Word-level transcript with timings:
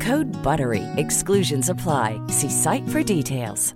Code 0.00 0.30
BUTTERY. 0.42 0.82
Exclusions 0.96 1.68
apply. 1.68 2.18
See 2.28 2.48
site 2.48 2.88
for 2.88 3.02
details. 3.02 3.74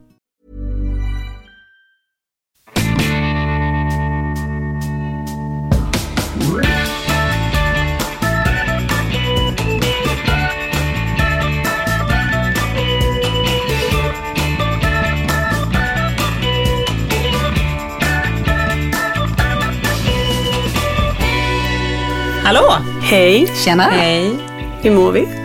Hallå! 22.45 22.73
Hej! 23.03 23.47
Tjena! 23.65 23.83
Hej! 23.83 24.37
Hur 24.83 24.91
mår 24.91 25.13
vi? 25.13 25.44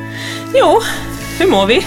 Jo, 0.53 0.81
hur 1.39 1.47
mår 1.47 1.66
vi? 1.66 1.86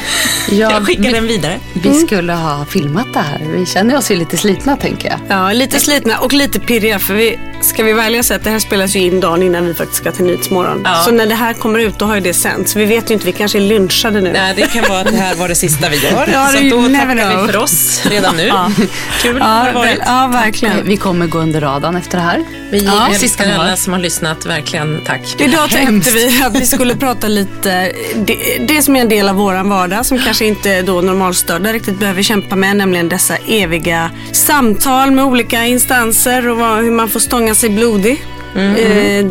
Ja, 0.51 0.55
jag 0.73 0.87
skickar 0.87 1.03
vi- 1.03 1.13
den 1.13 1.27
vidare. 1.27 1.61
Vi 1.73 1.95
skulle 1.95 2.33
ha 2.33 2.65
filmat 2.65 3.07
det 3.13 3.19
här. 3.21 3.41
Vi 3.57 3.67
känner 3.67 3.97
oss 3.97 4.11
ju 4.11 4.17
lite 4.17 4.37
slitna 4.37 4.77
tänker 4.77 5.09
jag. 5.09 5.19
Ja, 5.29 5.53
lite 5.53 5.81
slitna 5.81 6.19
och 6.19 6.33
lite 6.33 6.61
pirriga 6.61 6.99
för 6.99 7.15
vi, 7.15 7.39
ska 7.63 7.83
vi 7.83 7.93
välja 7.93 8.23
så 8.23 8.35
att 8.35 8.45
det 8.45 8.51
här 8.51 8.59
spelas 8.59 8.97
ju 8.97 9.01
in 9.01 9.21
dagen 9.21 9.43
innan 9.43 9.67
vi 9.67 9.75
faktiskt 9.75 10.01
ska 10.01 10.13
till 10.13 10.25
Nyhetsmorgon. 10.25 10.83
Ja. 10.85 11.03
Så 11.05 11.11
när 11.11 11.27
det 11.27 11.35
här 11.35 11.53
kommer 11.55 11.79
ut 11.79 11.99
då 11.99 12.05
har 12.05 12.15
ju 12.15 12.21
det 12.21 12.35
sänts. 12.35 12.77
Vi 12.77 12.85
vet 12.85 13.11
ju 13.11 13.15
inte, 13.15 13.27
vi 13.27 13.33
kanske 13.33 13.59
är 13.59 13.63
lynchade 13.63 14.21
nu. 14.21 14.33
Nej, 14.33 14.55
det 14.57 14.63
kan 14.73 14.85
vara 14.89 15.01
att 15.01 15.07
det 15.11 15.17
här 15.17 15.35
var 15.35 15.49
det 15.49 15.55
sista 15.55 15.89
vi 15.89 15.97
gör. 15.97 16.29
Ja, 16.33 16.47
så 16.47 16.53
då 16.65 16.83
tackar 16.83 17.15
know. 17.31 17.47
vi 17.47 17.53
för 17.53 17.57
oss 17.57 18.03
redan 18.11 18.37
nu. 18.37 18.53
Kul 19.23 19.41
har 19.41 19.59
Ja, 19.59 19.65
det 19.67 19.73
varit. 19.79 19.99
ja, 20.07 20.31
verkligen. 20.33 20.87
Vi 20.87 20.97
kommer 20.97 21.27
gå 21.27 21.39
under 21.39 21.61
radarn 21.61 21.97
efter 21.97 22.19
det 22.19 22.25
här. 22.25 22.45
Vi 22.71 22.85
Ja, 22.85 23.09
älskar 23.23 23.45
alla 23.55 23.71
har. 23.71 23.77
som 23.77 23.93
har 23.93 24.01
lyssnat. 24.01 24.47
Verkligen 24.47 25.01
tack. 25.07 25.21
Idag 25.39 25.71
tänkte 25.71 25.79
Hemskt. 25.79 26.15
vi 26.15 26.43
att 26.43 26.61
vi 26.61 26.67
skulle 26.67 26.97
prata 26.97 27.29
lite, 27.29 27.93
det, 28.17 28.37
det 28.69 28.83
som 28.83 28.97
är 28.97 29.01
en 29.01 29.09
del 29.09 29.29
av 29.29 29.35
våran 29.37 29.69
vardag 29.69 30.07
som 30.07 30.19
kanske 30.19 30.45
inte 30.45 30.83
då 30.83 31.01
normalstörda 31.01 31.73
riktigt 31.73 31.99
behöver 31.99 32.23
kämpa 32.23 32.57
med, 32.57 32.77
nämligen 32.77 33.09
dessa 33.09 33.37
eviga 33.37 34.11
samtal 34.33 35.11
med 35.11 35.25
olika 35.25 35.65
instanser 35.67 36.49
och 36.49 36.57
vad, 36.57 36.79
hur 36.85 36.91
man 36.91 37.09
får 37.09 37.21
stånga 37.21 37.52
sig 37.55 37.71
blodig. 37.71 38.25
Eh, 38.57 39.27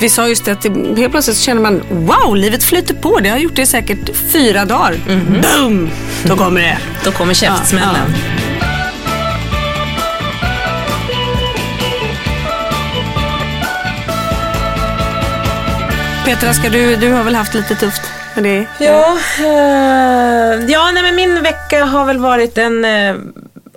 vi 0.00 0.08
sa 0.08 0.28
just 0.28 0.44
det 0.44 0.52
att 0.52 0.62
det, 0.62 0.68
helt 0.96 1.10
plötsligt 1.10 1.36
så 1.36 1.42
känner 1.42 1.62
man 1.62 1.82
wow, 1.90 2.36
livet 2.36 2.64
flyter 2.64 2.94
på. 2.94 3.20
Det 3.20 3.28
har 3.28 3.38
gjort 3.38 3.56
det 3.56 3.62
i 3.62 3.66
säkert 3.66 4.16
fyra 4.32 4.64
dagar. 4.64 4.94
Boom! 5.42 5.90
Då 6.24 6.36
kommer 6.36 6.60
det. 6.60 6.78
Då 7.04 7.12
kommer 7.12 7.34
käftsmällen. 7.34 8.14
Petra, 16.24 16.54
ska 16.54 16.68
du, 16.68 16.96
du 16.96 17.12
har 17.12 17.24
väl 17.24 17.34
haft 17.34 17.54
lite 17.54 17.74
tufft 17.74 18.02
med 18.34 18.44
det? 18.44 18.66
Ja, 18.84 19.18
eh, 19.38 20.70
ja 20.70 20.90
nej, 20.94 21.02
men 21.02 21.14
min 21.16 21.42
vecka 21.42 21.84
har 21.84 22.04
väl 22.04 22.18
varit 22.18 22.58
en 22.58 22.84
eh, 22.84 23.14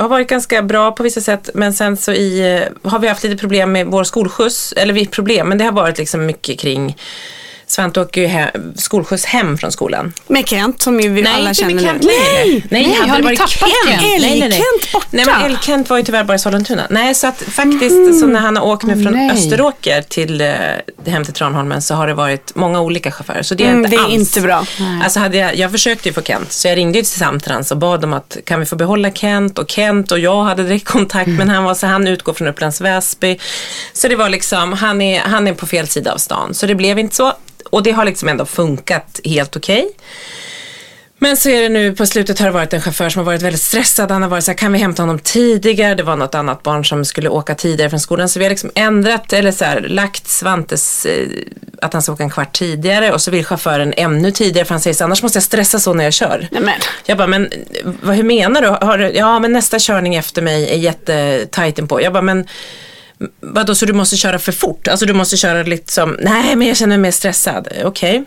har 0.03 0.09
varit 0.09 0.27
ganska 0.27 0.61
bra 0.61 0.91
på 0.91 1.03
vissa 1.03 1.21
sätt 1.21 1.49
men 1.53 1.73
sen 1.73 1.97
så 1.97 2.11
i, 2.11 2.55
eh, 2.55 2.91
har 2.91 2.99
vi 2.99 3.07
haft 3.07 3.23
lite 3.23 3.37
problem 3.37 3.71
med 3.71 3.87
vår 3.87 4.03
skolskjuts, 4.03 4.73
eller 4.77 4.93
vi 4.93 5.05
problem, 5.05 5.49
men 5.49 5.57
det 5.57 5.63
har 5.65 5.71
varit 5.71 5.97
liksom 5.97 6.25
mycket 6.25 6.59
kring 6.59 6.95
Svante 7.67 8.01
åker 8.01 8.21
ju 8.21 8.27
he- 8.27 8.77
skolskjuts 8.77 9.25
hem 9.25 9.57
från 9.57 9.71
skolan. 9.71 10.13
Med 10.27 10.47
Kent 10.47 10.81
som 10.81 10.99
ju 10.99 11.09
vi 11.09 11.27
alla 11.27 11.49
inte 11.49 11.53
känner 11.53 11.73
med 11.73 11.83
Kent 11.83 12.03
nu. 12.03 12.09
längre. 12.09 12.43
Nej, 12.43 12.63
Nej, 12.69 12.93
hade 13.09 13.11
har 13.23 13.29
ni 13.31 13.37
tappat 13.37 13.51
Kent? 13.59 14.01
Nej, 14.01 14.19
nej, 14.21 14.39
nej. 14.39 14.41
L-Kent 14.41 14.91
borta? 14.93 15.07
Nej, 15.11 15.25
men 15.25 15.41
L-Kent 15.51 15.89
var 15.89 15.97
ju 15.97 16.03
tyvärr 16.03 16.23
bara 16.23 16.35
i 16.35 16.39
Sollentuna. 16.39 16.87
Nej, 16.89 17.15
så 17.15 17.27
att 17.27 17.41
faktiskt 17.41 18.19
så 18.19 18.27
när 18.27 18.39
han 18.39 18.57
har 18.57 18.63
åkt 18.65 18.83
nu 18.83 19.03
från 19.03 19.13
nej. 19.13 19.31
Österåker 19.31 20.01
till 20.01 20.41
eh, 20.41 20.49
hem 21.05 21.25
till 21.25 21.33
Tranholmen 21.33 21.81
så 21.81 21.95
har 21.95 22.07
det 22.07 22.13
varit 22.13 22.55
många 22.55 22.81
olika 22.81 23.11
chaufförer. 23.11 23.43
Så 23.43 23.55
det 23.55 23.63
är 23.63 23.67
Mm, 23.69 23.79
inte 23.85 23.89
det 23.95 24.01
är 24.01 24.03
alls. 24.05 24.13
inte 24.13 24.41
bra. 24.41 24.65
Alltså 25.03 25.19
hade 25.19 25.37
jag, 25.37 25.55
jag 25.55 25.71
försökte 25.71 26.09
ju 26.09 26.13
få 26.13 26.21
Kent, 26.21 26.51
så 26.51 26.67
jag 26.67 26.77
ringde 26.77 26.97
ju 26.97 27.03
till 27.03 27.19
Samtrans 27.19 27.71
och 27.71 27.77
bad 27.77 28.03
om 28.03 28.13
att 28.13 28.37
kan 28.45 28.59
vi 28.59 28.65
få 28.65 28.75
behålla 28.75 29.11
Kent 29.11 29.59
och 29.59 29.71
Kent 29.71 30.11
och 30.11 30.19
jag 30.19 30.43
hade 30.43 30.63
direkt 30.63 30.85
kontakt 30.87 31.29
men 31.29 31.49
han 31.49 31.63
var 31.63 31.73
så 31.73 31.87
han 31.87 32.07
utgår 32.07 32.33
från 32.33 32.47
Upplands 32.47 32.81
Väsby. 32.81 33.37
Så 33.93 34.07
det 34.07 34.15
var 34.15 34.29
liksom, 34.29 34.73
han 34.73 35.01
är, 35.01 35.19
han 35.19 35.47
är 35.47 35.53
på 35.53 35.65
fel 35.67 35.87
sida 35.87 36.13
av 36.13 36.17
stan. 36.17 36.53
Så 36.53 36.65
det 36.65 36.75
blev 36.75 36.99
inte 36.99 37.15
så. 37.15 37.33
Och 37.69 37.83
det 37.83 37.91
har 37.91 38.05
liksom 38.05 38.29
ändå 38.29 38.45
funkat 38.45 39.19
helt 39.23 39.55
okej. 39.55 39.89
Men 41.23 41.37
så 41.37 41.49
är 41.49 41.61
det 41.61 41.69
nu 41.69 41.95
på 41.95 42.05
slutet 42.05 42.39
har 42.39 42.45
det 42.45 42.51
varit 42.51 42.73
en 42.73 42.81
chaufför 42.81 43.09
som 43.09 43.19
har 43.19 43.25
varit 43.25 43.41
väldigt 43.41 43.61
stressad. 43.61 44.11
Han 44.11 44.21
har 44.21 44.29
varit 44.29 44.43
så 44.43 44.51
här, 44.51 44.57
kan 44.57 44.73
vi 44.73 44.79
hämta 44.79 45.01
honom 45.01 45.19
tidigare? 45.19 45.95
Det 45.95 46.03
var 46.03 46.15
något 46.15 46.35
annat 46.35 46.63
barn 46.63 46.85
som 46.85 47.05
skulle 47.05 47.29
åka 47.29 47.55
tidigare 47.55 47.89
från 47.89 47.99
skolan. 47.99 48.29
Så 48.29 48.39
vi 48.39 48.45
har 48.45 48.49
liksom 48.49 48.71
ändrat, 48.75 49.33
eller 49.33 49.51
så 49.51 49.65
här, 49.65 49.81
lagt 49.81 50.27
Svantes, 50.27 51.05
eh, 51.05 51.27
att 51.81 51.93
han 51.93 52.01
ska 52.01 52.11
åka 52.11 52.23
en 52.23 52.29
kvart 52.29 52.53
tidigare. 52.53 53.13
Och 53.13 53.21
så 53.21 53.31
vill 53.31 53.45
chauffören 53.45 53.93
ännu 53.97 54.31
tidigare 54.31 54.65
för 54.65 54.73
han 54.73 54.81
säger 54.81 54.93
så 54.93 55.03
annars 55.03 55.23
måste 55.23 55.35
jag 55.37 55.43
stressa 55.43 55.79
så 55.79 55.93
när 55.93 56.03
jag 56.03 56.13
kör. 56.13 56.47
Nej, 56.51 56.61
men. 56.61 56.79
Jag 57.05 57.17
bara, 57.17 57.27
men 57.27 57.51
vad, 58.01 58.15
hur 58.15 58.23
menar 58.23 58.61
du? 58.61 58.67
Har 58.67 58.97
du? 58.97 59.11
Ja, 59.11 59.39
men 59.39 59.53
nästa 59.53 59.79
körning 59.79 60.15
efter 60.15 60.41
mig 60.41 60.69
är 60.69 60.77
jättetajt 60.77 61.89
på. 61.89 62.01
Jag 62.01 62.13
bara, 62.13 62.21
men 62.21 62.47
vadå, 63.39 63.75
så 63.75 63.85
du 63.85 63.93
måste 63.93 64.17
köra 64.17 64.39
för 64.39 64.51
fort? 64.51 64.87
Alltså 64.87 65.05
du 65.05 65.13
måste 65.13 65.37
köra 65.37 65.63
lite 65.63 65.91
som, 65.91 66.17
nej 66.21 66.55
men 66.55 66.67
jag 66.67 66.77
känner 66.77 66.97
mig 66.97 67.01
mer 67.01 67.11
stressad. 67.11 67.67
Okej. 67.83 68.23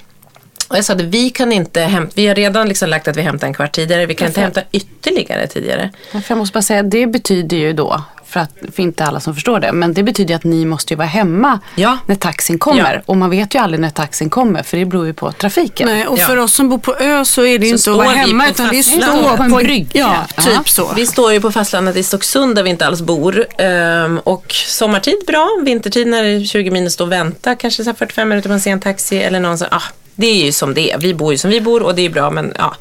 Och 0.69 0.77
jag 0.77 0.85
sa 0.85 0.93
att 0.93 1.01
vi 1.01 1.31
kan 1.31 1.53
inte 1.53 1.81
hämta, 1.81 2.13
vi 2.15 2.27
har 2.27 2.35
redan 2.35 2.69
liksom 2.69 2.89
lagt 2.89 3.09
att 3.09 3.17
vi 3.17 3.23
hämtar 3.23 3.47
en 3.47 3.55
kvart 3.55 3.73
tidigare, 3.73 4.07
vi 4.07 4.15
kan 4.15 4.29
inte 4.29 4.41
hämta 4.41 4.63
ytterligare 4.73 5.47
tidigare. 5.47 5.91
För 6.11 6.23
jag 6.29 6.39
måste 6.39 6.53
bara 6.53 6.63
säga, 6.63 6.83
det 6.83 7.07
betyder 7.07 7.57
ju 7.57 7.73
då, 7.73 8.03
för, 8.29 8.41
att, 8.41 8.51
för 8.75 8.83
inte 8.83 9.05
alla 9.05 9.21
som 9.21 9.35
förstår 9.35 9.61
det, 9.61 9.73
men 9.73 9.95
det 9.95 10.03
betyder 10.03 10.35
att 10.37 10.45
ni 10.45 10.65
måste 10.65 10.93
ju 10.93 10.97
vara 10.99 11.09
hemma 11.09 11.61
Ja. 11.75 11.99
när 12.07 12.15
taxin 12.15 12.59
kommer. 12.59 12.95
Ja. 12.95 13.03
Och 13.07 13.17
man 13.17 13.31
vet 13.31 13.55
ju 13.55 13.59
aldrig 13.59 13.81
när 13.81 13.91
taxin 13.91 14.31
kommer, 14.31 14.63
för 14.63 14.77
det 14.77 14.85
beror 14.85 15.07
ju 15.07 15.13
på 15.15 15.33
trafiken. 15.33 15.89
Nej, 15.89 16.07
och 16.07 16.19
Ja. 16.19 16.27
för 16.27 16.37
oss 16.37 16.53
som 16.53 16.69
bor 16.69 16.79
på 16.79 16.95
ö 16.97 17.25
så 17.25 17.45
är 17.45 17.59
det 17.59 17.67
ju 17.67 17.79
Så 17.79 17.91
inte 17.91 18.01
att 18.03 18.07
vara 18.07 18.17
hemma 18.17 18.45
på 18.45 18.51
utan 18.51 18.69
vi 18.71 18.83
står 18.83 19.37
På 19.37 19.43
en 19.43 19.51
brygga. 19.51 20.27
Typ 20.45 20.69
så. 20.69 20.93
Vi 20.97 21.07
står 21.07 21.33
ju 21.33 21.41
på 21.41 21.53
fastlandet 21.53 21.97
i 21.97 22.03
Stocksund 22.03 22.55
där 22.55 22.63
vi 22.63 22.71
inte 22.71 22.87
alls 22.87 23.03
bor. 23.03 23.47
Ehm, 23.59 24.19
och 24.19 24.53
sommartid 24.53 25.17
bra, 25.27 25.49
vintertid 25.65 26.07
när 26.07 26.23
det 26.23 26.29
är 26.29 26.45
20 26.45 26.71
minus 26.71 26.93
stå 26.93 27.05
och 27.05 27.13
vänta, 27.13 27.55
kanske 27.55 27.85
så 27.85 27.91
här 27.91 27.97
45 27.97 28.29
minuter 28.29 28.49
man 28.49 28.61
ser 28.61 28.71
en 28.71 28.81
taxi 28.81 29.19
eller 29.19 29.41
någon 29.41 29.59
som, 29.59 29.69
ah, 29.71 29.83
det 30.15 30.27
är 30.27 30.45
ju 30.45 30.53
som 30.53 30.75
det 30.75 30.93
är. 30.93 30.99
Vi 30.99 31.15
bor 31.15 31.33
ju 31.33 31.39
som 31.39 31.51
vi 31.51 31.61
bor 31.61 31.83
och 31.83 31.95
det 31.95 32.03
är 32.03 32.11
bra 32.11 32.31
men 32.31 32.53
ja. 32.59 32.75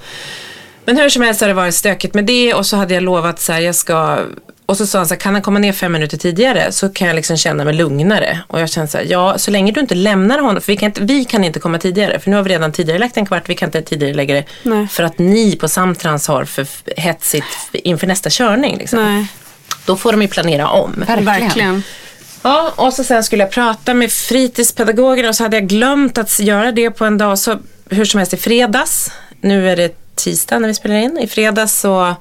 Men 0.86 0.98
hur 0.98 1.10
som 1.10 1.22
helst 1.22 1.42
har 1.42 1.48
det 1.48 1.54
varit 1.54 1.76
stökigt 1.76 2.14
med 2.14 2.26
det 2.26 2.54
och 2.54 2.66
så 2.66 2.78
hade 2.78 2.94
jag 2.94 3.04
lovat 3.04 3.40
så 3.40 3.52
här, 3.54 3.60
jag 3.60 3.76
ska 3.76 4.18
och 4.66 4.78
så 4.78 4.86
sa 4.88 4.98
han 4.98 5.08
så 5.08 5.14
här, 5.14 5.20
kan 5.20 5.34
han 5.34 5.42
komma 5.42 5.60
ner 5.60 5.72
fem 5.74 5.92
minuter 5.92 6.18
tidigare 6.18 6.72
så 6.72 6.90
kan 6.90 7.08
jag 7.08 7.16
liksom 7.16 7.38
känna 7.38 7.64
mig 7.64 7.74
lugnare. 7.74 8.40
Och 8.48 8.62
jag 8.62 8.70
kände 8.70 8.92
så 8.92 8.98
här, 8.98 9.06
ja 9.10 9.38
så 9.38 9.52
länge 9.52 9.72
du 9.72 9.80
inte 9.80 9.96
lämnar 9.96 10.40
honom, 10.40 10.62
för 10.62 10.72
vi 10.72 10.78
kan 10.78 10.86
inte, 10.86 11.02
vi 11.02 11.26
kan 11.26 11.44
inte 11.44 11.60
komma 11.60 11.78
tidigare, 11.78 12.20
för 12.20 12.30
nu 12.30 12.36
har 12.36 12.44
vi 12.44 12.50
redan 12.50 12.72
tidigare 12.72 13.00
lagt 13.00 13.18
en 13.18 13.26
kvart, 13.26 13.50
vi 13.50 13.56
kan 13.56 13.68
inte 13.68 13.82
tidigare 13.82 14.14
lägga 14.14 14.36
det. 14.36 14.44
Nej. 14.64 14.88
För 14.88 15.04
att 15.04 15.20
ni 15.20 15.56
på 15.56 15.68
Samtrans 15.68 16.28
har 16.28 16.46
för 16.46 16.68
hetsigt 16.98 17.46
inför 17.74 18.08
nästa 18.08 18.30
körning. 18.30 18.78
Liksom. 18.78 19.00
Nej, 19.04 19.28
Då 19.86 19.96
får 19.96 20.12
de 20.12 20.22
ju 20.22 20.28
planera 20.28 20.68
om. 20.70 20.92
Verkligen. 20.98 21.26
verkligen. 21.26 21.84
Ja, 22.42 22.74
och 22.76 22.94
så 22.94 23.04
sen 23.04 23.24
skulle 23.24 23.44
jag 23.44 23.52
prata 23.52 23.94
med 23.94 24.12
fritidspedagogen 24.12 25.26
och 25.30 25.36
så 25.36 25.44
hade 25.44 25.58
jag 25.58 25.68
glömt 25.68 26.18
att 26.18 26.40
göra 26.40 26.72
det 26.72 26.92
på 26.92 27.06
en 27.06 27.18
dag. 27.18 27.40
Så 27.40 27.58
hur 27.90 28.06
som 28.06 28.18
helst 28.18 28.34
i 28.34 28.38
fredags, 28.38 29.12
nu 29.42 29.70
är 29.70 29.76
det 29.76 30.16
tisdag 30.16 30.60
när 30.60 30.68
vi 30.68 30.74
spelar 30.74 30.96
in, 30.96 31.18
i 31.18 31.28
fredags 31.28 31.80
så 31.80 32.16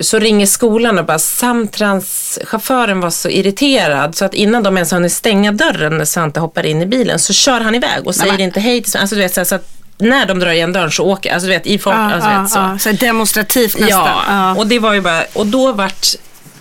så 0.00 0.18
ringer 0.18 0.46
skolan 0.46 0.98
och 0.98 1.04
bara 1.04 1.18
Samtrans-chauffören 1.18 3.00
var 3.00 3.10
så 3.10 3.28
irriterad 3.28 4.14
så 4.14 4.24
att 4.24 4.34
innan 4.34 4.62
de 4.62 4.76
ens 4.76 4.92
hunnit 4.92 5.12
stänga 5.12 5.52
dörren 5.52 5.98
när 5.98 6.04
Svante 6.04 6.40
hoppar 6.40 6.66
in 6.66 6.82
i 6.82 6.86
bilen 6.86 7.18
så 7.18 7.32
kör 7.32 7.60
han 7.60 7.74
iväg 7.74 8.06
och 8.06 8.14
säger 8.14 8.40
inte 8.40 8.60
hej 8.60 8.82
till. 8.82 9.00
Alltså 9.00 9.16
du 9.16 9.22
vet 9.22 9.34
så, 9.48 9.54
att 9.54 9.68
när 9.98 10.26
de 10.26 10.38
drar 10.38 10.50
igen 10.50 10.72
dörren 10.72 10.90
så 10.90 11.04
åker, 11.04 11.32
alltså 11.34 11.46
du 11.46 11.52
vet 11.52 11.66
i 11.66 11.78
fart, 11.78 11.94
Ja, 11.94 12.12
alltså, 12.14 12.40
vet, 12.40 12.50
så. 12.50 12.58
ja. 12.58 12.78
Så 12.78 13.04
demonstrativt 13.06 13.78
nästan. 13.80 13.88
Ja, 14.06 14.22
Ja. 14.28 14.54
och 14.54 14.66
det 14.66 14.78
var 14.78 14.94
ju 14.94 15.00
bara, 15.00 15.22
och 15.32 15.46
då 15.46 15.72
vart 15.72 16.06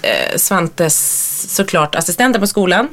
eh, 0.01 0.38
Svantes 0.38 1.55
såklart 1.55 1.95
assistenten 1.95 2.41
på 2.41 2.47
skolan 2.47 2.88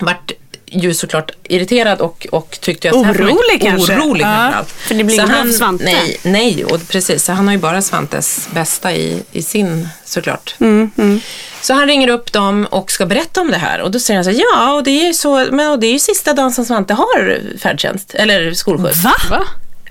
vart 0.00 0.32
ju 0.72 0.94
såklart 0.94 1.30
irriterad 1.44 2.00
och, 2.00 2.26
och 2.32 2.58
tyckte 2.60 2.88
att 2.90 2.94
Orolig 2.94 3.60
kanske? 3.62 3.96
Orolig 3.96 4.24
Ja, 4.24 4.64
för 4.78 4.94
det 4.94 5.04
blir 5.04 5.16
Så 5.16 5.22
han- 5.22 5.52
Svante. 5.52 5.84
Nej, 5.84 6.16
nej 6.22 6.64
och 6.64 6.88
precis. 6.88 7.24
Så 7.24 7.32
han 7.32 7.46
har 7.46 7.54
ju 7.54 7.60
bara 7.60 7.82
Svantes 7.82 8.48
bästa 8.54 8.92
i, 8.92 9.22
i 9.32 9.42
sin 9.42 9.88
såklart. 10.04 10.54
Mm, 10.60 11.20
Så 11.60 11.74
han 11.74 11.86
ringer 11.86 12.08
upp 12.08 12.32
dem 12.32 12.66
och 12.70 12.90
ska 12.90 13.06
berätta 13.06 13.40
om 13.40 13.50
det 13.50 13.56
här 13.58 13.80
och 13.80 13.90
då 13.90 14.00
säger 14.00 14.18
han 14.18 14.24
så 14.24 14.30
här, 14.30 14.38
ja 14.38 14.74
och 14.74 14.82
det 14.84 14.90
är 14.90 15.06
ju 15.06 15.14
så, 15.14 15.46
men 15.50 15.70
och 15.70 15.78
det 15.80 15.86
är 15.86 15.92
ju 15.92 15.98
sista 15.98 16.32
dagen 16.32 16.52
som 16.52 16.64
Svante 16.64 16.94
har 16.94 17.40
färdtjänst 17.58 18.14
eller 18.14 18.52
skolskjuts. 18.52 19.04
Va? 19.04 19.12
Va? 19.30 19.42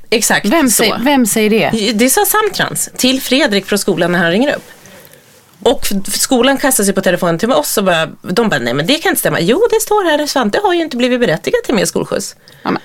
Exakt 0.09 0.45
Vem, 0.45 0.69
så. 0.69 0.75
säger, 0.75 0.99
vem 0.99 1.25
säger 1.25 1.49
det? 1.49 1.91
Det 1.91 2.09
sa 2.09 2.25
Samtrans 2.25 2.89
till 2.97 3.21
Fredrik 3.21 3.65
från 3.65 3.79
skolan 3.79 4.11
när 4.11 4.19
han 4.19 4.31
ringer 4.31 4.55
upp. 4.55 4.63
Och 5.63 5.87
skolan 6.07 6.57
kastar 6.57 6.83
sig 6.83 6.93
på 6.93 7.01
telefonen 7.01 7.37
till 7.37 7.51
oss 7.51 7.77
och 7.77 7.83
bara, 7.83 8.05
de 8.21 8.49
bara, 8.49 8.59
nej 8.59 8.73
men 8.73 8.87
det 8.87 8.93
kan 8.93 9.09
inte 9.09 9.19
stämma. 9.19 9.39
Jo, 9.39 9.67
det 9.69 9.81
står 9.81 10.03
här, 10.03 10.27
Svante 10.27 10.59
har 10.63 10.73
ju 10.73 10.81
inte 10.81 10.97
blivit 10.97 11.19
berättigad 11.19 11.63
till 11.63 11.75
mer 11.75 11.85
skolskjuts. 11.85 12.35
Ja, 12.63 12.71
men, 12.71 12.81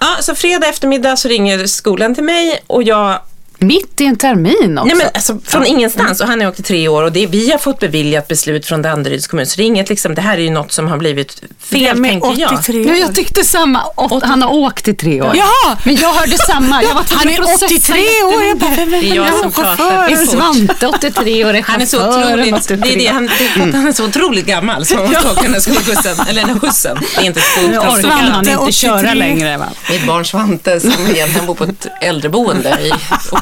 Ja, 0.00 0.16
så 0.20 0.34
fredag 0.34 0.66
eftermiddag 0.66 1.16
så 1.16 1.28
ringer 1.28 1.66
skolan 1.66 2.14
till 2.14 2.24
mig 2.24 2.64
och 2.66 2.82
jag 2.82 3.20
mitt 3.62 4.00
i 4.00 4.04
en 4.04 4.16
termin 4.16 4.78
också. 4.78 4.86
Nej 4.86 4.96
men 4.96 5.06
alltså 5.14 5.38
från 5.44 5.66
ingenstans 5.66 6.20
och 6.20 6.26
han 6.26 6.42
i 6.42 6.52
tre 6.52 6.88
år 6.88 7.02
och 7.02 7.12
det, 7.12 7.26
vi 7.26 7.50
har 7.50 7.58
fått 7.58 7.80
beviljat 7.80 8.28
beslut 8.28 8.66
från 8.66 8.82
Danderyds 8.82 9.26
kommun 9.26 9.46
så 9.46 9.56
det 9.56 9.62
är 9.62 9.66
inget 9.66 9.88
liksom, 9.88 10.14
det 10.14 10.22
här 10.22 10.38
är 10.38 10.42
ju 10.42 10.50
något 10.50 10.72
som 10.72 10.88
har 10.88 10.96
blivit 10.96 11.42
fel 11.58 12.02
tänker 12.04 12.40
jag. 12.40 12.52
83 12.52 12.84
Ja, 12.88 12.94
jag 12.94 13.14
tyckte 13.14 13.44
samma. 13.44 13.82
Åt, 13.96 14.22
han 14.22 14.42
har 14.42 14.52
åkt 14.54 14.88
i 14.88 14.94
tre 14.94 15.22
år. 15.22 15.36
Jaha! 15.36 15.76
Men 15.84 15.96
jag 15.96 16.12
hörde 16.12 16.38
samma. 16.38 16.82
Jag 16.82 16.94
var 16.94 17.04
Han 17.10 17.28
är 17.28 17.36
processa 17.36 17.66
83 17.66 17.94
år. 18.00 18.44
Jag 18.44 18.58
bara, 18.58 18.70
vem 18.70 18.90
Det 18.90 18.96
är 18.96 19.14
jag 19.14 19.26
Är 19.26 19.32
för 19.32 19.50
fort. 19.50 20.30
Svante 20.30 20.86
83 20.86 21.44
år? 21.44 21.54
Är 21.54 21.62
Han 21.62 21.80
är 21.82 21.86
så 21.86 22.08
otroligt, 22.08 22.54
83? 22.54 22.76
det 22.76 22.94
är 22.94 22.98
det, 22.98 23.06
han, 23.06 23.26
det 23.26 23.60
är 23.62 23.72
han 23.72 23.88
är 23.88 23.92
så 23.92 24.04
otroligt 24.04 24.46
gammal 24.46 24.86
som 24.86 24.98
måste 24.98 25.28
åka 25.30 25.42
den 25.42 25.52
här 25.52 25.60
skolskjutsen, 25.60 26.16
eller 26.28 26.40
den 26.40 26.50
här 26.50 26.58
skjutsen. 26.60 26.98
Det 27.16 27.22
är 27.22 27.26
inte 27.26 27.40
Nu 27.60 27.78
orkar 27.78 28.08
han 28.08 28.44
skolskjuts. 28.44 28.48
inte 28.48 28.56
83. 28.56 28.72
köra 28.72 29.14
längre. 29.14 29.56
Va? 29.58 29.68
Mitt 29.90 30.06
barn 30.06 30.24
Svante 30.24 30.80
som 30.80 30.92
egentligen 31.14 31.46
bor 31.46 31.54
på 31.54 31.64
ett 31.64 31.86
äldreboende 32.00 32.68
i 32.80 32.92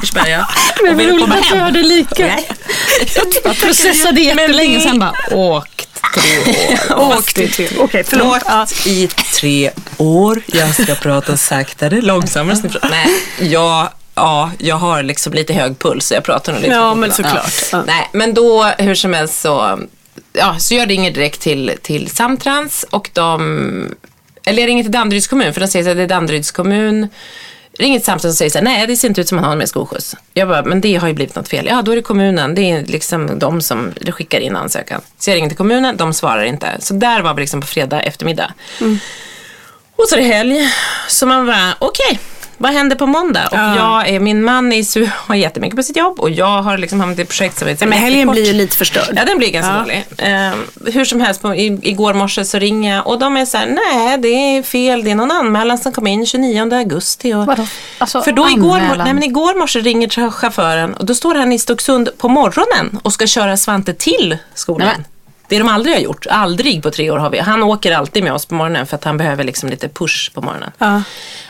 Åkersberga. 0.09 0.47
Men 0.83 0.97
vad 0.97 1.05
roligt 1.05 1.39
att 1.39 1.45
hem. 1.45 1.59
hörde 1.59 1.81
lika. 1.81 2.39
Jag 3.43 3.57
processade 3.57 4.21
jättelänge, 4.21 4.79
sen 4.79 4.99
bara 4.99 5.13
åkt 5.31 5.89
tre 6.13 6.53
år. 6.95 7.17
Åkt 7.17 7.35
till. 7.35 7.77
Okej, 7.79 8.03
förlåt. 8.03 8.41
Ja. 8.45 8.63
Åkt 8.63 8.87
i 8.87 9.07
tre 9.07 9.71
år. 9.97 10.41
Jag 10.47 10.75
ska 10.83 10.95
prata 10.95 11.37
saktare, 11.37 12.01
långsammare. 12.01 12.57
Nej, 12.89 13.07
jag, 13.39 13.89
ja, 14.15 14.51
jag 14.57 14.75
har 14.75 15.03
liksom 15.03 15.33
lite 15.33 15.53
hög 15.53 15.79
puls 15.79 16.07
så 16.07 16.13
jag 16.13 16.23
pratar 16.23 16.53
nog 16.53 16.61
lite 16.61 16.73
Ja, 16.73 16.95
men 16.95 17.11
såklart. 17.11 17.53
Ja. 17.71 17.83
Nej, 17.87 18.09
men 18.13 18.33
då 18.33 18.63
hur 18.63 18.95
som 18.95 19.13
helst 19.13 19.41
så, 19.41 19.79
ja, 20.33 20.59
så 20.59 20.75
jag 20.75 20.89
ringer 20.89 21.11
direkt 21.11 21.41
till, 21.41 21.73
till 21.81 22.09
Samtrans 22.09 22.85
och 22.89 23.09
de, 23.13 23.95
eller 24.45 24.61
jag 24.61 24.67
ringer 24.67 24.83
till 24.83 24.91
Danderyds 24.91 25.27
kommun 25.27 25.53
för 25.53 25.61
de 25.61 25.67
säger 25.67 25.91
att 25.91 25.97
det 25.97 26.03
är 26.03 26.07
Danderyds 26.07 26.51
kommun 26.51 27.07
ringer 27.79 27.99
till 27.99 28.05
Samtrans 28.05 28.33
och 28.33 28.37
säger 28.37 28.51
så 28.51 28.57
här, 28.57 28.65
nej 28.65 28.87
det 28.87 28.95
ser 28.95 29.07
inte 29.07 29.21
ut 29.21 29.27
som 29.27 29.37
att 29.37 29.43
han 29.43 29.49
har 29.51 29.57
med 29.57 29.69
skolskjuts. 29.69 30.15
Jag 30.33 30.47
bara, 30.47 30.63
men 30.63 30.81
det 30.81 30.95
har 30.95 31.07
ju 31.07 31.13
blivit 31.13 31.35
något 31.35 31.47
fel. 31.47 31.67
Ja, 31.69 31.81
då 31.81 31.91
är 31.91 31.95
det 31.95 32.01
kommunen, 32.01 32.55
det 32.55 32.61
är 32.61 32.85
liksom 32.85 33.39
de 33.39 33.61
som 33.61 33.93
skickar 34.11 34.39
in 34.39 34.55
ansökan. 34.55 35.01
Så 35.17 35.29
jag 35.29 35.35
ringer 35.35 35.47
till 35.47 35.57
kommunen, 35.57 35.97
de 35.97 36.13
svarar 36.13 36.43
inte. 36.43 36.77
Så 36.79 36.93
där 36.93 37.21
var 37.21 37.33
vi 37.33 37.41
liksom 37.41 37.61
på 37.61 37.67
fredag 37.67 38.01
eftermiddag. 38.01 38.53
Och 39.95 40.07
så 40.09 40.15
är 40.15 40.19
det 40.19 40.25
helg. 40.25 40.69
Så 41.07 41.25
man 41.25 41.45
bara, 41.45 41.75
okej, 41.79 42.19
vad 42.59 42.71
händer 42.71 42.95
på 42.95 43.05
måndag? 43.05 43.47
Och 43.51 43.57
jag 43.57 44.09
är, 44.09 44.19
min 44.19 44.43
man 44.43 44.73
är 44.73 44.81
su- 44.81 45.09
har 45.27 45.35
jättemycket 45.35 45.75
på 45.75 45.83
sitt 45.83 45.95
jobb 45.97 46.19
och 46.19 46.29
jag 46.29 46.61
har 46.61 46.77
liksom 46.77 46.99
hamnat 46.99 47.19
i 47.19 47.21
ett 47.21 47.27
projekt 47.29 47.57
som 47.59 47.67
är 47.67 47.71
Nej, 47.79 47.89
men 47.89 47.99
helgen 47.99 48.27
blir 48.31 48.45
ju 48.45 48.53
lite 48.53 48.75
förstörd. 48.77 49.13
Ja, 49.15 49.25
den 49.25 49.37
blir 49.37 49.51
ganska 49.51 49.73
Ja. 49.73 49.79
dålig. 49.79 50.05
Eh, 50.17 50.93
hur 50.93 51.05
som 51.05 51.21
helst, 51.21 51.41
på, 51.41 51.55
i, 51.55 51.79
igår 51.83 52.13
morse 52.13 52.45
så 52.45 52.59
ringer 52.59 52.95
jag 52.95 53.07
och 53.07 53.19
de 53.19 53.37
är 53.37 53.45
så 53.45 53.57
här, 53.57 53.65
nej 53.65 54.17
det 54.17 54.27
är 54.27 54.63
fel, 54.63 55.03
det 55.03 55.11
är 55.11 55.15
någon 55.15 55.31
anmälan 55.31 55.77
som 55.77 55.91
kom 55.91 56.07
in 56.07 56.25
29 56.25 56.73
augusti. 56.75 57.33
Och, 57.33 57.45
Vadå? 57.45 57.67
Alltså, 57.97 58.21
för 58.21 58.31
då 58.31 58.49
igår, 58.49 58.81
nej, 58.97 59.13
men 59.13 59.23
igår 59.23 59.59
morse 59.59 59.79
ringer 59.79 60.31
chauffören 60.31 60.93
och 60.93 61.05
då 61.05 61.15
står 61.15 61.35
han 61.35 61.51
i 61.51 61.59
Stocksund 61.59 62.09
på 62.17 62.29
morgonen 62.29 62.99
och 63.03 63.13
ska 63.13 63.27
köra 63.27 63.57
Svante 63.57 63.93
till 63.93 64.37
skolan. 64.53 64.87
Nej, 64.97 65.05
Det 65.49 65.57
de 65.59 65.67
aldrig 65.67 65.95
har 65.95 66.01
gjort, 66.01 66.25
aldrig 66.29 66.83
på 66.83 66.91
tre 66.91 67.11
år 67.11 67.17
har 67.17 67.29
vi. 67.29 67.39
Han 67.39 67.63
åker 67.63 67.91
alltid 67.91 68.23
med 68.23 68.33
oss 68.33 68.45
på 68.45 68.55
morgonen 68.55 68.87
för 68.87 68.95
att 68.95 69.03
han 69.03 69.17
behöver 69.17 69.43
liksom 69.43 69.69
lite 69.69 69.89
push 69.89 70.31
på 70.33 70.41
morgonen. 70.41 70.71
Ja. 70.77 71.01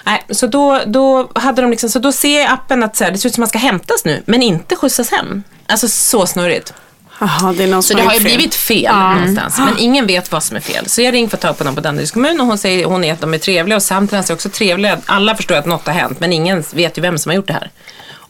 Nej, 0.03 0.25
så 0.29 0.47
då, 0.47 0.81
då 0.85 1.31
hade 1.35 1.61
de 1.61 1.71
liksom, 1.71 1.89
så 1.89 1.99
då 1.99 2.11
ser 2.11 2.53
appen 2.53 2.83
att 2.83 2.95
så 2.95 3.03
här, 3.03 3.11
det 3.11 3.17
ser 3.17 3.29
ut 3.29 3.35
som 3.35 3.43
att 3.43 3.47
man 3.47 3.49
ska 3.49 3.67
hämtas 3.67 4.05
nu, 4.05 4.23
men 4.25 4.43
inte 4.43 4.75
skjutsas 4.75 5.11
hem. 5.11 5.43
Alltså 5.67 5.87
så 5.87 6.25
snurrigt. 6.25 6.73
Jaha, 7.19 7.53
det 7.57 7.81
Så 7.81 7.93
det 7.93 8.01
har 8.01 8.13
ju 8.13 8.19
fel. 8.19 8.23
blivit 8.35 8.55
fel 8.55 8.95
någonstans. 8.95 9.57
Men 9.57 9.77
ingen 9.77 10.07
vet 10.07 10.31
vad 10.31 10.43
som 10.43 10.55
är 10.57 10.61
fel. 10.61 10.89
Så 10.89 11.01
jag 11.01 11.13
ringer 11.13 11.29
för 11.29 11.37
att 11.37 11.41
ta 11.41 11.53
på 11.53 11.63
någon 11.63 11.75
på 11.75 11.81
Danderyds 11.81 12.11
kommun 12.11 12.41
och 12.41 12.47
hon 12.47 12.57
säger 12.57 12.85
hon 12.85 13.03
är 13.03 13.13
att 13.13 13.21
de 13.21 13.33
är 13.33 13.37
trevliga 13.37 13.75
och 13.75 13.83
Samtrans 13.83 14.29
är 14.29 14.33
också 14.33 14.49
trevliga. 14.49 14.97
Alla 15.05 15.35
förstår 15.35 15.55
att 15.55 15.65
något 15.65 15.87
har 15.87 15.93
hänt 15.93 16.19
men 16.19 16.33
ingen 16.33 16.63
vet 16.73 16.97
ju 16.97 17.01
vem 17.01 17.17
som 17.17 17.29
har 17.29 17.35
gjort 17.35 17.47
det 17.47 17.53
här. 17.53 17.69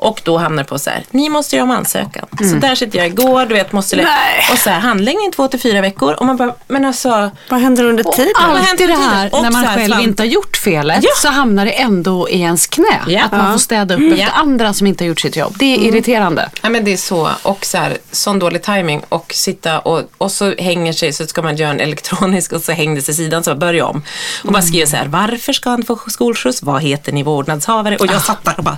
Och 0.02 0.22
då 0.24 0.38
hamnar 0.38 0.64
det 0.64 0.70
på 0.70 0.80
så 0.80 0.90
här, 0.90 1.04
ni 1.12 1.30
måste 1.30 1.56
göra 1.56 1.64
om 1.64 1.72
ansökan. 1.72 2.26
Så 2.38 2.56
där 2.56 2.76
sitter 2.76 2.98
jag 2.98 3.08
igår, 3.08 3.46
du 3.46 3.54
vet, 3.54 3.72
måste 3.72 3.96
lä- 3.96 4.04
Nej. 4.04 4.46
Och 4.52 4.58
så 4.58 4.70
här, 4.70 4.80
handläggning 4.80 5.32
två 5.32 5.48
till 5.48 5.60
fyra 5.60 5.82
veckor. 5.82 6.14
Och 6.14 6.26
man 6.26 6.38
bara, 6.38 6.56
men 6.68 6.86
alltså. 6.86 7.32
Vad 7.50 7.60
händer 7.62 7.84
under 7.84 8.04
tiden? 8.04 8.32
händer 8.36 8.60
Alltid 8.72 8.90
det 8.90 8.94
under 8.94 9.08
här 9.08 9.24
tiden? 9.30 9.38
Och 9.38 9.44
när 9.44 9.52
man 9.52 9.64
här, 9.66 9.78
själv 9.78 10.00
inte 10.02 10.24
har 10.24 10.28
gjort 10.28 10.58
felet 10.58 11.00
Ja. 11.04 11.10
så 11.22 11.28
hamnar 11.28 11.66
det 11.66 11.72
ändå 11.72 12.30
i 12.30 12.42
ens 12.42 12.68
knä. 12.68 13.00
Ja. 13.08 13.24
Att 13.26 13.32
man 13.32 13.52
får 13.52 13.60
städa 13.60 13.96
upp 13.96 14.02
efter 14.02 14.18
Ja. 14.18 14.28
andra 14.30 14.74
som 14.74 14.88
inte 14.88 15.04
har 15.04 15.08
gjort 15.08 15.20
sitt 15.20 15.36
jobb. 15.36 15.56
Det 15.60 15.66
är 15.76 15.80
irriterande. 15.80 16.50
Ja 16.62 16.70
men 16.70 16.86
det 16.86 16.94
är 16.94 16.98
så. 16.98 17.30
Och 17.44 17.66
så 17.66 17.78
här, 17.78 17.98
sån 18.12 18.40
dålig 18.40 18.64
timing 18.64 19.02
och 19.10 19.32
sitta 19.36 19.80
och, 19.80 20.02
och 20.18 20.32
så 20.32 20.56
hänger 20.56 20.94
sig 20.94 21.14
så 21.14 21.28
ska 21.28 21.42
man 21.42 21.56
göra 21.56 21.70
en 21.72 21.80
elektronisk 21.80 22.52
och 22.54 22.62
så 22.62 22.72
hängde 22.72 23.02
sig 23.02 23.14
sidan 23.14 23.44
så 23.44 23.56
börja 23.56 23.86
om. 23.86 24.02
Och 24.44 24.52
bara 24.52 24.62
skriva 24.64 24.88
så 24.88 24.96
här, 24.96 25.08
varför 25.08 25.54
ska 25.54 25.70
han 25.70 25.84
få 25.84 26.00
skolskjuts? 26.08 26.64
Vad 26.64 26.82
heter 26.82 27.12
ni 27.12 27.24
vårdnadshavare? 27.24 27.98
Och 27.98 28.06
jag 28.08 28.22
satt 28.22 28.46
där 28.46 28.54
och 28.58 28.64
bara, 28.64 28.78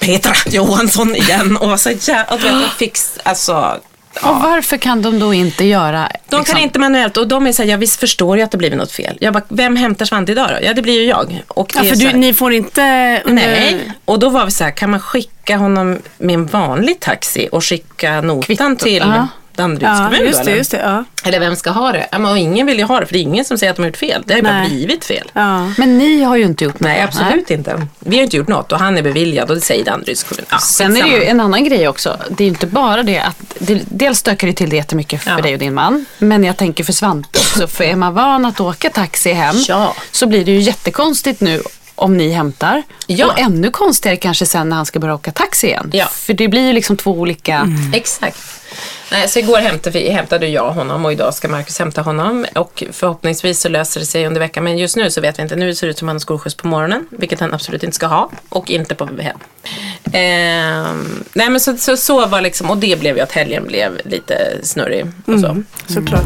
Petra 0.00 0.32
Johansson 0.46 1.14
igen. 1.16 1.56
Och 1.56 1.80
så 1.80 1.90
jävla, 1.90 2.36
jag 2.60 2.72
fick, 2.78 2.96
alltså, 3.22 3.76
Och 4.22 4.42
varför 4.42 4.76
kan 4.76 5.02
de 5.02 5.18
då 5.18 5.34
inte 5.34 5.64
göra... 5.64 6.08
de 6.28 6.36
liksom- 6.36 6.54
kan 6.54 6.62
inte 6.64 6.78
manuellt 6.78 7.16
och 7.16 7.28
de 7.28 7.46
är 7.46 7.52
så 7.52 7.62
här, 7.62 7.70
jag 7.70 7.78
visst 7.78 8.00
förstår 8.00 8.36
ju 8.36 8.42
att 8.42 8.50
det 8.50 8.58
blivit 8.58 8.78
något 8.78 8.92
fel. 8.92 9.18
Jag 9.20 9.32
bara, 9.32 9.42
vem 9.48 9.76
hämtar 9.76 10.04
Svante 10.04 10.32
idag 10.32 10.48
då? 10.48 10.66
Ja 10.66 10.74
det 10.74 10.82
blir 10.82 11.00
ju 11.00 11.04
jag. 11.06 11.44
Och 11.48 11.72
Ja, 11.76 11.82
för 11.84 11.96
du, 11.96 12.12
ni 12.12 12.34
får 12.34 12.52
inte 12.52 12.82
under... 13.24 13.42
Nej, 13.46 13.92
och 14.04 14.18
då 14.18 14.28
var 14.28 14.44
vi 14.44 14.50
så 14.50 14.64
här, 14.64 14.70
kan 14.70 14.90
man 14.90 15.00
skicka 15.00 15.56
honom 15.56 15.98
med 16.18 16.34
en 16.34 16.46
vanlig 16.46 17.00
taxi 17.00 17.48
och 17.52 17.64
skicka 17.64 18.20
notan 18.20 18.42
Kvitto. 18.42 18.76
till 18.84 18.96
Ja. 19.06 19.28
Danderyds 19.58 19.98
Ja, 19.98 20.04
kommun 20.10 20.26
just 20.26 20.38
då, 20.38 20.44
det, 20.44 20.50
eller? 20.50 20.58
just 20.58 20.70
det. 20.70 20.78
Ja. 20.84 21.04
Eller 21.24 21.40
vem 21.40 21.56
ska 21.56 21.70
ha 21.70 21.92
det? 21.92 22.06
Ja, 22.12 22.18
men 22.18 22.30
och 22.30 22.38
ingen 22.38 22.66
vill 22.66 22.78
ju 22.78 22.84
ha 22.84 23.00
det 23.00 23.06
för 23.06 23.12
det 23.12 23.18
är 23.18 23.22
ingen 23.22 23.44
som 23.44 23.58
säger 23.58 23.70
att 23.70 23.76
de 23.76 23.82
har 23.82 23.88
gjort 23.88 23.96
fel. 23.96 24.22
Det 24.26 24.32
har 24.34 24.38
ju 24.38 24.42
bara 24.42 24.52
Nej. 24.60 24.68
blivit 24.68 25.04
fel. 25.04 25.30
Ja. 25.32 25.72
Men 25.78 25.98
ni 25.98 26.22
har 26.22 26.36
ju 26.36 26.44
inte 26.44 26.64
gjort 26.64 26.80
Nej, 26.80 27.00
något. 27.02 27.08
absolut 27.14 27.50
inte. 27.50 27.86
Vi 27.98 28.16
har 28.16 28.24
inte 28.24 28.36
gjort 28.36 28.48
något 28.48 28.72
och 28.72 28.78
han 28.78 28.98
är 28.98 29.02
beviljad 29.02 29.48
och 29.50 29.56
det 29.56 29.62
säger 29.62 29.84
Danderyds 29.84 30.22
kommun. 30.22 30.44
Ja, 30.50 30.58
Sen 30.58 30.96
är 30.96 31.02
det 31.02 31.08
ju 31.08 31.24
en 31.24 31.40
annan 31.40 31.64
grej 31.64 31.88
också. 31.88 32.16
Det 32.30 32.42
är 32.44 32.46
ju 32.46 32.52
inte 32.52 32.66
bara 32.66 33.02
det 33.02 33.18
att, 33.18 33.36
det, 33.58 33.82
dels 33.88 34.18
stökar 34.18 34.46
det 34.46 34.52
till 34.52 34.70
det 34.70 34.76
jättemycket 34.76 35.22
för 35.22 35.30
Ja. 35.30 35.36
dig 35.40 35.52
och 35.52 35.58
din 35.58 35.74
man. 35.74 36.04
Men 36.18 36.44
jag 36.44 36.56
tänker 36.56 36.84
för 36.84 36.92
Svante 36.92 37.38
också. 37.38 37.66
För 37.68 37.84
är 37.84 37.96
man 37.96 38.14
van 38.14 38.44
att 38.44 38.60
åka 38.60 38.90
taxi 38.90 39.32
hem 39.32 39.56
Ja. 39.68 39.94
så 40.10 40.26
blir 40.26 40.44
det 40.44 40.52
ju 40.52 40.60
jättekonstigt 40.60 41.40
nu 41.40 41.62
om 41.98 42.16
ni 42.16 42.30
hämtar. 42.30 42.82
Ja. 43.06 43.26
Och 43.26 43.38
ännu 43.38 43.70
konstigare 43.70 44.16
kanske 44.16 44.46
sen 44.46 44.68
när 44.68 44.76
han 44.76 44.86
ska 44.86 44.98
börja 44.98 45.14
åka 45.14 45.32
taxi 45.32 45.66
igen. 45.66 45.90
Ja. 45.92 46.06
För 46.06 46.34
det 46.34 46.48
blir 46.48 46.66
ju 46.66 46.72
liksom 46.72 46.96
två 46.96 47.10
olika... 47.10 47.68
Exakt. 47.94 48.38
Nej, 49.12 49.28
så 49.28 49.38
igår 49.38 49.58
hämtade, 49.58 49.98
vi, 49.98 50.10
hämtade 50.10 50.46
jag 50.46 50.70
honom 50.72 51.04
och 51.04 51.12
idag 51.12 51.34
ska 51.34 51.48
Marcus 51.48 51.78
hämta 51.78 52.02
honom. 52.02 52.46
Och 52.54 52.84
förhoppningsvis 52.92 53.60
så 53.60 53.68
löser 53.68 54.00
det 54.00 54.06
sig 54.06 54.26
under 54.26 54.40
veckan. 54.40 54.64
Men 54.64 54.78
just 54.78 54.96
nu 54.96 55.10
så 55.10 55.20
vet 55.20 55.38
vi 55.38 55.42
inte. 55.42 55.56
Nu 55.56 55.74
ser 55.74 55.86
det 55.86 55.90
ut 55.90 55.98
som 55.98 56.08
att 56.08 56.10
han 56.10 56.14
har 56.14 56.20
skolskjuts 56.20 56.56
på 56.56 56.68
morgonen, 56.68 57.06
vilket 57.10 57.40
han 57.40 57.54
absolut 57.54 57.82
inte 57.82 57.94
ska 57.94 58.06
ha. 58.06 58.30
Och 58.48 58.70
inte 58.70 58.94
på 58.94 59.04
hem. 59.04 59.38
Ehm, 60.12 61.24
nej 61.32 61.50
men 61.50 61.60
så, 61.60 61.76
så, 61.76 61.96
så 61.96 62.26
var 62.26 62.40
liksom, 62.40 62.70
och 62.70 62.78
det 62.78 63.00
blev 63.00 63.16
ju 63.16 63.22
att 63.22 63.32
helgen 63.32 63.66
blev 63.66 64.00
lite 64.04 64.58
snurrig 64.62 65.06
och 65.26 65.40
så. 65.40 65.62
Såklart. 65.86 66.24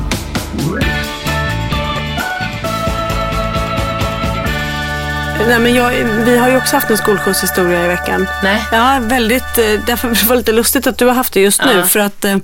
Nej, 5.48 5.58
men 5.58 5.74
jag, 5.74 5.90
vi 6.24 6.38
har 6.38 6.48
ju 6.50 6.56
också 6.56 6.76
haft 6.76 6.90
en 6.90 6.98
skolskjutshistoria 6.98 7.84
i 7.84 7.88
veckan. 7.88 8.28
Nej. 8.42 8.64
Ja, 8.72 8.98
väldigt. 9.02 9.58
eh, 9.58 9.64
Därför 9.86 10.08
var 10.08 10.34
det 10.34 10.36
lite 10.36 10.52
lustigt 10.52 10.86
att 10.86 10.98
du 10.98 11.06
har 11.06 11.14
haft 11.14 11.32
det 11.32 11.40
just 11.40 11.64
nu. 11.64 11.72
Ja. 11.78 11.84
För 11.84 12.00
att 12.00 12.24
eh, 12.24 12.36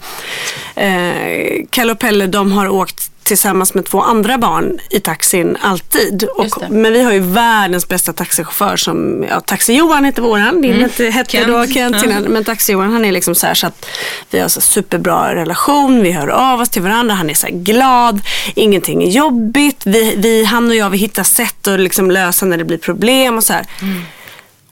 eh, 0.76 1.64
Kalle 1.70 1.92
och 1.92 1.98
Pelle 1.98 2.26
de 2.26 2.52
har 2.52 2.68
åkt 2.68 3.10
tillsammans 3.28 3.74
med 3.74 3.84
två 3.84 4.00
andra 4.02 4.38
barn 4.38 4.78
i 4.90 5.00
taxin 5.00 5.56
alltid. 5.62 6.24
Och, 6.24 6.70
men 6.70 6.92
vi 6.92 7.02
har 7.02 7.12
ju 7.12 7.18
världens 7.20 7.88
bästa 7.88 8.12
taxichaufför 8.12 8.76
som, 8.76 9.24
ja, 9.30 9.40
Taxi-Johan 9.40 10.04
heter 10.04 10.22
våran. 10.22 10.62
Din 10.62 10.80
hette, 10.80 11.04
hette 11.04 11.30
Kent. 11.30 11.46
då 11.48 11.66
Kent 11.66 11.96
Ja. 11.98 12.04
innan. 12.04 12.22
Men 12.22 12.44
Taxi-Johan 12.44 12.92
han 12.92 13.04
är 13.04 13.12
liksom 13.12 13.34
så 13.34 13.46
här 13.46 13.54
så 13.54 13.66
att 13.66 13.86
vi 14.30 14.38
har 14.38 14.48
så 14.48 14.60
superbra 14.60 15.34
relation. 15.34 16.02
Vi 16.02 16.12
hör 16.12 16.28
av 16.28 16.60
oss 16.60 16.68
till 16.68 16.82
varandra. 16.82 17.14
Han 17.14 17.30
är 17.30 17.34
så 17.34 17.46
glad. 17.50 18.20
Ingenting 18.54 19.02
är 19.04 19.08
jobbigt. 19.10 19.82
Vi, 19.86 20.14
vi, 20.16 20.44
han 20.44 20.68
och 20.68 20.74
jag 20.76 20.90
vi 20.90 20.98
hittar 20.98 21.22
sätt 21.22 21.68
att 21.68 21.80
liksom 21.80 22.10
lösa 22.10 22.46
när 22.46 22.56
det 22.56 22.64
blir 22.64 22.78
problem 22.78 23.36
och 23.36 23.44
så 23.44 23.52
här. 23.52 23.66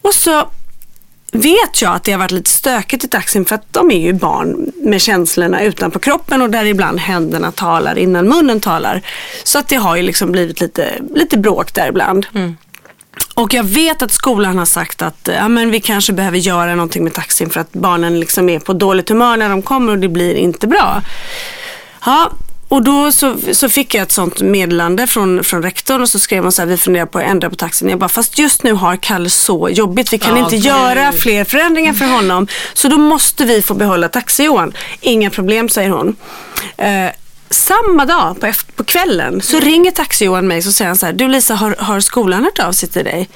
Och 0.03 0.15
så 0.15 0.49
vet 1.33 1.83
jag 1.83 1.95
att 1.95 2.04
det 2.04 2.12
har 2.12 2.18
varit 2.18 2.30
lite 2.30 2.50
stökigt 2.50 3.04
i 3.04 3.09
taxin 3.09 3.45
för 3.45 3.54
att 3.54 3.73
de 3.73 3.90
är 3.90 4.00
ju 4.00 4.12
barn 4.12 4.73
med 4.75 5.00
känslorna 5.00 5.62
utanpå 5.62 5.99
kroppen 5.99 6.42
och 6.42 6.50
där 6.50 6.64
ibland 6.64 7.00
händerna 7.00 7.52
talar 7.52 7.99
innan 7.99 8.28
munnen 8.28 8.61
talar. 8.61 9.02
Så 9.45 9.59
att 9.59 9.68
det 9.68 9.76
har 9.76 9.97
ju 9.97 10.02
liksom 10.02 10.33
blivit 10.33 10.61
lite, 10.61 10.92
lite 11.14 11.38
bråk 11.38 11.75
där 11.75 11.88
ibland. 11.88 12.26
Och 13.35 13.54
jag 13.54 13.64
vet 13.64 14.02
att 14.02 14.12
skolan 14.12 14.59
har 14.59 14.64
sagt 14.64 15.02
att 15.02 15.28
ja, 15.37 15.49
men 15.49 15.71
vi 15.71 15.80
kanske 15.80 16.12
behöver 16.12 16.38
göra 16.38 16.75
någonting 16.75 17.04
med 17.04 17.14
taxin 17.14 17.50
för 17.50 17.61
att 17.61 17.73
barnen 17.73 18.21
liksom 18.21 18.49
är 18.49 18.59
på 18.59 18.73
dåligt 18.73 19.09
humör 19.09 19.37
när 19.37 19.49
de 19.49 19.62
kommer 19.62 19.92
och 19.92 19.99
det 19.99 20.09
blir 20.09 20.35
inte 20.35 20.66
bra. 20.66 21.02
Ja, 22.06 22.30
och 22.68 22.82
då 22.82 23.12
så, 23.12 23.37
så 23.52 23.68
fick 23.68 23.94
jag 23.94 24.02
ett 24.02 24.12
sånt 24.12 24.40
meddelande 24.40 25.06
från, 25.06 25.44
från 25.44 25.62
rektorn 25.62 26.02
och 26.02 26.08
så 26.08 26.18
skrev 26.18 26.42
hon 26.42 26.52
så 26.52 26.62
här, 26.62 26.66
vi 26.66 26.76
funderar 26.76 27.06
på 27.06 27.18
att 27.18 27.25
ändra 27.25 27.50
på 27.50 27.56
taxin. 27.56 27.88
Jag 27.88 27.99
bara, 27.99 28.08
fast 28.08 28.38
just 28.38 28.62
nu 28.62 28.73
har 28.73 28.96
Kalle 28.96 29.30
så 29.30 29.68
jobbigt. 29.68 30.12
Vi 30.12 30.18
kan 30.18 30.37
Ja, 30.37 30.44
inte 30.44 30.56
göra 30.56 31.12
fler 31.12 31.44
förändringar 31.44 31.92
för 31.92 32.04
honom. 32.04 32.46
Så 32.75 32.88
då 32.88 32.99
måste 32.99 33.44
vi 33.44 33.62
få 33.62 33.75
behålla 33.75 34.08
taxi-Johan. 34.08 34.73
Inga 35.00 35.30
problem, 35.30 35.68
säger 35.68 35.90
hon. 35.90 36.16
Eh, 36.76 37.11
samma 37.50 38.04
dag 38.04 38.40
på, 38.40 38.46
efter, 38.46 38.73
på 38.73 38.85
kvällen 38.85 39.42
så 39.42 39.61
ringer 39.61 39.90
taxi-Johan 39.90 40.49
mig 40.49 40.58
och 40.58 40.64
säger 40.64 40.88
han 40.88 40.96
så 40.96 41.06
här, 41.06 41.12
du 41.12 41.28
Lisa, 41.28 41.54
har, 41.54 41.76
har 41.78 42.00
skolan 42.00 42.44
hört 42.44 42.58
av 42.58 42.73
sig 42.73 42.88
till 42.88 43.04
dig? 43.04 43.28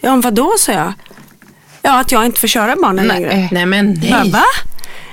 Ja, 0.00 0.10
men 0.10 0.20
vadå, 0.20 0.54
sa 0.58 0.72
jag. 0.72 0.92
Ja, 1.82 2.00
att 2.00 2.12
jag 2.12 2.26
inte 2.26 2.40
får 2.40 2.48
köra 2.48 2.76
barnen 2.76 3.06
längre. 3.06 3.48
Nej 3.52 3.66
men 3.66 3.92
nej. 4.02 4.10
Bara, 4.10 4.24
va? 4.24 4.44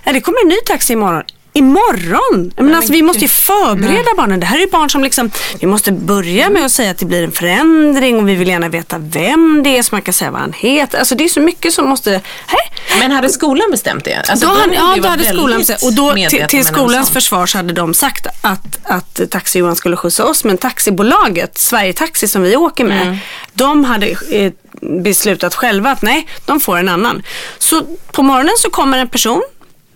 Ja, 0.04 0.14
det 0.14 0.22
kommer 0.22 0.42
en 0.44 0.48
ny 0.50 0.58
taxi 0.66 0.94
imorgon. 0.94 1.24
Imorgon? 1.58 2.52
Men 2.58 2.76
alltså, 2.76 2.92
vi 2.92 3.02
måste 3.02 3.22
ju 3.22 3.28
förbereda 3.28 4.10
barnen. 4.18 4.40
Det 4.40 4.46
här 4.46 4.58
är 4.58 4.62
ju 4.62 4.68
barn 4.70 4.90
som 4.90 5.04
liksom, 5.04 5.32
vi 5.60 5.68
måste 5.68 5.92
börja 5.92 6.50
med 6.50 6.66
att 6.66 6.72
säga 6.72 6.92
att 6.92 6.98
det 6.98 7.06
blir 7.06 7.24
en 7.24 7.32
förändring 7.32 8.18
och 8.18 8.30
vi 8.30 8.36
vill 8.36 8.48
gärna 8.48 8.70
veta 8.70 8.98
vem 9.00 9.62
det 9.64 9.78
är 9.78 9.84
så 9.84 9.96
man 9.96 10.02
kan 10.02 10.14
säga 10.14 10.32
vad 10.32 10.42
han 10.42 10.54
heter. 10.54 11.00
Alltså 11.00 11.16
det 11.16 11.24
är 11.24 11.30
så 11.30 11.40
mycket 11.40 11.74
som 11.74 11.88
måste, 11.88 12.10
hej. 12.48 13.00
Men 13.00 13.12
hade 13.12 13.30
skolan 13.30 13.72
bestämt 13.72 14.06
det? 14.06 14.24
Alltså, 14.30 14.48
då 14.48 14.54
de 14.54 14.62
hade, 14.62 14.76
ja, 14.76 14.96
då 15.02 15.08
hade 15.10 15.24
skolan 15.26 15.60
bestämt. 15.60 15.84
Och 15.84 15.94
då 15.94 16.14
till, 16.14 16.46
till 16.50 16.66
skolans 16.66 17.08
sån. 17.08 17.14
försvar 17.14 17.46
så 17.46 17.58
hade 17.58 17.74
de 17.74 17.94
sagt 17.94 18.28
att, 18.42 18.80
att 18.84 19.20
Taxi-Johan 19.32 19.76
skulle 19.76 19.96
skjutsa 19.96 20.26
oss. 20.26 20.44
Men 20.44 20.58
taxibolaget, 20.58 21.58
Sverige 21.58 21.94
Taxi 21.94 22.28
som 22.28 22.42
vi 22.42 22.56
åker 22.56 22.86
med, 22.86 23.02
Mm. 23.06 23.18
de 23.54 23.84
hade 23.86 24.08
eh, 24.32 24.52
beslutat 24.82 25.56
själva 25.56 25.92
att 25.92 26.02
nej, 26.02 26.28
de 26.46 26.60
får 26.60 26.78
en 26.78 26.90
annan. 26.90 27.24
Så 27.58 27.82
på 28.12 28.24
morgonen 28.24 28.54
så 28.58 28.70
kommer 28.70 28.98
en 28.98 29.08
person 29.08 29.42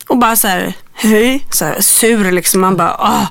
och 0.10 0.18
bara 0.18 0.36
så 0.36 0.48
här, 0.48 0.74
hej, 0.94 1.46
så 1.52 1.66
här, 1.66 1.82
sur 1.82 2.32
liksom. 2.32 2.62
Man 2.62 2.78
bara, 2.78 2.96
ah, 3.00 3.28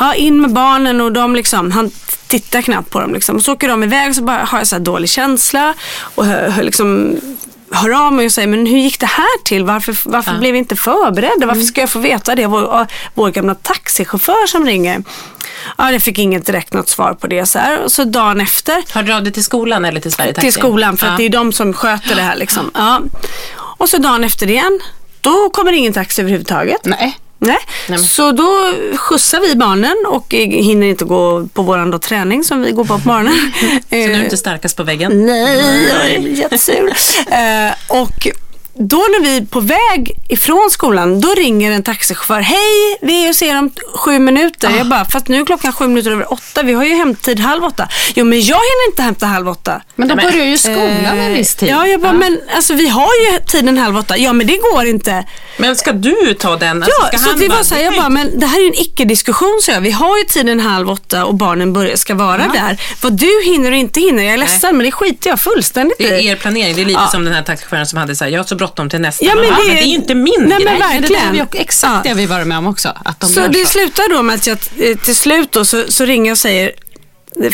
ja, 0.00 0.14
in 0.14 0.40
med 0.40 0.52
barnen 0.52 1.00
och 1.00 1.12
de 1.12 1.34
liksom, 1.36 1.70
han 1.72 1.90
tittar 2.26 2.62
knappt 2.62 2.90
på 2.90 3.00
dem 3.00 3.14
liksom. 3.14 3.36
Och 3.36 3.42
så 3.42 3.52
åker 3.52 3.68
de 3.68 3.82
iväg 3.82 4.08
och 4.10 4.16
så 4.16 4.22
bara 4.22 4.44
har 4.44 4.58
jag 4.58 4.66
så 4.66 4.76
här 4.76 4.80
dålig 4.80 5.10
känsla 5.10 5.74
och 6.14 6.24
liksom 6.62 7.16
hör 7.70 8.06
av 8.06 8.12
mig 8.12 8.26
och 8.26 8.32
säger, 8.32 8.48
men 8.48 8.66
hur 8.66 8.78
gick 8.78 9.00
det 9.00 9.06
här 9.06 9.42
till? 9.44 9.64
Varför, 9.64 9.96
varför 10.04 10.38
blev 10.38 10.52
vi 10.52 10.58
inte 10.58 10.76
förberedda? 10.76 11.46
Varför 11.46 11.62
ska 11.62 11.80
jag 11.80 11.90
få 11.90 11.98
veta 11.98 12.34
det? 12.34 12.46
Vår, 12.46 12.86
vår 13.14 13.30
gamla 13.30 13.54
taxichaufför 13.54 14.46
som 14.46 14.66
ringer. 14.66 15.02
Ja, 15.78 15.92
jag 15.92 16.02
fick 16.02 16.18
inget 16.18 16.46
direkt 16.46 16.72
något 16.72 16.88
svar 16.88 17.14
på 17.14 17.26
det. 17.26 17.46
Så 17.46 17.58
här. 17.58 17.84
Och 17.84 17.92
så 17.92 18.04
dagen 18.04 18.40
efter 18.40 18.84
Har 18.94 19.02
du 19.02 19.12
av 19.12 19.22
det 19.22 19.30
till 19.30 19.44
skolan 19.44 19.84
eller 19.84 20.00
till 20.00 20.12
Sverige 20.12 20.34
Taxi? 20.34 20.46
till 20.46 20.60
skolan 20.60 20.96
för 20.96 21.06
Ja. 21.06 21.14
det 21.16 21.24
är 21.24 21.28
de 21.30 21.52
som 21.52 21.72
sköter 21.72 22.14
det 22.14 22.22
här. 22.22 22.36
Liksom. 22.36 22.70
Ja. 22.74 23.00
Och 23.56 23.88
så 23.88 23.98
dagen 23.98 24.24
efter 24.24 24.50
igen, 24.50 24.80
då 25.20 25.50
kommer 25.50 25.72
ingen 25.72 25.92
taxi 25.92 26.22
överhuvudtaget. 26.22 26.80
Nej. 26.84 27.18
Nej. 27.40 27.58
men- 27.88 27.98
Så 27.98 28.32
då 28.32 28.72
skjutsar 28.96 29.40
vi 29.40 29.54
barnen 29.56 29.96
och 30.06 30.26
hinner 30.34 30.86
inte 30.86 31.04
gå 31.04 31.48
på 31.54 31.62
då 31.90 31.98
träning 31.98 32.44
som 32.44 32.60
vi 32.62 32.70
går 32.72 32.84
på 32.84 32.98
på 32.98 33.08
morgonen. 33.08 33.52
Så 33.60 33.94
nu 33.96 34.02
är 34.02 34.08
du 34.18 34.24
inte 34.24 34.36
starkast 34.36 34.76
på 34.76 34.82
väggen? 34.82 35.26
Nej, 35.26 35.88
jag 35.88 36.10
är 36.10 36.18
jättesur. 36.18 36.88
eh, 37.30 37.72
och 38.02 38.28
då 38.78 38.96
när 38.96 39.20
vi 39.22 39.36
är 39.36 39.40
på 39.44 39.60
väg 39.60 40.12
ifrån 40.28 40.68
skolan, 40.70 41.20
då 41.20 41.28
ringer 41.36 41.72
en 41.72 41.82
taxichaufför. 41.82 42.40
Hej, 42.40 42.98
vi 43.00 43.24
är 43.24 43.28
och 43.28 43.34
ser 43.36 43.58
om 43.58 43.70
sju 43.94 44.18
minuter. 44.18 44.70
Jag 44.76 44.86
bara, 44.88 45.04
fast 45.04 45.28
nu 45.28 45.40
är 45.40 45.44
klockan 45.44 45.72
sju 45.72 45.88
minuter 45.88 46.10
över 46.10 46.32
åtta. 46.32 46.62
Vi 46.62 46.72
har 46.72 46.84
ju 46.84 46.94
hämtid 46.94 47.40
halv 47.40 47.64
åtta. 47.64 47.88
Jo, 48.14 48.24
men 48.24 48.40
jag 48.40 48.56
hinner 48.56 48.88
inte 48.90 49.02
hämta 49.02 49.26
halv 49.26 49.48
åtta. 49.48 49.82
Men 49.96 50.08
då 50.08 50.14
Nej, 50.14 50.24
men- 50.24 50.32
börjar 50.32 50.46
ju 50.46 50.58
skolan 50.58 51.18
en 51.18 51.32
viss 51.34 51.54
tid. 51.54 51.68
Ja, 51.68 51.86
jag 51.86 52.00
bara, 52.00 52.12
men 52.12 52.40
alltså 52.56 52.74
vi 52.74 52.88
har 52.88 53.08
ju 53.32 53.38
tiden 53.46 53.78
halv 53.78 53.96
åtta. 53.98 54.16
Ja, 54.18 54.32
men 54.32 54.46
det 54.46 54.56
går 54.72 54.86
inte. 54.86 55.24
Men 55.56 55.76
ska 55.76 55.92
du 55.92 56.34
ta 56.38 56.56
den? 56.56 56.82
Alltså, 56.82 57.00
Ja, 57.12 57.18
ska 57.18 57.30
så 57.30 57.36
vi 57.36 57.48
bara- 57.48 57.56
var 57.56 57.64
så 57.64 57.74
här, 57.74 57.82
jag 57.82 57.94
bara, 57.96 58.08
men 58.08 58.38
det 58.40 58.46
här 58.46 58.58
är 58.58 58.62
ju 58.62 58.68
en 58.68 58.80
icke-diskussion 58.80 59.58
så 59.62 59.70
jag. 59.70 59.80
Vi 59.80 59.90
har 59.90 60.18
ju 60.18 60.24
tiden 60.24 60.60
halv 60.60 60.90
åtta 60.90 61.24
och 61.24 61.34
barnen 61.34 61.72
börjar, 61.72 61.96
ska 61.96 62.14
vara 62.14 62.46
där. 62.54 62.80
Vad 63.02 63.12
du 63.12 63.42
hinner 63.44 63.70
och 63.70 63.76
inte 63.76 64.00
hinner, 64.00 64.22
jag 64.22 64.32
är 64.34 64.38
ledsen 64.38 64.76
men 64.76 64.86
det 64.86 64.92
skiter 64.92 65.30
jag 65.30 65.40
fullständigt 65.40 65.98
Det 65.98 66.08
är 66.08 66.18
i. 66.18 66.26
er 66.26 66.36
planering. 66.36 66.76
Det 66.76 66.82
är 66.82 66.86
lite 66.86 67.00
Ja. 67.00 67.08
som 67.08 67.24
den 67.24 67.34
här 67.34 67.42
taxichauffören 67.42 67.86
som 67.86 67.98
hade 67.98 68.16
så 68.16 68.24
här, 68.24 68.30
jag 68.30 68.40
har 68.40 68.44
så 68.46 68.54
bråttom 68.68 68.90
till 68.90 69.00
nästa. 69.00 69.24
Ja, 69.24 69.34
men 69.34 69.44
det- 69.44 69.72
det 69.72 69.78
är 69.80 69.82
inte 69.82 70.14
min 70.14 70.34
Nej, 70.38 70.48
men 70.48 70.58
grej. 70.78 70.78
verkligen. 71.00 71.34
Det 71.34 71.46
vi 71.52 71.60
exakt 71.60 72.06
Ja. 72.06 72.10
det 72.12 72.14
vi 72.20 72.26
varit 72.26 72.46
med 72.46 72.58
om 72.58 72.66
också. 72.66 72.88
Att 73.04 73.20
de 73.20 73.26
Så 73.26 73.46
det 73.48 73.66
slutar 73.68 74.10
då 74.16 74.22
med 74.22 74.34
att 74.34 74.46
jag 74.46 74.58
eh, 74.78 74.96
till 74.98 75.16
slut 75.16 75.52
då, 75.52 75.64
så, 75.64 75.84
så 75.88 76.04
ringer 76.04 76.26
jag 76.30 76.34
och 76.34 76.38
säger 76.38 76.72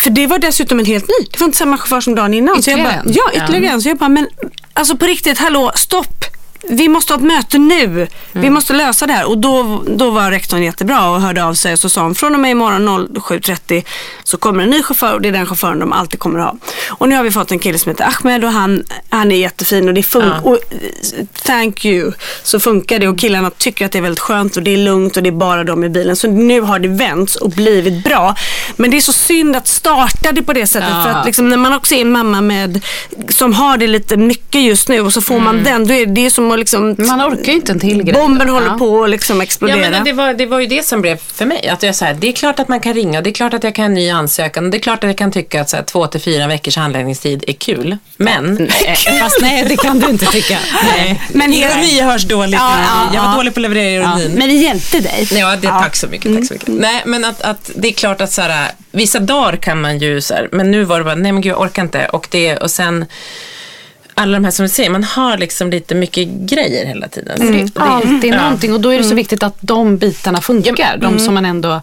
för 0.03 0.11
det 0.11 0.27
var 0.27 0.39
dessutom 0.39 0.79
en 0.79 0.85
helt 0.87 1.05
ny. 1.09 1.27
Det 1.33 1.41
var 1.41 1.45
inte 1.47 1.59
samma 1.59 1.79
chaufför 1.79 2.01
som 2.01 2.15
dagen 2.15 2.35
innan. 2.35 2.63
Så 2.63 2.71
Ytterligare 2.71 2.93
en. 2.93 3.13
ja, 3.13 3.31
ytterligare 3.35 3.67
en. 3.75 3.83
Så 3.83 3.89
jag 3.89 3.99
bara, 3.99 4.09
men 4.09 4.27
alltså 4.75 4.97
på 4.97 5.07
riktigt, 5.07 5.39
hallå, 5.39 5.73
stopp. 5.75 6.25
Vi 6.69 6.89
måste 6.89 7.13
ha 7.13 7.19
ett 7.19 7.27
möte 7.27 7.59
nu. 7.59 8.07
Vi 8.33 8.51
måste 8.51 8.73
lösa 8.73 9.07
det 9.07 9.13
här. 9.13 9.29
Och 9.29 9.39
då, 9.39 9.83
då 9.87 10.11
var 10.11 10.31
rektorn 10.31 10.63
jättebra 10.63 11.11
och 11.11 11.21
hörde 11.21 11.45
av 11.45 11.55
sig 11.55 11.73
och 11.73 11.79
så 11.79 11.89
sa 11.89 12.03
hon 12.03 12.15
från 12.15 12.35
och 12.35 12.41
med 12.41 12.51
imorgon 12.51 12.89
07.30 12.89 13.85
så 14.25 14.37
kommer 14.37 14.63
en 14.63 14.71
ny 14.71 14.83
chaufför 14.83 15.15
och 15.15 15.21
det 15.21 15.29
är 15.29 15.33
den 15.33 15.47
chauffören 15.47 15.79
de 15.79 15.93
alltid 15.93 16.21
kommer 16.21 16.39
att 16.39 16.47
ha. 16.47 16.57
Och 16.89 17.09
nu 17.09 17.17
har 17.17 17.23
vi 17.23 17.31
fått 17.31 17.51
en 17.51 17.59
kille 17.59 17.79
som 17.79 17.91
heter 17.91 18.05
Ahmed 18.05 18.45
och 18.45 18.51
han, 18.51 18.85
han 19.09 19.33
är 19.33 19.37
jättefin 19.37 19.89
och 19.89 19.95
det 19.95 20.03
funkar. 20.03 20.47
Och, 20.47 20.55
eh, 20.55 21.27
thank 21.43 21.85
you. 21.85 22.13
Så 22.43 22.61
funkar 22.61 22.99
det 22.99 23.09
och 23.09 23.19
killarna 23.19 23.51
tycker 23.51 23.87
att 23.87 23.93
det 23.93 23.99
är 23.99 24.03
väldigt 24.03 24.21
skönt 24.21 24.57
och 24.57 24.63
det 24.63 24.71
är 24.71 24.77
lugnt 24.77 25.17
och 25.17 25.23
det 25.23 25.29
är 25.29 25.33
bara 25.33 25.65
de 25.65 25.85
i 25.85 25.89
bilen. 25.89 26.17
Så 26.17 26.29
nu 26.29 26.61
har 26.61 26.79
det 26.79 26.89
vänts 26.89 27.37
och 27.37 27.51
blivit 27.51 28.05
bra. 28.05 28.35
Men 28.77 28.91
det 28.91 28.97
är 28.97 29.01
så 29.01 29.13
synd 29.13 29.57
att 29.57 29.67
starta 29.67 30.33
det 30.33 30.43
på 30.43 30.53
det 30.53 30.67
sättet. 30.67 30.91
Ja. 30.93 31.03
För 31.03 31.11
att 31.11 31.27
liksom, 31.27 31.49
när 31.49 31.57
man 31.57 31.73
också 31.73 31.95
är 31.95 32.01
en 32.01 32.13
mamma 32.13 32.41
med, 32.41 32.85
som 33.29 33.53
har 33.53 33.77
det 33.77 33.87
lite 33.87 34.17
mycket 34.17 34.63
just 34.63 34.89
nu 34.89 35.01
och 35.01 35.13
så 35.13 35.21
får 35.21 35.41
man 35.41 35.63
den. 35.65 35.87
Då 35.87 35.95
är 35.95 36.07
det, 36.07 36.31
som 36.31 36.54
att 36.55 36.59
liksom, 36.61 36.97
Man 36.99 37.21
orkar 37.21 37.53
ju 37.53 37.59
inte 37.59 37.73
en 37.73 37.81
till 37.81 38.03
grej. 38.03 38.15
bomben 38.15 38.49
håller 38.49 38.67
Ja. 38.67 38.79
på 38.79 39.05
att 39.05 39.11
liksom 39.11 39.37
Ja, 39.37 39.43
explodera. 39.43 39.91
men 39.91 40.05
det, 40.05 40.13
var, 40.13 40.35
det 40.35 40.47
var 40.47 40.61
ju 40.61 40.67
det 40.67 40.83
som 40.87 41.01
blev 41.03 41.17
för 41.17 41.47
mig. 41.47 41.69
Att 41.69 41.83
jag, 41.83 41.95
så 41.95 42.05
här, 42.05 42.15
det 42.15 42.29
är 42.29 42.33
klart 42.33 42.59
att 42.61 42.69
man 42.69 42.81
kan 42.81 42.95
ringa 42.95 43.19
och 43.19 43.25
det 43.25 43.31
är 43.31 43.35
klart 43.35 43.55
att 43.55 43.65
jag 43.65 43.75
kan 43.75 43.83
ha 43.83 43.87
en 43.87 43.95
ny 43.95 44.11
ansökan. 44.11 44.65
Och 44.65 44.71
det 44.71 44.77
är 44.77 44.81
klart 44.81 45.05
att 45.05 45.09
jag 45.11 45.19
kan 45.19 45.33
tycka 45.33 45.61
att 45.61 45.71
så 45.71 45.77
här, 45.77 45.85
två 45.85 46.07
till 46.07 46.21
fyra 46.21 46.47
veckors 46.47 46.77
handläggningstid 46.77 47.45
är 47.47 47.53
kul. 47.53 47.97
Men... 48.17 48.55
Nej, 48.87 48.97
fast 49.21 49.39
nej, 49.41 49.65
det 49.69 49.77
kan 49.77 49.99
du 50.01 50.11
inte 50.11 50.27
tycka. 50.27 50.59
Nej. 50.97 51.23
Men 51.33 51.53
ironi 51.53 52.01
hörs 52.01 52.25
dåligt. 52.25 52.55
Ja, 52.61 52.77
ja, 52.81 53.11
jag 53.15 53.23
var 53.23 53.31
ja. 53.31 53.37
dålig 53.37 53.55
på 53.55 53.59
att 53.59 53.63
leverera 53.63 53.93
ironin. 54.05 54.33
Men 54.39 54.49
det 54.49 54.55
hjälpte 54.55 55.01
dig. 55.01 55.29
Ja, 55.33 55.57
det, 55.57 55.69
tack 55.69 55.97
så 55.97 56.07
mycket. 56.07 56.35
Tack 56.37 56.47
så 56.47 56.55
mycket. 56.55 56.69
Nej, 56.69 57.03
men 57.07 57.25
att, 57.25 57.41
att 57.43 57.71
det 57.75 57.89
är 57.89 57.93
klart 57.93 58.21
att 58.21 58.33
så 58.33 58.43
här, 58.43 58.71
vissa 58.91 59.19
dagar 59.19 59.57
kan 59.57 59.81
man 59.81 59.99
ju 59.99 60.21
så 60.21 60.35
här, 60.35 60.49
men 60.53 60.71
nu 60.71 60.85
var 60.85 60.99
det 60.99 61.05
bara, 61.05 61.15
nej 61.15 61.33
men 61.33 61.43
gud 61.43 61.53
jag 61.53 61.61
orkar 61.61 61.83
inte. 61.83 62.07
Och, 62.07 62.27
det, 62.31 62.57
och 62.57 62.71
sen 62.71 63.05
alla 64.17 64.33
de 64.39 64.45
här 64.45 64.51
som 64.51 64.63
du 64.63 64.69
säger, 64.69 64.91
man 64.91 65.05
har 65.05 65.39
liksom 65.39 65.71
lite 65.71 65.95
mycket 65.95 66.29
grejer 66.29 66.87
hela 66.87 67.09
tiden. 67.09 67.37
Så 67.39 67.43
det, 67.45 67.83
Alltid 67.83 68.35
ja. 68.35 68.43
någonting 68.43 68.73
och 68.75 68.81
då 68.81 68.93
är 68.93 68.99
det 68.99 69.05
så 69.05 69.15
viktigt 69.15 69.43
att 69.43 69.57
de 69.61 69.97
bitarna 69.97 70.41
funkar. 70.41 70.97
De 70.97 71.19
som 71.19 71.35
man 71.35 71.45
ändå 71.45 71.81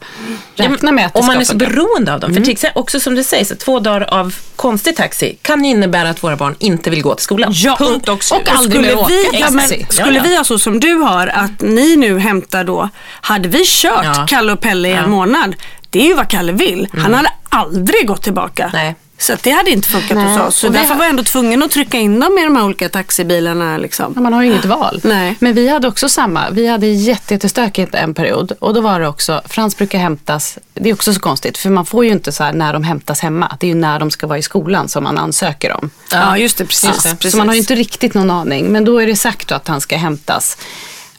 räknar 0.55 0.91
med 0.91 1.05
att 1.05 1.15
Om 1.17 1.25
man 1.25 1.37
är 1.37 1.43
så 1.43 1.51
funka. 1.51 1.65
beroende 1.69 2.13
av 2.13 2.19
dem. 2.19 2.33
För 2.33 2.41
till 2.41 2.51
exempel, 2.51 2.79
också 2.81 2.99
som 2.99 3.15
du 3.15 3.23
säger, 3.23 3.45
så 3.45 3.55
två 3.55 3.79
dagar 3.79 4.01
av 4.01 4.35
konstig 4.55 4.95
taxi 4.95 5.37
kan 5.41 5.63
ju 5.65 5.71
innebära 5.71 6.09
att 6.09 6.23
våra 6.23 6.35
barn 6.35 6.55
inte 6.59 6.89
vill 6.89 7.01
gå 7.01 7.15
till 7.15 7.23
skolan. 7.23 7.51
Ja, 7.55 7.75
Punkt 7.79 8.09
och 8.09 8.23
slut. 8.23 8.41
och 8.41 8.55
aldrig 8.55 8.81
mer 8.81 8.89
Skulle 8.89 9.07
vi, 9.07 9.27
åka 9.27 9.37
ja, 9.39 9.51
men, 9.51 9.67
skulle 9.67 9.85
Ja, 10.07 10.13
ja. 10.15 10.21
vi 10.23 10.37
ha 10.37 10.43
så 10.43 10.59
som 10.59 10.79
du 10.79 10.93
har, 10.93 11.27
att 11.27 11.61
ni 11.61 11.95
nu 11.95 12.19
hämtar 12.19 12.63
då, 12.63 12.89
hade 13.21 13.49
vi 13.49 13.63
kört 13.65 14.05
Ja. 14.05 14.25
Kalle 14.29 14.51
och 14.53 14.59
Pelle 14.61 14.87
i 14.89 14.91
en 14.91 14.97
Ja. 14.97 15.07
månad, 15.07 15.55
det 15.89 15.99
är 16.01 16.05
ju 16.07 16.13
vad 16.13 16.27
Kalle 16.27 16.51
vill. 16.51 16.87
Han 16.93 17.13
hade 17.13 17.29
aldrig 17.49 18.07
gått 18.07 18.21
tillbaka. 18.23 18.69
Nej. 18.73 18.95
Så 19.21 19.35
det 19.41 19.51
hade 19.51 19.71
inte 19.71 19.87
funkat 19.87 20.17
Nej. 20.17 20.25
hos 20.37 20.47
oss. 20.47 20.55
Så 20.55 20.67
Och 20.67 20.73
därför 20.73 20.87
har- 20.89 20.95
var 20.95 21.03
jag 21.05 21.09
ändå 21.09 21.23
tvungen 21.23 21.63
att 21.63 21.71
trycka 21.71 21.97
in 21.97 22.19
dem 22.19 22.37
i 22.37 22.43
de 22.43 22.55
här 22.55 22.65
olika 22.65 22.89
taxibilarna. 22.89 23.77
Liksom. 23.77 24.13
Ja, 24.15 24.21
Man 24.21 24.33
har 24.33 24.43
ju 24.43 24.49
inget 24.51 24.65
val. 24.65 24.99
Nej. 25.03 25.35
Men 25.39 25.53
vi 25.53 25.67
hade 25.69 25.87
också 25.87 26.09
samma. 26.09 26.49
Vi 26.49 26.67
hade 26.67 26.87
jätte- 26.87 27.33
jättestökigt 27.33 27.95
en 27.95 28.13
period. 28.13 28.51
Och 28.59 28.73
då 28.73 28.81
var 28.81 28.99
det 28.99 29.07
också, 29.07 29.41
Frans 29.45 29.77
brukar 29.77 29.99
hämtas, 29.99 30.57
det 30.73 30.89
är 30.89 30.93
också 30.93 31.13
så 31.13 31.19
konstigt. 31.19 31.57
För 31.57 31.69
man 31.69 31.85
får 31.85 32.05
ju 32.05 32.11
inte 32.11 32.31
så 32.31 32.43
här 32.43 32.53
när 32.53 32.73
de 32.73 32.83
hämtas 32.83 33.19
hemma. 33.19 33.57
Det 33.59 33.65
är 33.67 33.69
ju 33.69 33.75
när 33.75 33.99
de 33.99 34.11
ska 34.11 34.27
vara 34.27 34.37
i 34.37 34.41
skolan 34.41 34.89
som 34.89 35.03
man 35.03 35.17
ansöker 35.17 35.71
om. 35.77 35.89
Ja, 36.11 36.37
just 36.37 36.57
det. 36.57 36.65
Precis. 36.65 37.03
Det. 37.03 37.09
precis. 37.15 37.31
Så 37.31 37.37
man 37.37 37.47
har 37.47 37.55
ju 37.55 37.59
inte 37.59 37.75
riktigt 37.75 38.13
någon 38.13 38.31
aning. 38.31 38.71
Men 38.71 38.85
då 38.85 39.01
är 39.01 39.07
det 39.07 39.15
sagt 39.15 39.51
att 39.51 39.67
han 39.67 39.81
ska 39.81 39.97
hämtas 39.97 40.57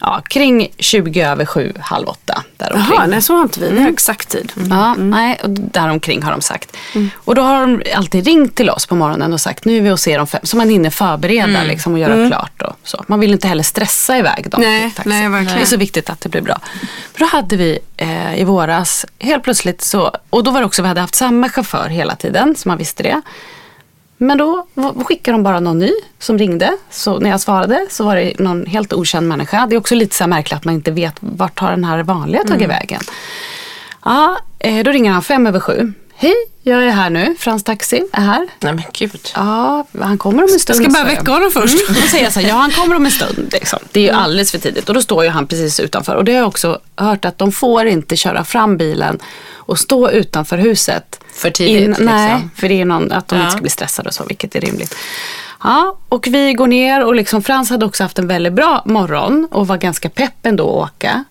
ja, 0.02 0.22
kring 0.28 0.68
20 0.78 1.22
över 1.22 1.46
7, 1.46 1.72
halv 1.80 2.08
8. 2.08 2.42
Däromkring. 2.56 2.96
Jaha, 2.96 3.06
nej 3.06 3.22
så 3.22 3.34
har 3.34 3.42
inte 3.42 3.60
vi. 3.60 3.70
Vi 3.70 3.82
har 3.82 3.88
exakt 3.88 4.28
tid. 4.28 4.52
Ja, 4.70 4.94
nej, 4.94 5.40
och 5.42 5.50
däromkring 5.50 6.22
har 6.22 6.30
de 6.32 6.40
sagt. 6.40 6.76
Och 7.14 7.34
då 7.34 7.42
har 7.42 7.60
de 7.60 7.82
alltid 7.94 8.26
ringt 8.26 8.54
till 8.54 8.70
oss 8.70 8.86
på 8.86 8.94
morgonen 8.94 9.32
och 9.32 9.40
sagt 9.40 9.64
nu 9.64 9.76
är 9.76 9.80
vi 9.80 9.90
och 9.90 10.00
ser 10.00 10.18
om 10.18 10.26
fem. 10.26 10.40
Så 10.42 10.56
man 10.56 10.68
hinner 10.68 10.90
förbereda 10.90 11.62
liksom, 11.62 11.92
och 11.92 11.98
göra 11.98 12.28
klart. 12.28 12.62
Och 12.62 12.76
så. 12.84 13.04
Man 13.08 13.20
vill 13.20 13.32
inte 13.32 13.48
heller 13.48 13.62
stressa 13.62 14.18
iväg 14.18 14.50
dem. 14.50 14.60
Nej, 14.60 14.94
nej, 15.04 15.28
verkligen. 15.28 15.56
Det 15.56 15.62
är 15.62 15.66
så 15.66 15.76
viktigt 15.76 16.10
att 16.10 16.20
det 16.20 16.28
blir 16.28 16.42
bra. 16.42 16.58
För 17.12 17.18
då 17.18 17.26
hade 17.26 17.56
vi 17.56 17.78
eh, 17.96 18.40
i 18.40 18.44
våras, 18.44 19.06
helt 19.18 19.42
plötsligt 19.42 19.82
så, 19.82 20.16
och 20.30 20.44
då 20.44 20.50
var 20.50 20.60
det 20.60 20.66
också, 20.66 20.82
vi 20.82 20.88
hade 20.88 21.00
haft 21.00 21.14
samma 21.14 21.48
chaufför 21.48 21.88
hela 21.88 22.16
tiden, 22.16 22.54
så 22.56 22.68
man 22.68 22.78
visste 22.78 23.02
det. 23.02 23.20
Men 24.22 24.38
då 24.38 24.66
skickade 25.04 25.34
de 25.34 25.42
bara 25.42 25.60
någon 25.60 25.78
ny 25.78 25.90
som 26.18 26.38
ringde. 26.38 26.76
Så 26.90 27.18
när 27.18 27.30
jag 27.30 27.40
svarade 27.40 27.86
så 27.90 28.04
var 28.04 28.16
det 28.16 28.38
någon 28.38 28.66
helt 28.66 28.92
okänd 28.92 29.28
människa. 29.28 29.66
Det 29.66 29.76
är 29.76 29.78
också 29.78 29.94
lite 29.94 30.14
så 30.14 30.26
märkligt 30.26 30.56
att 30.56 30.64
man 30.64 30.74
inte 30.74 30.90
vet 30.90 31.14
vart 31.20 31.58
har 31.58 31.70
den 31.70 31.84
här 31.84 32.02
vanliga 32.02 32.44
tagit 32.44 32.68
vägen. 32.68 33.00
Ja, 34.04 34.36
eh, 34.58 34.84
då 34.84 34.90
ringer 34.90 35.12
han 35.12 35.22
fem 35.22 35.46
över 35.46 35.60
sju. 35.60 35.92
Hej, 36.22 36.34
jag 36.62 36.84
är 36.84 36.90
här 36.90 37.10
nu. 37.10 37.34
Frans 37.38 37.64
Taxi 37.64 38.02
är 38.12 38.20
här. 38.20 38.48
Nej 38.60 38.72
men 38.74 38.84
gud. 38.92 39.30
Ja, 39.34 39.86
han 40.00 40.18
kommer 40.18 40.42
om 40.44 40.48
en 40.52 40.60
stund. 40.60 40.80
Jag 40.84 40.92
ska 40.92 41.02
bara 41.02 41.14
väcka 41.14 41.32
honom 41.32 41.50
först. 41.50 41.88
Mm. 41.88 42.02
Säger 42.02 42.24
jag 42.24 42.32
så 42.32 42.40
här, 42.40 42.48
ja 42.48 42.54
han 42.54 42.70
kommer 42.70 42.96
om 42.96 43.06
en 43.06 43.12
stund. 43.12 43.48
Liksom. 43.52 43.78
Det 43.92 44.00
är 44.00 44.04
ju 44.04 44.10
alldeles 44.10 44.50
för 44.50 44.58
tidigt. 44.58 44.88
Och 44.88 44.94
då 44.94 45.02
står 45.02 45.24
ju 45.24 45.30
han 45.30 45.46
precis 45.46 45.80
utanför. 45.80 46.14
Och 46.14 46.24
det 46.24 46.32
har 46.32 46.38
jag 46.38 46.48
också 46.48 46.80
hört 46.96 47.24
att 47.24 47.38
de 47.38 47.52
får 47.52 47.86
inte 47.86 48.16
köra 48.16 48.44
fram 48.44 48.76
bilen 48.76 49.18
och 49.54 49.78
stå 49.78 50.10
utanför 50.10 50.58
huset. 50.58 51.20
För 51.34 51.50
tidigt, 51.50 51.88
liksom. 51.88 52.04
Nej, 52.06 52.48
för 52.56 52.68
det 52.68 52.80
är 52.80 52.84
någon, 52.84 53.12
att 53.12 53.28
de 53.28 53.36
Ja. 53.38 53.40
inte 53.42 53.52
ska 53.52 53.60
bli 53.60 53.70
stressade 53.70 54.08
och 54.08 54.14
så, 54.14 54.24
vilket 54.24 54.54
är 54.56 54.60
rimligt. 54.60 54.94
Ja, 55.62 55.98
och 56.08 56.26
vi 56.26 56.52
går 56.54 56.66
ner 56.66 57.04
och 57.04 57.14
liksom 57.14 57.42
Frans 57.42 57.70
hade 57.70 57.86
också 57.86 58.02
haft 58.02 58.18
en 58.18 58.26
väldigt 58.28 58.52
bra 58.52 58.82
morgon 58.86 59.48
och 59.50 59.66
var 59.66 59.76
ganska 59.76 60.08
pepp 60.08 60.46
ändå 60.46 60.64
att 60.82 60.90
åka. 60.90 61.24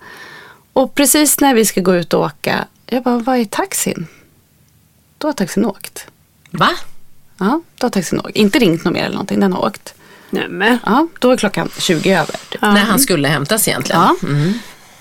Och 0.74 0.96
precis 0.96 1.40
när 1.40 1.54
vi 1.54 1.66
ska 1.66 1.82
gå 1.82 1.96
ut 1.96 2.14
och 2.14 2.22
åka, 2.22 2.66
jag 2.86 3.04
bara, 3.04 3.18
vad 3.18 3.38
är 3.38 3.46
taxin? 3.46 4.08
Då 5.22 5.28
har 5.28 5.34
taxin 5.34 5.66
åkt. 5.66 6.06
Va? 6.52 6.70
Ja, 7.38 7.62
då 7.80 7.86
har 7.86 7.90
taxin 7.90 8.20
åkt. 8.20 8.36
Inte 8.36 8.60
ringt 8.60 8.84
något 8.84 8.94
mer 8.94 9.02
eller 9.04 9.12
någonting, 9.14 9.40
den 9.40 9.54
har 9.54 9.66
åkt. 9.66 9.94
Nej, 10.30 10.48
men. 10.50 10.78
Ja, 10.86 11.08
då 11.20 11.32
är 11.32 11.38
klockan 11.38 11.70
20 11.78 12.12
över. 12.14 12.36
typ. 12.50 12.62
När 12.62 12.78
han 12.78 13.00
skulle 13.00 13.28
hämtas 13.28 13.68
egentligen. 13.68 14.02
Ja. 14.02 14.16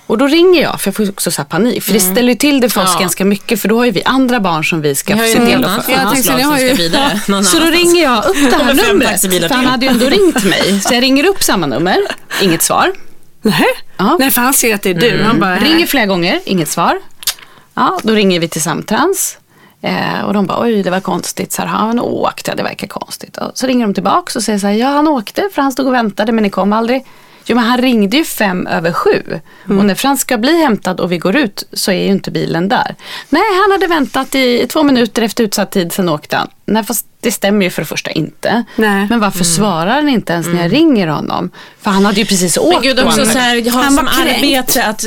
Och 0.06 0.18
då 0.18 0.26
ringer 0.26 0.62
jag, 0.62 0.80
för 0.80 0.88
jag 0.88 0.96
får 0.96 1.08
också 1.10 1.30
så 1.30 1.44
panik. 1.44 1.82
För 1.82 1.92
det 1.92 2.00
ställer 2.00 2.28
ju 2.28 2.34
till 2.34 2.60
det 2.60 2.68
för 2.68 2.80
oss 2.80 2.86
Mm. 2.88 2.94
Ja. 2.96 3.00
ganska 3.00 3.24
mycket. 3.24 3.60
För 3.60 3.68
då 3.68 3.78
har 3.78 3.84
ju 3.84 3.90
vi 3.90 4.02
andra 4.04 4.40
barn 4.40 4.64
som 4.64 4.80
vi 4.80 4.94
ska 4.94 5.16
se 5.16 5.46
till 5.46 5.64
att 5.64 5.84
få. 5.86 5.92
Jag 5.92 6.12
tänkte, 6.14 6.36
ni 6.36 6.42
har 6.42 6.58
ju- 6.58 6.72
vidare. 6.72 7.20
någon 7.28 7.44
Så 7.44 7.58
då 7.58 7.66
ringer 7.66 8.02
jag 8.02 8.24
upp 8.24 8.36
det 8.50 8.56
här 8.64 8.74
numret. 8.92 9.20
För 9.48 9.54
han 9.54 9.66
hade 9.66 9.86
ju 9.86 9.92
ändå 9.92 10.06
ringt 10.06 10.44
mig. 10.50 10.80
Så 10.80 10.94
jag 10.94 11.02
ringer 11.02 11.24
upp 11.26 11.42
samma 11.42 11.66
nummer, 11.66 11.96
inget 12.42 12.62
svar. 12.62 12.92
Nej. 13.42 13.64
Ja. 13.96 14.16
Nej, 14.20 14.30
för 14.30 14.42
han 14.42 14.54
ser 14.54 14.74
att 14.74 14.82
det 14.82 14.90
är 14.90 14.94
du. 14.94 15.22
Han 15.22 15.40
bara, 15.40 15.56
Ringer 15.58 15.86
flera 15.86 16.06
gånger, 16.06 16.40
inget 16.44 16.68
svar. 16.68 16.98
Ja, 17.74 18.00
då 18.02 18.12
ringer 18.12 18.40
vi 18.40 18.48
till 18.48 18.62
Samtrans. 18.62 19.36
Eh, 19.82 20.20
och 20.20 20.32
de 20.32 20.46
bara, 20.46 20.60
oj 20.62 20.82
det 20.82 20.90
var 20.90 21.00
konstigt. 21.00 21.52
Så 21.52 21.62
här, 21.62 21.68
han 21.68 22.00
åkte, 22.00 22.54
det 22.54 22.62
verkar 22.62 22.86
konstigt. 22.86 23.36
Och 23.36 23.50
så 23.54 23.66
ringer 23.66 23.86
de 23.86 23.94
tillbaka 23.94 24.38
och 24.38 24.42
säger 24.42 24.58
så 24.58 24.66
här, 24.66 24.74
ja 24.74 24.86
han 24.86 25.08
åkte 25.08 25.48
för 25.52 25.62
han 25.62 25.72
stod 25.72 25.86
och 25.86 25.94
väntade 25.94 26.32
men 26.32 26.42
ni 26.42 26.50
kom 26.50 26.72
aldrig. 26.72 27.04
Jo 27.46 27.56
men 27.56 27.64
han 27.64 27.78
ringde 27.78 28.16
ju 28.16 28.24
fem 28.24 28.66
över 28.66 28.92
sju. 28.92 29.40
Och 29.64 29.84
när 29.84 29.94
Frans 29.94 30.20
ska 30.20 30.38
bli 30.38 30.62
hämtad 30.62 31.00
och 31.00 31.12
vi 31.12 31.18
går 31.18 31.36
ut 31.36 31.64
så 31.72 31.90
är 31.90 32.04
ju 32.04 32.10
inte 32.10 32.30
bilen 32.30 32.68
där. 32.68 32.94
Nej, 33.28 33.42
han 33.62 33.72
hade 33.72 33.86
väntat 33.86 34.34
i 34.34 34.66
två 34.66 34.82
minuter 34.82 35.22
efter 35.22 35.44
utsatt 35.44 35.70
tid, 35.70 35.92
sen 35.92 36.08
åkte 36.08 36.36
han. 36.36 36.48
Nej, 36.70 36.84
fast 36.84 37.06
det 37.20 37.32
stämmer 37.32 37.64
ju 37.64 37.70
för 37.70 37.82
det 37.82 37.86
första 37.86 38.10
inte. 38.10 38.64
Nej. 38.76 39.06
Men 39.10 39.20
varför 39.20 39.44
svarar 39.44 39.86
han 39.94 40.08
inte 40.08 40.32
ens 40.32 40.46
när 40.46 40.62
jag 40.62 40.72
ringer 40.72 41.06
honom? 41.06 41.50
För 41.82 41.90
han 41.90 42.04
hade 42.04 42.20
ju 42.20 42.26
precis 42.26 42.58
åkt. 42.58 42.72
Men 42.74 42.82
gud 42.82 43.00
också 43.00 43.20
han- 43.20 43.30
så 43.32 43.38
här, 43.38 43.70
ha 43.70 43.82
Han 43.82 43.94
som 43.96 44.04
var 44.04 44.12
arbete 44.12 44.84
att, 44.84 45.04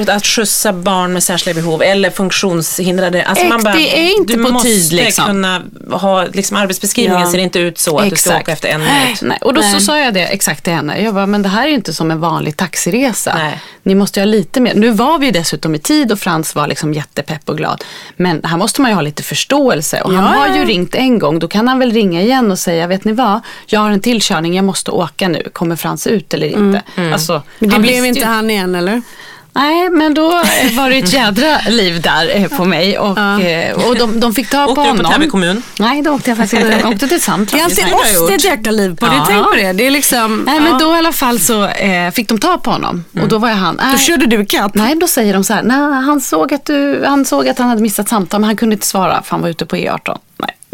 att, 0.00 0.08
att 0.08 0.26
skjutsa 0.26 0.72
barn 0.72 1.12
med 1.12 1.22
särskilda 1.22 1.60
behov 1.62 1.82
eller 1.82 2.10
funktionshindrade. 2.10 3.24
Alltså 3.24 3.44
Äkt, 3.44 3.64
det 3.64 3.98
är 3.98 4.16
inte 4.16 4.32
du 4.36 4.44
på 4.44 4.52
måste 4.52 4.68
tid, 4.68 4.92
liksom. 4.92 5.24
kunna 5.26 5.62
ha, 5.90 6.24
liksom 6.32 6.56
arbetsbeskrivningen 6.56 7.20
Ja. 7.26 7.30
ser 7.32 7.38
inte 7.38 7.58
ut 7.58 7.78
så 7.78 7.98
att 7.98 8.10
du 8.10 8.16
ska 8.16 8.36
åka 8.36 8.52
efter 8.52 8.68
en 8.68 8.80
minut. 8.80 9.22
Nej, 9.22 9.38
och 9.40 9.54
då 9.54 9.62
så 9.62 9.80
sa 9.80 9.98
jag 9.98 10.14
det 10.14 10.26
exakt 10.26 10.64
till 10.64 10.72
henne. 10.72 11.00
Jag 11.02 11.14
bara, 11.14 11.26
men 11.26 11.42
det 11.42 11.48
här 11.48 11.64
är 11.64 11.68
ju 11.68 11.74
inte 11.74 11.94
som 11.94 12.10
en 12.10 12.20
vanlig 12.20 12.56
taxiresa. 12.56 13.34
Nej. 13.38 13.60
Ni 13.82 13.94
måste 13.94 14.20
ju 14.20 14.26
ha 14.26 14.30
lite 14.30 14.60
mer. 14.60 14.74
Nu 14.74 14.90
var 14.90 15.18
vi 15.18 15.26
ju 15.26 15.32
dessutom 15.32 15.74
i 15.74 15.78
tid 15.78 16.12
och 16.12 16.18
Frans 16.18 16.54
var 16.54 16.66
liksom 16.66 16.94
jättepepp 16.94 17.48
och 17.48 17.56
glad. 17.56 17.84
Men 18.16 18.40
här 18.44 18.56
måste 18.56 18.80
man 18.82 18.90
ju 18.90 18.94
ha 18.94 19.02
lite 19.02 19.22
förståelse. 19.22 20.00
Och 20.00 20.12
han 20.12 20.24
Ja, 20.34 20.40
har 20.40 20.46
ja. 20.48 20.56
ju 20.56 20.64
ringt 20.64 20.83
en 20.94 21.18
gång. 21.18 21.38
Då 21.38 21.48
kan 21.48 21.68
han 21.68 21.78
väl 21.78 21.92
ringa 21.92 22.22
igen 22.22 22.50
och 22.50 22.58
säga, 22.58 22.86
vet 22.86 23.04
ni 23.04 23.12
vad? 23.12 23.40
Jag 23.66 23.80
har 23.80 23.90
en 23.90 24.00
tillkörning, 24.00 24.54
jag 24.56 24.64
måste 24.64 24.90
åka 24.90 25.28
nu. 25.28 25.42
Kommer 25.52 25.76
Frans 25.76 26.06
ut 26.06 26.34
eller 26.34 26.46
inte? 26.46 26.82
Alltså, 27.12 27.42
Men 27.58 27.68
det 27.68 27.74
han 27.74 27.82
blev 27.82 28.04
inte 28.06 28.20
ju- 28.20 28.26
han 28.26 28.50
igen 28.50 28.74
eller? 28.74 29.02
Nej, 29.56 29.90
men 29.90 30.14
då 30.14 30.30
eh, 30.30 30.76
var 30.76 30.90
det 30.90 30.96
ett 30.98 31.12
jädra 31.12 31.58
liv 31.68 32.00
där 32.00 32.36
eh, 32.36 32.48
på 32.48 32.64
mig. 32.64 32.98
Och, 32.98 33.18
eh, 33.18 33.74
och 33.88 33.96
de, 33.96 34.20
de 34.20 34.34
fick 34.34 34.50
ta 34.50 34.64
Åkte 34.66 34.74
på 34.74 34.80
du 34.80 34.86
på 34.90 34.96
honom. 34.96 35.12
Täby 35.12 35.28
kommun? 35.28 35.62
Nej, 35.78 36.02
då 36.02 36.10
åkte 36.10 36.30
jag 36.30 36.36
faktiskt 36.38 36.62
inte. 36.62 36.76
Jag 36.82 36.92
åkte 36.92 37.08
till. 37.08 37.18
Det 37.18 37.26
det 37.76 37.82
har 37.82 37.90
jag 37.90 38.00
oss 38.00 38.12
det 38.12 38.18
gjort. 38.18 38.30
ett 38.30 38.44
jäkla 38.44 38.72
liv 38.72 38.96
på. 38.96 39.06
Det, 39.06 39.12
Ja. 39.14 39.24
tänk 39.28 39.44
på 39.44 39.54
det. 39.56 39.72
Det 39.72 39.86
är 39.86 39.90
liksom... 39.90 40.42
Nej, 40.46 40.54
ja. 40.56 40.62
men 40.62 40.78
då 40.78 40.94
i 40.94 40.98
alla 40.98 41.12
fall 41.12 41.38
så 41.40 41.66
eh, 41.66 42.10
fick 42.10 42.28
de 42.28 42.38
ta 42.38 42.58
på 42.58 42.70
honom. 42.70 43.04
Och 43.22 43.28
då 43.28 43.38
var 43.38 43.48
jag 43.48 43.56
han. 43.56 43.80
Då 43.92 43.98
körde 43.98 44.26
du 44.26 44.46
kapp. 44.46 44.74
nej, 44.74 44.94
då 44.94 45.06
säger 45.06 45.34
de 45.34 45.44
så 45.44 45.52
här. 45.54 45.62
Nej, 45.62 45.76
han 46.02 46.20
såg, 46.20 46.54
att 46.54 46.64
du, 46.64 47.04
han 47.06 47.24
såg 47.24 47.48
att 47.48 47.58
han 47.58 47.68
hade 47.68 47.82
missat 47.82 48.08
samtal, 48.08 48.40
men 48.40 48.46
han 48.48 48.56
kunde 48.56 48.74
inte 48.74 48.86
svara 48.86 49.22
för 49.22 49.30
han 49.30 49.40
var 49.42 49.48
ute 49.48 49.66
på 49.66 49.76
E18. 49.76 50.18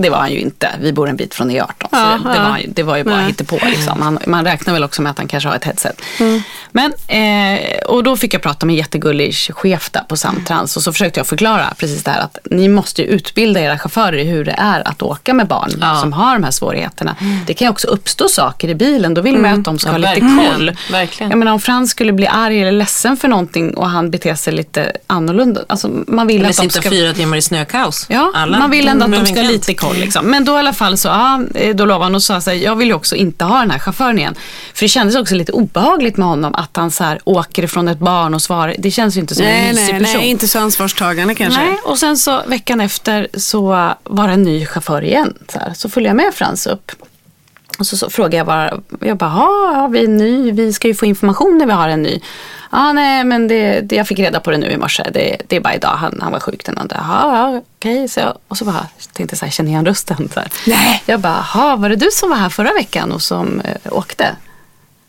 Det 0.03 0.11
var 0.11 0.19
han 0.19 0.31
ju 0.33 0.39
inte. 0.39 0.69
Vi 0.81 0.93
bor 0.93 1.09
en 1.09 1.17
bit 1.17 1.35
från 1.35 1.51
E18. 1.51 1.67
Så 1.91 1.97
det, 1.97 2.33
det, 2.33 2.39
var, 2.39 2.45
han 2.51 2.61
ju- 2.61 2.67
det 2.67 2.83
var 2.83 2.97
ju 2.97 3.05
bara 3.05 3.17
Nej. 3.17 3.27
hittepå. 3.27 3.59
Liksom. 3.67 4.03
Han, 4.03 4.19
man 4.27 4.45
räknar 4.45 4.73
väl 4.75 4.85
också 4.85 5.03
med 5.03 5.11
att 5.11 5.19
han 5.19 5.29
kanske 5.29 5.49
har 5.49 5.57
ett 5.57 5.65
headset. 5.65 6.01
Mm. 6.21 6.43
Men, 6.73 6.93
eh, 7.09 7.79
och 7.87 8.05
då 8.05 8.17
fick 8.17 8.35
jag 8.35 8.43
prata 8.43 8.67
med 8.67 8.73
en 8.73 8.79
jättegullig 8.79 9.35
chef 9.35 9.91
där 9.91 10.01
på 10.09 10.17
Samtrans. 10.17 10.77
Och 10.77 10.83
så 10.83 10.93
försökte 10.93 11.21
jag 11.21 11.27
förklara 11.27 11.75
precis 11.79 12.05
det 12.05 12.11
här 12.11 12.21
att 12.21 12.39
ni 12.51 12.69
måste 12.69 13.03
ju 13.03 13.09
utbilda 13.09 13.61
era 13.61 13.79
chaufförer 13.79 14.19
i 14.19 14.25
hur 14.25 14.45
det 14.45 14.55
är 14.59 14.89
att 14.89 15.03
åka 15.03 15.35
med 15.35 15.47
barn 15.47 15.71
Ja. 15.81 15.99
som 16.01 16.13
har 16.13 16.35
de 16.35 16.45
här 16.45 16.51
svårigheterna. 16.51 17.17
Det 17.47 17.55
kan 17.55 17.67
ju 17.67 17.71
också 17.71 17.89
uppstå 17.89 18.29
saker 18.29 18.69
i 18.69 18.75
bilen. 18.75 19.15
Då 19.15 19.21
vill 19.21 19.39
man 19.39 19.51
ju 19.51 19.59
att 19.59 19.65
de 19.65 19.79
ska 19.79 19.91
Mm. 19.91 20.03
Ja, 20.03 20.09
ha 20.09 20.15
lite 20.15 20.51
koll. 20.55 20.77
Verkligen. 20.91 21.31
Jag 21.31 21.39
menar 21.39 21.53
om 21.53 21.61
Frans 21.61 21.91
skulle 21.91 22.13
bli 22.13 22.27
arg 22.27 22.61
eller 22.61 22.73
ledsen 22.73 23.17
för 23.17 23.29
någonting 23.29 23.75
och 23.75 23.91
han 23.91 24.11
beter 24.11 24.35
sig 24.35 24.53
lite 24.53 24.93
annorlunda. 25.07 25.61
Alltså 25.69 25.91
man 26.07 26.27
vill 26.27 26.37
Eller 26.41 26.51
att 26.51 26.57
de 26.57 26.63
sitta 26.63 26.81
ska... 26.81 26.91
fyra 26.91 27.13
timmar 27.13 27.37
i 27.37 27.43
snökaos. 27.43 28.07
Ja, 28.09 28.33
Alla 28.35 28.59
man 28.59 28.71
vill 28.71 28.89
ändå 28.89 29.05
att 29.05 29.13
de 29.13 29.27
ska 29.27 29.41
ha 29.41 29.49
lite 29.49 29.75
koll. 29.75 29.89
Liksom. 29.96 30.26
Men 30.26 30.44
då 30.44 30.53
i 30.53 30.59
alla 30.59 30.72
fall 30.72 30.96
så, 30.98 31.09
ja, 31.09 31.40
eh, 31.55 31.74
då 31.76 31.85
lovade 31.85 32.05
han 32.05 32.14
och 32.14 32.22
sa 32.22 32.40
så 32.40 32.50
här, 32.50 32.57
jag 32.57 32.76
vill 32.76 32.88
ju 32.88 32.94
också 32.94 33.16
inte 33.16 33.44
ha 33.44 33.59
den 33.61 33.70
här 33.70 33.79
chauffören 33.79 34.18
igen. 34.18 34.35
För 34.74 34.85
det 34.85 34.88
kändes 34.88 35.16
också 35.16 35.35
lite 35.35 35.53
obehagligt 35.53 36.16
med 36.16 36.29
honom 36.29 36.55
att 36.55 36.76
han 36.76 36.90
så 36.90 37.05
här 37.05 37.20
åker 37.24 37.62
ifrån 37.62 37.88
ett 37.88 37.98
barn 37.98 38.35
och 38.35 38.42
svarar. 38.42 38.74
Det 38.79 38.90
känns 38.90 39.16
ju 39.16 39.20
inte 39.20 39.35
som 39.35 39.44
en 39.44 39.50
Nej, 39.53 39.72
mysig 39.72 39.92
nej, 39.92 40.00
person. 40.03 40.20
nej, 40.20 40.29
inte 40.31 40.48
så 40.48 40.59
ansvarstagande 40.59 41.35
kanske. 41.35 41.61
Nej, 41.61 41.79
och 41.85 41.98
sen 41.98 42.16
så 42.16 42.42
veckan 42.46 42.81
efter 42.81 43.29
så 43.35 43.92
var 44.05 44.26
det 44.29 44.35
en 44.35 44.42
ny 44.42 44.66
chaufför 44.66 45.05
igen. 45.05 45.35
Så, 45.53 45.59
här. 45.59 45.72
så 45.74 45.88
följde 45.88 46.09
jag 46.09 46.16
med 46.16 46.35
Frans 46.35 46.66
upp. 46.66 46.90
Och 47.79 47.87
så, 47.87 47.96
så 47.96 48.11
frågade 48.11 48.37
jag 48.37 48.46
bara, 48.46 48.81
jag 49.00 49.16
bara, 49.16 49.31
"Ja, 49.31 49.72
har 49.81 49.88
vi 49.88 50.05
en 50.05 50.16
ny? 50.16 50.53
Vi 50.53 50.72
ska 50.72 50.88
ju 50.88 50.94
få 50.94 51.07
information 51.07 51.59
när 51.59 51.66
vi 51.66 51.72
har 51.72 51.88
en 51.88 52.03
ny. 52.03 52.20
Ja, 52.73 52.93
nej, 52.93 53.25
men 53.25 53.49
det, 53.49 53.81
det, 53.81 53.97
jag 53.97 54.07
fick 54.09 54.19
reda 54.19 54.41
på 54.41 54.51
det 54.51 54.59
nu 54.59 54.71
i 54.71 54.77
morse. 54.77 55.03
Det, 55.13 55.37
det 55.49 55.57
är 55.57 55.61
bara 55.61 55.75
idag, 55.75 55.89
han, 55.97 56.19
han 56.23 56.33
var 56.33 56.41
sjuk 56.41 56.65
den 56.65 56.79
andra. 56.79 56.97
Ja, 57.09 57.61
okej. 57.77 58.09
Så 58.09 58.21
jag, 58.21 58.39
och 58.49 58.57
så 58.59 58.65
bara, 58.65 58.87
tänkte 59.13 59.33
jag 59.35 59.39
så 59.39 59.45
här, 59.45 59.53
känner 59.53 59.71
igen 59.71 59.87
rösten? 59.87 60.29
Så 60.35 60.41
här. 60.41 60.49
Nej. 60.67 61.03
Jag 61.07 61.21
bara, 61.21 61.47
"Ja, 61.55 61.77
var 61.77 61.89
det 61.89 61.97
du 61.97 62.09
som 62.13 62.31
var 62.31 62.37
här 62.37 62.49
förra 62.49 62.73
veckan 62.73 63.13
och 63.13 63.23
som 63.23 63.61
eh, 63.61 63.93
åkte? 63.93 64.37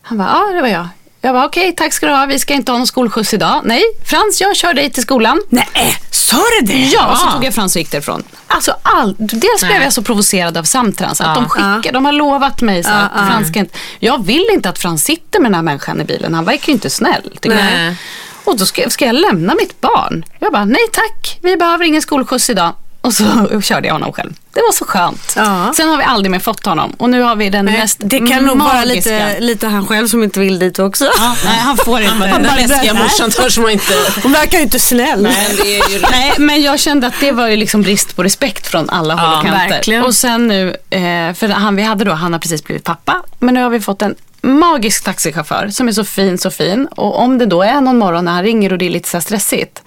Han 0.02 0.18
bara, 0.18 0.28
ja 0.28 0.54
det 0.54 0.60
var 0.62 0.68
jag. 0.68 0.88
Jag 1.24 1.34
bara, 1.34 1.46
okej, 1.46 1.74
tack 1.76 1.92
ska 1.92 2.06
du 2.06 2.12
ha. 2.12 2.26
Vi 2.26 2.38
ska 2.38 2.54
inte 2.54 2.72
ha 2.72 2.78
någon 2.78 2.86
skolskjuts 2.86 3.34
idag. 3.34 3.60
Nej, 3.64 3.82
Frans, 4.04 4.40
jag 4.40 4.56
kör 4.56 4.74
dig 4.74 4.90
till 4.90 5.02
skolan. 5.02 5.40
Nej, 5.48 5.96
sa 6.10 6.36
du 6.60 6.66
det? 6.66 6.78
Ja, 6.78 7.10
och 7.12 7.18
så 7.18 7.30
tog 7.30 7.44
jag 7.44 7.54
Frans 7.54 7.76
och 7.76 7.80
gick 7.80 7.90
därifrån. 7.90 8.22
Alltså 8.46 8.76
all, 8.82 9.14
dels 9.18 9.60
blev 9.64 9.82
jag 9.82 9.92
så 9.92 10.02
provocerad 10.02 10.56
av 10.56 10.62
Samtrans. 10.64 11.20
Att 11.20 11.34
de 11.34 11.48
skickar, 11.48 11.92
de 11.92 12.04
har 12.04 12.12
lovat 12.12 12.60
mig 12.60 12.82
så 12.84 12.90
här, 12.90 13.04
att 13.04 13.28
Frans 13.28 13.48
ska 13.48 13.58
inte, 13.58 13.78
Jag 13.98 14.24
vill 14.26 14.46
inte 14.52 14.68
att 14.68 14.78
Frans 14.78 15.04
sitter 15.04 15.40
med 15.40 15.50
den 15.50 15.54
här 15.54 15.62
människan 15.62 16.00
i 16.00 16.04
bilen. 16.04 16.34
Han 16.34 16.44
verkar 16.44 16.66
ju 16.66 16.72
inte 16.72 16.90
snäll. 16.90 17.30
tycker 17.40 17.56
jag. 17.56 17.64
Nej. 17.64 17.96
Och 18.44 18.58
då 18.58 18.66
ska, 18.66 18.90
ska 18.90 19.06
jag 19.06 19.14
lämna 19.14 19.54
mitt 19.54 19.80
barn. 19.80 20.24
Jag 20.38 20.52
bara, 20.52 20.64
nej 20.64 20.88
tack, 20.92 21.38
vi 21.42 21.56
behöver 21.56 21.84
ingen 21.84 22.02
skolskjuts 22.02 22.50
idag. 22.50 22.72
Och 23.02 23.14
så 23.14 23.60
körde 23.62 23.86
jag 23.86 23.94
honom 23.94 24.12
själv. 24.12 24.32
Det 24.54 24.60
var 24.60 24.72
så 24.72 24.84
skönt. 24.84 25.32
Ja. 25.36 25.72
Sen 25.76 25.88
har 25.88 25.96
vi 25.96 26.04
aldrig 26.04 26.30
mer 26.30 26.38
fått 26.38 26.66
honom. 26.66 26.92
Och 26.98 27.10
nu 27.10 27.20
har 27.22 27.36
vi 27.36 27.50
den 27.50 27.64
Nej, 27.64 27.78
mest 27.78 27.96
det 28.04 28.18
kan 28.18 28.44
nog 28.44 28.58
vara 28.58 28.72
magiska. 28.74 28.94
lite, 28.94 29.40
lite 29.40 29.66
han 29.66 29.86
själv 29.86 30.08
som 30.08 30.22
inte 30.22 30.40
vill 30.40 30.58
dit 30.58 30.78
också. 30.78 31.04
Ja, 31.18 31.36
nej, 31.44 31.56
han 31.58 31.76
får 31.76 32.00
inte. 32.00 32.10
Han 32.10 32.20
bara, 32.20 32.30
Han 32.30 32.42
den 32.42 32.68
läskiga 32.68 32.92
nej. 32.92 33.02
morsan 33.02 33.30
törs 33.30 33.58
man 33.58 33.70
inte... 33.70 33.92
Hon 34.22 34.32
verkar 34.32 34.58
ju 34.58 34.64
inte 34.64 34.78
snäll. 34.78 35.26
Är 35.26 35.90
ju 35.90 36.00
Nej, 36.10 36.32
men 36.38 36.62
jag 36.62 36.80
kände 36.80 37.06
att 37.06 37.14
det 37.20 37.32
var 37.32 37.48
ju 37.48 37.56
liksom 37.56 37.82
brist 37.82 38.16
på 38.16 38.22
respekt 38.22 38.66
från 38.66 38.90
alla 38.90 39.14
håll 39.14 39.30
och 39.32 39.38
Ja, 39.48 39.50
kanter. 39.50 39.68
verkligen. 39.68 40.04
Och 40.04 40.14
sen 40.14 40.46
nu, 40.48 40.68
eh, 40.90 41.34
för 41.34 41.48
han 41.48 41.76
vi 41.76 41.82
hade 41.82 42.04
då, 42.04 42.12
han 42.12 42.32
har 42.32 42.40
precis 42.40 42.64
blivit 42.64 42.84
pappa. 42.84 43.22
Men 43.38 43.54
nu 43.54 43.62
har 43.62 43.70
vi 43.70 43.80
fått 43.80 44.02
en 44.02 44.14
magisk 44.42 45.04
taxichaufför 45.04 45.68
som 45.68 45.88
är 45.88 45.92
så 45.92 46.04
fin, 46.04 46.38
så 46.38 46.50
fin. 46.50 46.86
Och 46.86 47.18
om 47.18 47.38
det 47.38 47.46
då 47.46 47.62
är 47.62 47.80
någon 47.80 47.98
morgon 47.98 48.24
när 48.24 48.32
han 48.32 48.42
ringer 48.42 48.72
och 48.72 48.78
det 48.78 48.86
är 48.86 48.90
lite 48.90 49.08
så 49.08 49.16
här 49.16 49.22
stressigt. 49.22 49.82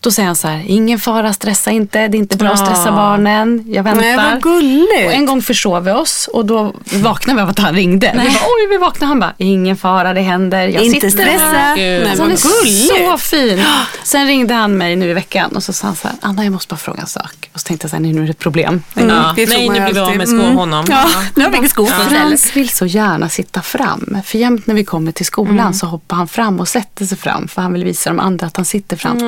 Då 0.00 0.10
säger 0.10 0.26
han 0.26 0.36
så 0.36 0.48
här, 0.48 0.64
ingen 0.66 0.98
fara, 0.98 1.32
stressa 1.32 1.70
inte, 1.70 2.08
det 2.08 2.16
är 2.16 2.18
inte 2.18 2.36
bra 2.36 2.48
att 2.50 2.58
stressa 2.58 2.82
Ja. 2.88 2.92
barnen, 2.92 3.64
jag 3.68 3.82
väntar. 3.82 4.00
Nej, 4.02 4.16
vad 4.16 4.42
gulligt. 4.42 5.06
Och 5.06 5.12
en 5.12 5.26
gång 5.26 5.42
försov 5.42 5.84
vi 5.84 5.90
oss 5.90 6.28
och 6.32 6.46
då 6.46 6.74
vaknade 7.02 7.36
vi 7.36 7.42
av 7.42 7.48
att 7.48 7.58
han 7.58 7.74
ringde. 7.74 8.10
Vi 8.12 8.18
bara, 8.18 8.38
oj, 8.44 8.66
vi 8.70 8.76
vaknade. 8.76 9.06
Han 9.08 9.20
bara, 9.20 9.34
ingen 9.38 9.76
fara, 9.76 10.14
det 10.14 10.20
händer. 10.20 10.68
Jag 10.68 10.82
inte 10.84 11.10
sitter 11.10 11.24
stressa. 11.24 11.44
här. 11.44 11.76
Nej, 11.76 12.16
Så 12.16 12.22
han 12.22 12.32
är 12.32 12.36
gulligt. 12.64 13.10
så 13.10 13.18
fin. 13.18 13.64
Sen 14.04 14.26
ringde 14.26 14.54
han 14.54 14.76
mig 14.78 14.96
nu 14.96 15.10
i 15.10 15.14
veckan 15.14 15.50
och 15.56 15.62
så 15.62 15.72
sa 15.72 15.86
han 15.86 15.96
så 15.96 16.08
här, 16.08 16.16
Anna 16.22 16.44
jag 16.44 16.52
måste 16.52 16.70
bara 16.74 16.76
fråga 16.78 17.00
en 17.00 17.06
sak. 17.06 17.50
Och 17.54 17.60
så 17.60 17.64
tänkte 17.66 17.84
jag 17.84 17.90
så 17.90 17.96
här, 17.96 18.02
nu 18.02 18.22
är 18.22 18.24
det 18.24 18.30
ett 18.30 18.38
problem. 18.38 18.82
Ja. 18.94 19.02
det 19.36 19.48
Nej, 19.48 19.68
nu 19.68 19.80
blir 19.80 19.92
vi 19.94 20.00
av 20.00 20.16
med 20.16 20.28
sko 20.28 20.36
Mm. 20.42 20.56
honom. 20.56 20.84
Ja, 20.88 21.04
nu 21.36 21.44
har 21.44 21.50
vi 21.50 21.56
inget 21.56 21.70
sko 21.70 21.86
för 21.86 21.94
oss 21.96 22.02
heller. 22.04 22.18
Frans 22.26 22.56
vill 22.56 22.68
så 22.68 22.86
gärna 22.86 23.28
sitta 23.28 23.62
fram. 23.62 24.16
För 24.24 24.38
jämt 24.38 24.66
när 24.66 24.74
vi 24.74 24.84
kommer 24.84 25.12
till 25.12 25.26
skolan 25.26 25.74
så 25.74 25.86
hoppar 25.86 26.16
han 26.16 26.28
fram 26.28 26.60
och 26.60 26.68
sätter 26.68 27.04
sig 27.06 27.18
fram. 27.18 27.48
För 27.48 27.62
han 27.62 27.72
vill 27.72 27.84
visa 27.84 28.10
de 28.10 28.20
andra 28.20 28.46
att 28.46 28.56
han 28.56 28.64
sitter 28.64 28.96
fram. 28.96 29.18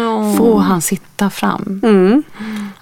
Får 0.61 0.65
han 0.65 0.83
sitta 0.83 1.31
fram? 1.31 1.81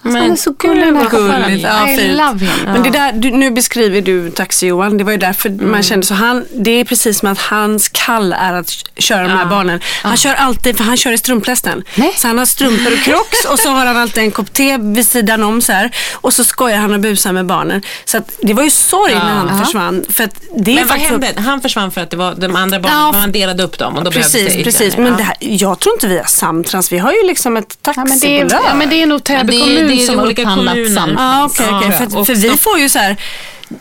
Alltså, 0.03 0.19
han 0.21 0.31
är 0.33 0.37
så 0.37 0.53
gullig 0.59 1.11
gulligt. 1.11 1.63
Ja, 1.63 1.89
I 1.91 1.97
fint. 1.99 2.17
love 2.19 2.39
him. 2.39 2.65
Men 2.73 2.83
det 2.83 2.91
där, 2.91 3.13
du, 3.13 3.31
nu 3.31 3.51
beskriver 3.51 4.01
du 4.01 4.31
Taxi-Johan. 4.31 4.99
Det 4.99 5.05
var 5.05 5.13
ju 5.13 5.19
därför 5.19 5.51
man 5.51 5.83
kände 5.83 6.07
så. 6.07 6.15
Han, 6.15 6.45
det 6.55 6.71
är 6.71 6.85
precis 6.85 7.19
som 7.19 7.33
att 7.33 7.39
hans 7.39 7.89
kall 7.89 8.33
är 8.33 8.53
att 8.53 8.71
köra 8.99 9.23
de 9.23 9.29
här 9.29 9.47
barnen. 9.47 9.81
Han 10.03 10.17
kör 10.17 10.35
alltid, 10.35 10.77
för 10.77 10.85
han 10.85 10.97
kör 10.97 11.13
i 11.13 11.19
strumplästen. 11.19 11.85
Nej. 11.95 12.13
Så 12.17 12.27
han 12.27 12.39
har 12.39 12.47
strumpor 12.47 12.93
och 12.93 12.99
crocs 12.99 13.45
och 13.51 13.59
så 13.59 13.69
har 13.71 13.87
han 13.87 13.97
alltid 13.97 14.23
en 14.23 14.31
kopp 14.31 14.53
te 14.53 14.77
vid 14.77 15.07
sidan 15.07 15.43
om 15.43 15.61
så 15.63 15.73
här. 15.73 15.91
Och 16.15 16.33
så 16.33 16.45
skojar 16.45 16.79
han 16.79 16.95
och 16.95 17.01
busar 17.01 17.33
med 17.33 17.47
barnen. 17.47 17.83
Så 18.05 18.17
att, 18.19 18.31
det 18.43 18.55
var 18.55 18.63
ju 18.63 18.71
sorg 18.71 19.15
när 19.15 19.21
han 19.21 19.65
försvann. 19.65 20.05
För 20.11 20.25
att 20.25 20.35
det 20.57 20.75
Men 20.75 20.87
vad 20.89 20.99
hände? 20.99 21.33
Han 21.37 21.61
försvann 21.61 21.91
för 21.91 22.01
att 22.01 22.11
det 22.11 22.17
var 22.17 22.35
de 22.35 22.57
andra 22.57 22.81
barnen, 22.81 22.99
Ja, 22.99 23.13
man 23.13 23.33
delade 23.33 23.63
upp 23.63 23.79
dem 23.79 23.97
och 23.97 24.05
då 24.05 24.11
Precis, 24.11 24.57
det 24.57 24.65
precis. 24.65 24.97
Men 24.97 25.07
Ja. 25.07 25.17
det 25.17 25.23
här, 25.23 25.37
jag 25.41 25.79
tror 25.79 25.95
inte 25.95 26.07
vi 26.09 26.19
har 26.19 26.25
Samtrans. 26.25 26.93
Vi 26.93 26.99
har 26.99 27.13
ju 27.13 27.27
liksom 27.27 27.57
ett 27.57 27.68
Ja, 27.85 27.93
men 27.97 28.05
det, 28.07 28.11
taxibolag. 28.13 28.53
är, 28.65 28.69
ja, 28.69 28.75
men 28.75 28.89
det 28.91 29.03
är 29.03 29.07
nog 29.07 29.25
Täby 29.25 29.39
Ja, 29.39 29.45
det 29.45 29.57
är- 29.57 29.61
kommun 29.77 29.87
det 29.97 30.03
är 30.03 30.07
som 30.07 30.19
har 30.19 30.25
olika 30.25 30.43
upphandlat 30.43 30.75
kommuner. 30.75 31.15
Ja, 31.19 31.45
okej. 31.45 31.67
tror 31.67 31.83
jag. 31.83 31.99
För, 31.99 32.19
Och 32.19 32.27
för 32.27 32.35
vi 32.35 32.57
får 32.57 32.79
ju 32.79 32.89
så 32.89 32.99
här, 32.99 33.17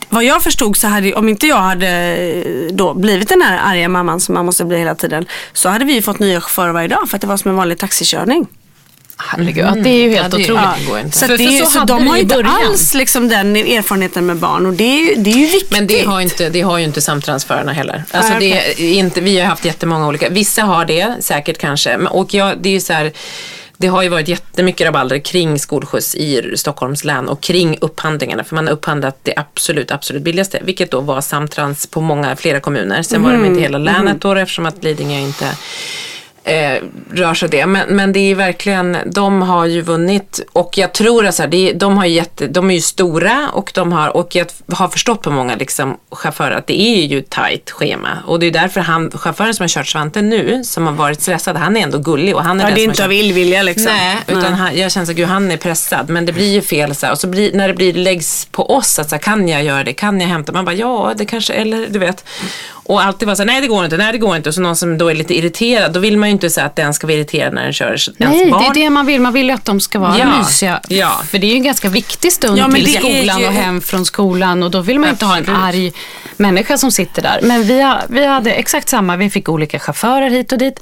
vad 0.08 0.24
jag 0.24 0.42
förstod 0.42 0.76
så 0.76 0.86
hade, 0.86 1.14
om 1.14 1.28
inte 1.28 1.46
jag 1.46 1.56
hade 1.56 1.88
eh, 1.88 2.74
då 2.74 2.94
blivit 2.94 3.28
den 3.28 3.42
här 3.42 3.58
arga 3.72 3.88
mamman 3.88 4.20
som 4.20 4.34
man 4.34 4.46
måste 4.46 4.64
bli 4.64 4.78
hela 4.78 4.94
tiden, 4.94 5.26
så 5.52 5.68
hade 5.68 5.84
vi 5.84 5.92
ju 5.92 6.02
fått 6.02 6.18
nya 6.18 6.40
chaufförer 6.40 6.72
varje 6.72 6.88
dag 6.88 7.08
för 7.08 7.16
att 7.16 7.20
det 7.20 7.26
var 7.26 7.36
som 7.36 7.50
en 7.50 7.56
vanlig 7.56 7.78
taxikörning. 7.78 8.46
Herregud, 9.20 9.64
ja, 9.66 9.70
det 9.70 9.90
är 9.90 10.02
ju 10.02 10.10
helt 10.10 10.32
Ja, 10.32 10.38
det- 10.38 10.44
otroligt. 10.44 10.62
ja. 10.62 10.74
det 10.80 10.86
går 10.90 10.98
inte. 10.98 11.18
Så, 11.18 11.26
det, 11.26 11.32
är- 11.34 11.86
de 11.86 12.06
har 12.06 12.16
ju 12.16 12.22
inte 12.22 12.44
alls 12.66 12.94
liksom 12.94 13.28
den 13.28 13.56
erfarenheten 13.56 14.26
med 14.26 14.36
barn 14.36 14.66
och 14.66 14.72
det 14.72 14.84
är 14.84 15.16
det 15.16 15.30
är 15.30 15.34
ju 15.34 15.46
viktigt. 15.46 15.70
Men 15.72 15.86
det 15.86 16.04
har 16.04 16.18
ju 16.18 16.24
inte, 16.24 16.48
det 16.48 16.60
har 16.60 16.78
ju 16.78 16.84
inte 16.84 17.00
samtransförarna 17.00 17.72
heller. 17.72 18.04
Alltså 18.10 18.32
Nej, 18.32 18.74
det 18.76 18.82
är 18.84 18.92
inte, 18.92 19.20
vi 19.20 19.38
har 19.38 19.46
haft 19.46 19.64
jättemånga 19.64 20.06
olika, 20.08 20.28
vissa 20.28 20.62
har 20.62 20.84
det 20.84 21.14
säkert 21.20 21.58
kanske. 21.58 21.96
Och 21.96 22.34
jag, 22.34 22.58
det 22.62 22.68
är 22.68 22.72
ju 22.72 22.80
så 22.80 22.92
här, 22.92 23.12
det 23.80 23.86
har 23.86 24.02
ju 24.02 24.08
varit 24.08 24.28
jättemycket 24.28 24.86
rabalder 24.86 25.18
kring 25.18 25.58
skolskjuts 25.58 26.14
i 26.14 26.56
Stockholms 26.56 27.04
län 27.04 27.28
och 27.28 27.40
kring 27.40 27.78
upphandlingarna. 27.80 28.44
För 28.44 28.54
man 28.54 28.66
har 28.66 28.72
upphandlat 28.72 29.18
det 29.22 29.34
absolut, 29.36 29.90
absolut 29.90 30.22
billigaste. 30.22 30.60
Vilket 30.64 30.90
då 30.90 31.00
var 31.00 31.20
Samtrans 31.20 31.86
på 31.86 32.00
många, 32.00 32.36
flera 32.36 32.60
kommuner. 32.60 33.02
Sen 33.02 33.22
var 33.22 33.32
de 33.32 33.44
inte 33.44 33.60
hela 33.60 33.78
länet 33.78 34.20
då 34.20 34.34
eftersom 34.34 34.66
att 34.66 34.84
Lidingö 34.84 35.18
inte 35.18 35.56
eh, 36.48 36.82
rör 37.12 37.34
sig 37.34 37.48
det. 37.48 37.66
Men, 37.66 37.96
men 37.96 38.12
det 38.12 38.20
är 38.20 38.34
verkligen, 38.34 38.96
de 39.06 39.42
har 39.42 39.66
ju 39.66 39.80
vunnit 39.82 40.40
och 40.52 40.78
jag 40.78 40.92
tror 40.92 41.26
att 41.26 41.34
så 41.34 41.42
här, 41.42 41.50
det 41.50 41.72
de, 41.72 41.96
har 41.96 42.06
ju 42.06 42.14
jätte, 42.14 42.46
de 42.46 42.70
är 42.70 42.74
ju 42.74 42.80
stora 42.80 43.50
och 43.52 43.72
de 43.74 43.92
har, 43.92 44.16
och 44.16 44.34
jag 44.34 44.46
har 44.72 44.88
förstått 44.88 45.22
på 45.22 45.30
många 45.30 45.56
liksom, 45.56 45.96
chaufförer 46.10 46.56
att 46.56 46.66
det 46.66 46.80
är 46.80 47.04
ju 47.04 47.22
tajt 47.22 47.70
schema. 47.70 48.08
Och 48.26 48.40
det 48.40 48.46
är 48.46 48.50
därför 48.50 48.80
han, 48.80 49.10
chauffören 49.10 49.54
som 49.54 49.62
har 49.62 49.68
kört 49.68 49.86
Svante 49.86 50.22
nu, 50.22 50.64
som 50.64 50.86
har 50.86 50.94
varit 50.94 51.22
stressad, 51.22 51.56
han 51.56 51.76
är 51.76 51.80
ändå 51.80 51.98
gullig 51.98 52.36
och 52.36 52.44
han 52.44 52.60
är 52.60 52.64
Ja, 52.64 52.68
den 52.68 52.74
det 52.74 52.80
är 52.80 52.84
inte 52.84 53.04
av 53.04 53.12
illvilja 53.12 53.62
liksom. 53.62 53.92
Nej, 53.92 54.16
utan 54.26 54.52
Han, 54.52 54.78
jag 54.78 54.92
känner 54.92 55.10
att 55.10 55.16
gud, 55.16 55.28
han 55.28 55.50
är 55.50 55.56
pressad. 55.56 56.08
Men 56.08 56.26
det 56.26 56.32
blir 56.32 56.52
ju 56.52 56.62
fel 56.62 56.94
så 56.94 57.06
här. 57.06 57.12
Och 57.12 57.18
så 57.18 57.26
blir, 57.26 57.52
när 57.52 57.68
det 57.68 57.74
blir, 57.74 57.94
läggs 57.94 58.44
på 58.50 58.70
oss, 58.70 58.98
att 58.98 59.08
så 59.08 59.14
här, 59.14 59.22
kan 59.22 59.48
jag 59.48 59.64
göra 59.64 59.84
det? 59.84 59.92
Kan 59.92 60.20
jag 60.20 60.28
hämta? 60.28 60.52
Man 60.52 60.64
bara, 60.64 60.74
ja, 60.74 61.12
det 61.16 61.24
kanske, 61.24 61.52
eller 61.52 61.86
du 61.86 61.98
vet. 61.98 62.24
Och 62.88 63.02
alltid 63.02 63.26
vara 63.26 63.36
så 63.36 63.42
här, 63.42 63.46
nej 63.46 63.60
det 63.60 63.66
går 63.66 63.84
inte, 63.84 63.96
nej 63.96 64.12
det 64.12 64.18
går 64.18 64.36
inte. 64.36 64.48
Och 64.48 64.54
så 64.54 64.60
någon 64.60 64.76
som 64.76 64.98
då 64.98 65.08
är 65.10 65.14
lite 65.14 65.34
irriterad, 65.38 65.92
då 65.92 66.00
vill 66.00 66.18
man 66.18 66.28
ju 66.28 66.32
inte 66.32 66.50
säga 66.50 66.66
att 66.66 66.76
den 66.76 66.94
ska 66.94 67.06
vara 67.06 67.16
irriterad 67.16 67.54
när 67.54 67.62
den 67.64 67.72
kör 67.72 67.86
ens 67.86 68.08
Nej, 68.18 68.50
barn. 68.50 68.62
det 68.62 68.80
är 68.80 68.84
det 68.84 68.90
man 68.90 69.06
vill. 69.06 69.20
Man 69.20 69.32
vill 69.32 69.46
ju 69.46 69.52
att 69.52 69.64
de 69.64 69.80
ska 69.80 69.98
vara 69.98 70.18
Ja, 70.18 70.38
mysiga. 70.38 70.80
ja. 70.88 71.20
För 71.30 71.38
det 71.38 71.46
är 71.46 71.48
ju 71.48 71.54
en 71.56 71.62
ganska 71.62 71.88
viktig 71.88 72.32
stund 72.32 72.58
Ja, 72.58 72.70
till 72.70 72.94
skolan 72.94 73.40
ju- 73.40 73.46
och 73.46 73.52
hem 73.52 73.80
från 73.80 74.04
skolan. 74.04 74.62
Och 74.62 74.70
då 74.70 74.80
vill 74.80 74.98
man 74.98 75.08
ju 75.08 75.10
inte 75.12 75.24
ha 75.24 75.36
en 75.36 75.48
arg 75.48 75.92
människa 76.36 76.78
som 76.78 76.90
sitter 76.92 77.22
där. 77.22 77.40
Men 77.42 77.62
vi, 77.62 77.80
har, 77.80 78.02
vi 78.08 78.26
hade 78.26 78.52
exakt 78.52 78.88
samma. 78.88 79.16
Vi 79.16 79.30
fick 79.30 79.48
olika 79.48 79.78
chaufförer 79.78 80.30
hit 80.30 80.52
och 80.52 80.58
dit. 80.58 80.80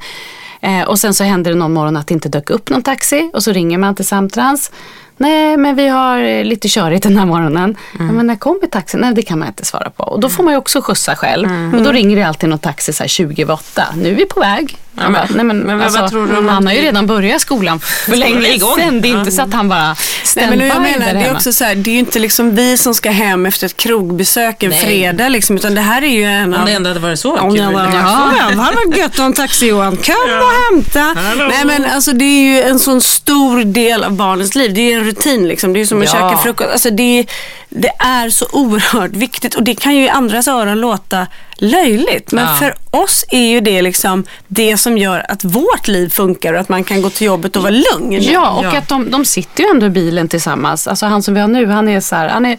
Eh, 0.60 0.82
och 0.82 0.98
sen 0.98 1.14
så 1.14 1.24
hände 1.24 1.50
det 1.50 1.56
någon 1.56 1.72
morgon 1.72 1.96
att 1.96 2.06
det 2.06 2.14
inte 2.14 2.28
dök 2.28 2.50
upp 2.50 2.70
någon 2.70 2.82
taxi. 2.82 3.30
Och 3.32 3.42
så 3.42 3.52
ringer 3.52 3.78
man 3.78 3.94
till 3.94 4.06
Samtrans. 4.06 4.70
Nej, 5.16 5.56
men 5.56 5.76
vi 5.76 5.88
har 5.88 6.18
eh, 6.18 6.44
lite 6.44 6.68
körigt 6.68 7.02
den 7.02 7.16
här 7.18 7.26
morgonen. 7.26 7.76
Ja, 7.98 8.04
men 8.04 8.26
när 8.26 8.36
kommer 8.36 8.66
taxin? 8.66 9.00
Nej, 9.00 9.14
det 9.14 9.22
kan 9.22 9.38
man 9.38 9.48
inte 9.48 9.64
svara 9.64 9.90
på. 9.90 10.04
Och 10.04 10.20
då 10.20 10.28
får 10.28 10.42
man 10.44 10.52
ju 10.52 10.58
också 10.58 10.80
skjutsa 10.80 11.16
själv. 11.16 11.48
Och 11.74 11.82
då 11.82 11.92
ringer 11.92 12.16
det 12.16 12.22
alltid 12.22 12.48
någon 12.48 12.58
taxi 12.58 12.92
så 12.92 13.02
här 13.02 13.08
20 13.08 13.42
över 13.42 13.54
8. 13.54 13.84
Nu 13.96 14.10
är 14.10 14.14
vi 14.14 14.26
på 14.26 14.40
väg. 14.40 14.76
Ja, 14.96 15.10
bara, 15.10 15.28
nej, 15.34 15.44
men, 15.44 15.58
men 15.58 15.76
vad- 15.78 15.84
alltså, 15.86 16.00
vad 16.00 16.10
tror 16.10 16.26
du 16.26 16.36
om 16.36 16.48
han 16.48 16.66
har 16.66 16.74
ju 16.74 16.80
redan 16.80 17.06
börjat 17.06 17.40
skolan 17.40 17.80
för 17.80 18.16
länge 18.16 18.58
sedan. 18.58 19.00
Det 19.00 19.08
är 19.08 19.18
inte 19.18 19.30
Ja. 19.30 19.36
så 19.36 19.42
att 19.42 19.52
han 19.54 19.68
bara 19.68 19.96
Nej, 20.36 20.46
men 20.56 20.66
jag 20.68 20.82
menar, 20.82 21.14
det 21.14 21.20
är 21.20 21.32
också 21.34 21.52
så 21.52 21.64
här, 21.64 21.74
det 21.74 21.90
är 21.90 21.92
ju 21.92 21.98
inte 21.98 22.18
liksom 22.18 22.54
vi 22.54 22.76
som 22.76 22.94
ska 22.94 23.10
hem 23.10 23.46
efter 23.46 23.66
ett 23.66 23.76
krogbesök 23.76 24.62
en 24.62 24.70
Nej. 24.70 24.78
fredag 24.84 25.28
liksom, 25.28 25.56
utan 25.56 25.74
det 25.74 25.80
här 25.80 26.02
är 26.02 26.06
ju 26.06 26.24
en 26.24 26.54
Om 26.54 26.60
av 26.60 26.66
det 26.66 26.72
ändå 26.72 26.90
hade 26.90 27.00
varit 27.00 27.18
så 27.20 27.36
Om 27.38 27.56
kul. 27.56 27.64
var 27.72 27.84
Ja. 27.84 27.90
ja. 28.38 28.60
Hade 28.62 28.76
varit 28.76 28.96
gött 28.96 29.10
att 29.12 29.18
ha 29.18 29.24
en 29.26 29.32
taxi 29.32 29.66
Johan. 29.66 29.96
Kom 29.96 30.14
och 30.42 30.74
hämta. 30.74 31.16
Nej 31.48 31.64
men 31.64 31.84
alltså 31.84 32.12
det 32.12 32.24
är 32.24 32.42
ju 32.54 32.62
en 32.62 32.78
sån 32.78 33.00
stor 33.00 33.64
del 33.64 34.04
av 34.04 34.12
barnens 34.12 34.54
liv. 34.54 34.74
Det 34.74 34.80
är 34.80 34.90
ju 34.90 34.92
en 34.92 35.04
rutin 35.04 35.48
liksom. 35.48 35.72
Det 35.72 35.78
är 35.78 35.80
ju 35.80 35.86
som 35.86 35.98
att 36.02 36.04
Ja. 36.04 36.12
käka 36.30 36.42
frukost. 36.42 36.70
Alltså 36.72 36.90
det, 36.90 37.18
är- 37.18 37.26
det 37.68 37.92
är 37.98 38.30
så 38.30 38.46
oerhört 38.52 39.10
viktigt 39.10 39.54
och 39.54 39.62
det 39.62 39.74
kan 39.74 39.96
ju 39.96 40.04
i 40.04 40.08
andras 40.08 40.48
öron 40.48 40.80
låta 40.80 41.26
löjligt. 41.56 42.32
Men 42.32 42.44
Ja. 42.44 42.54
för 42.54 42.74
oss 42.90 43.24
är 43.30 43.46
ju 43.46 43.60
det 43.60 43.82
liksom 43.82 44.24
det 44.48 44.76
som 44.76 44.98
gör 44.98 45.26
att 45.28 45.44
vårt 45.44 45.88
liv 45.88 46.08
funkar 46.08 46.52
och 46.52 46.60
att 46.60 46.68
man 46.68 46.84
kan 46.84 47.02
gå 47.02 47.10
till 47.10 47.26
jobbet 47.26 47.56
och 47.56 47.62
vara 47.62 47.74
lugn. 47.92 48.22
Ja, 48.22 48.50
och 48.50 48.64
Ja. 48.64 48.78
att 48.78 48.88
de, 48.88 49.10
de 49.10 49.24
sitter 49.24 49.62
ju 49.64 49.70
ändå 49.70 49.86
i 49.86 49.90
bilen 49.90 50.28
tillsammans. 50.28 50.86
Alltså 50.88 51.06
han 51.06 51.22
som 51.22 51.34
vi 51.34 51.40
har 51.40 51.48
nu, 51.48 51.66
han 51.66 51.88
är 51.88 52.00
så 52.00 52.16
här, 52.16 52.28
han 52.28 52.46
är 52.46 52.58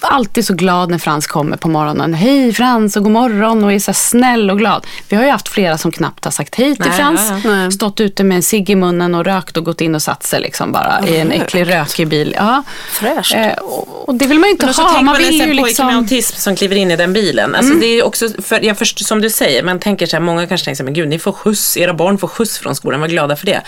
alltid 0.00 0.46
så 0.46 0.54
glad 0.54 0.90
när 0.90 0.98
Frans 0.98 1.26
kommer 1.26 1.56
på 1.56 1.68
morgonen. 1.68 2.14
Hej 2.14 2.52
Frans 2.52 2.96
och 2.96 3.02
god 3.02 3.12
morgon 3.12 3.64
och 3.64 3.72
är 3.72 3.78
så 3.78 3.92
snäll 3.92 4.50
och 4.50 4.58
glad. 4.58 4.86
Vi 5.08 5.16
har 5.16 5.24
ju 5.24 5.30
haft 5.30 5.48
flera 5.48 5.78
som 5.78 5.92
knappt 5.92 6.24
har 6.24 6.32
sagt 6.32 6.54
hej 6.54 6.76
till 6.76 6.84
Nej, 6.88 6.98
Frans. 6.98 7.20
ja, 7.44 7.56
ja. 7.56 7.70
Stått 7.70 8.00
ute 8.00 8.24
med 8.24 8.36
en 8.36 8.42
cigg 8.42 8.70
i 8.70 8.74
munnen 8.74 9.14
och 9.14 9.24
rökt 9.24 9.56
och 9.56 9.64
gått 9.64 9.80
in 9.80 9.94
och 9.94 10.02
satt 10.02 10.22
sig 10.22 10.40
liksom 10.40 10.72
bara 10.72 11.00
i 11.08 11.16
en 11.16 11.32
äcklig 11.32 11.70
rökig 11.70 12.08
bil. 12.08 12.34
Ja. 12.38 12.62
Fräscht. 12.90 13.34
Eh, 13.34 13.52
och, 13.52 14.08
och 14.08 14.14
det 14.14 14.26
vill 14.26 14.38
man 14.38 14.48
ju 14.48 14.52
inte 14.52 14.66
ha. 14.66 14.72
tänk 14.94 15.04
Man 15.04 15.16
vill 15.16 15.26
en 15.26 15.32
ju 15.32 15.38
pojke 15.40 15.54
med 15.54 15.64
liksom... 15.64 15.88
autism 15.88 16.36
som 16.36 16.56
kliver 16.56 16.76
in 16.76 16.90
i 16.90 16.96
den 16.96 17.12
bilen. 17.12 17.54
Alltså 17.54 17.74
det 17.74 17.86
är 17.86 18.02
också, 18.04 18.28
för 18.42 18.64
jag 18.64 18.78
först, 18.78 19.06
som 19.06 19.20
du 19.20 19.30
säger, 19.30 19.62
man 19.62 19.78
tänker 19.78 20.06
så 20.06 20.16
här, 20.16 20.20
många 20.20 20.46
kanske 20.46 20.64
tänker 20.64 20.76
så 20.76 20.82
här, 20.82 20.84
men 20.84 20.94
gud, 20.94 21.08
ni 21.08 21.18
får 21.18 21.32
skjuts, 21.32 21.76
era 21.76 21.94
barn 21.94 22.18
får 22.18 22.28
skjuts 22.28 22.58
från 22.58 22.74
skolan, 22.74 23.00
var 23.00 23.08
glada 23.08 23.36
för 23.36 23.46
det. 23.46 23.62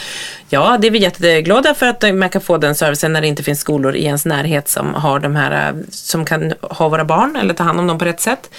Ja, 0.48 0.78
det 0.80 0.86
är 0.86 0.90
vi 0.90 0.98
jätteglada 0.98 1.74
för 1.74 1.86
att 1.86 2.14
man 2.14 2.30
kan 2.30 2.40
få 2.42 2.58
den 2.58 2.74
servicen 2.74 3.12
när 3.12 3.20
det 3.20 3.26
inte 3.26 3.42
finns 3.42 3.60
skolor 3.60 3.96
i 3.96 4.04
ens 4.04 4.24
närhet 4.24 4.68
som 4.68 4.94
har 4.94 5.18
de 5.18 5.36
här, 5.36 5.68
eh, 5.68 5.74
som 6.10 6.24
kan 6.24 6.52
ha 6.60 6.88
våra 6.88 7.04
barn 7.04 7.36
eller 7.36 7.54
ta 7.54 7.64
hand 7.64 7.80
om 7.80 7.86
dem 7.86 7.98
på 7.98 8.04
rätt 8.04 8.20
sätt. 8.20 8.50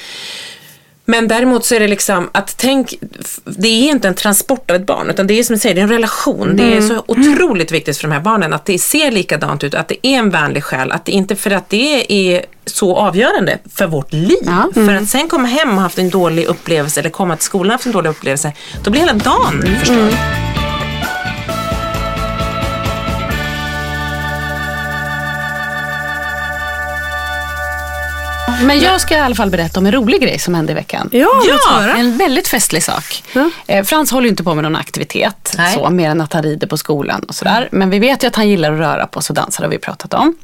Men 1.05 1.27
däremot 1.27 1.65
så 1.65 1.75
är 1.75 1.79
det 1.79 1.87
liksom 1.87 2.29
att 2.31 2.57
tänk, 2.57 2.93
det 3.45 3.67
är 3.67 3.89
inte 3.89 4.07
en 4.07 4.13
transport 4.15 4.71
av 4.71 4.75
ett 4.75 4.85
barn 4.85 5.09
utan 5.09 5.27
det 5.27 5.39
är 5.39 5.43
som 5.43 5.53
jag 5.53 5.61
säger, 5.61 5.75
det 5.75 5.81
är 5.81 5.83
en 5.83 5.89
relation. 5.89 6.55
Det 6.55 6.77
är 6.77 6.81
så 6.81 7.03
otroligt 7.07 7.71
viktigt 7.71 7.97
för 7.97 8.07
de 8.07 8.13
här 8.13 8.21
barnen 8.21 8.53
att 8.53 8.65
det 8.65 8.79
ser 8.79 9.11
likadant 9.11 9.63
ut, 9.63 9.75
att 9.75 9.87
det 9.87 10.07
är 10.07 10.17
en 10.17 10.29
vänlig 10.29 10.63
själ, 10.63 10.91
att 10.91 11.05
det 11.05 11.11
inte 11.11 11.35
för 11.35 11.51
att 11.51 11.69
det 11.69 12.13
är 12.13 12.45
så 12.65 12.95
avgörande 12.95 13.57
för 13.73 13.87
vårt 13.87 14.13
liv. 14.13 14.37
Ja. 14.41 14.69
För 14.73 14.95
att 14.95 15.09
sen 15.09 15.29
komma 15.29 15.47
hem 15.47 15.69
och 15.69 15.81
haft 15.81 15.97
en 15.97 16.09
dålig 16.09 16.45
upplevelse 16.45 16.99
eller 16.99 17.09
komma 17.09 17.35
till 17.35 17.45
skolan 17.45 17.67
och 17.67 17.73
haft 17.73 17.85
en 17.85 17.91
dålig 17.91 18.09
upplevelse, 18.09 18.53
då 18.83 18.91
blir 18.91 19.01
hela 19.01 19.13
dagen 19.13 19.63
förstörd. 19.79 20.50
Men 28.63 28.79
jag 28.79 29.01
ska 29.01 29.17
i 29.17 29.19
alla 29.19 29.35
fall 29.35 29.49
berätta 29.49 29.79
om 29.79 29.85
en 29.85 29.91
rolig 29.91 30.21
grej 30.21 30.39
som 30.39 30.55
hände 30.55 30.71
i 30.71 30.75
veckan. 30.75 31.09
Ja, 31.11 31.41
höra. 31.69 31.95
En 31.95 32.17
väldigt 32.17 32.47
festlig 32.47 32.83
sak. 32.83 33.23
Ja. 33.33 33.49
Eh, 33.67 33.83
Frans 33.83 34.11
håller 34.11 34.25
ju 34.25 34.29
inte 34.29 34.43
på 34.43 34.55
med 34.55 34.63
någon 34.63 34.75
aktivitet, 34.75 35.53
Nej. 35.57 35.75
så, 35.75 35.89
mer 35.89 36.09
än 36.09 36.21
att 36.21 36.33
han 36.33 36.43
rider 36.43 36.67
på 36.67 36.77
skolan 36.77 37.23
och 37.23 37.35
sådär. 37.35 37.69
Men 37.71 37.89
vi 37.89 37.99
vet 37.99 38.23
ju 38.23 38.27
att 38.27 38.35
han 38.35 38.49
gillar 38.49 38.73
att 38.73 38.79
röra 38.79 39.07
på 39.07 39.21
sig 39.21 39.33
och 39.33 39.35
dansa, 39.35 39.61
det 39.61 39.65
har 39.65 39.71
vi 39.71 39.77
pratat 39.77 40.13
om. 40.13 40.35